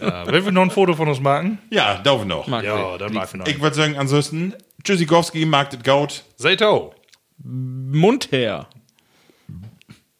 Ja, 0.00 0.26
wollen 0.26 0.44
wir 0.44 0.52
noch 0.52 0.62
ein 0.62 0.70
Foto 0.70 0.94
von 0.94 1.08
uns 1.08 1.20
machen? 1.20 1.58
Ja, 1.70 1.98
darf 1.98 2.20
ich 2.22 2.26
noch. 2.26 2.46
Mag 2.46 2.64
Ja, 2.64 2.92
ich. 2.94 2.98
dann 2.98 3.12
mag 3.12 3.28
ich 3.28 3.34
noch. 3.34 3.46
Ich 3.46 3.60
würde 3.60 3.76
sagen, 3.76 3.96
ansonsten, 3.96 4.54
Tschüssikowski, 4.82 5.44
Markt 5.46 5.74
it 5.74 5.84
Gaut. 5.84 6.24
Seid 6.36 6.62
auch. 6.62 6.94
Mund 7.42 8.30
her. 8.32 8.68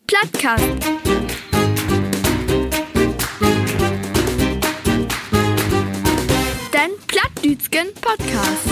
Plattkast. 0.07 0.65
Den 6.73 6.91
Plattdütschen 7.07 7.89
Podcast. 8.01 8.69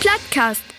Plattkast. 0.00 0.73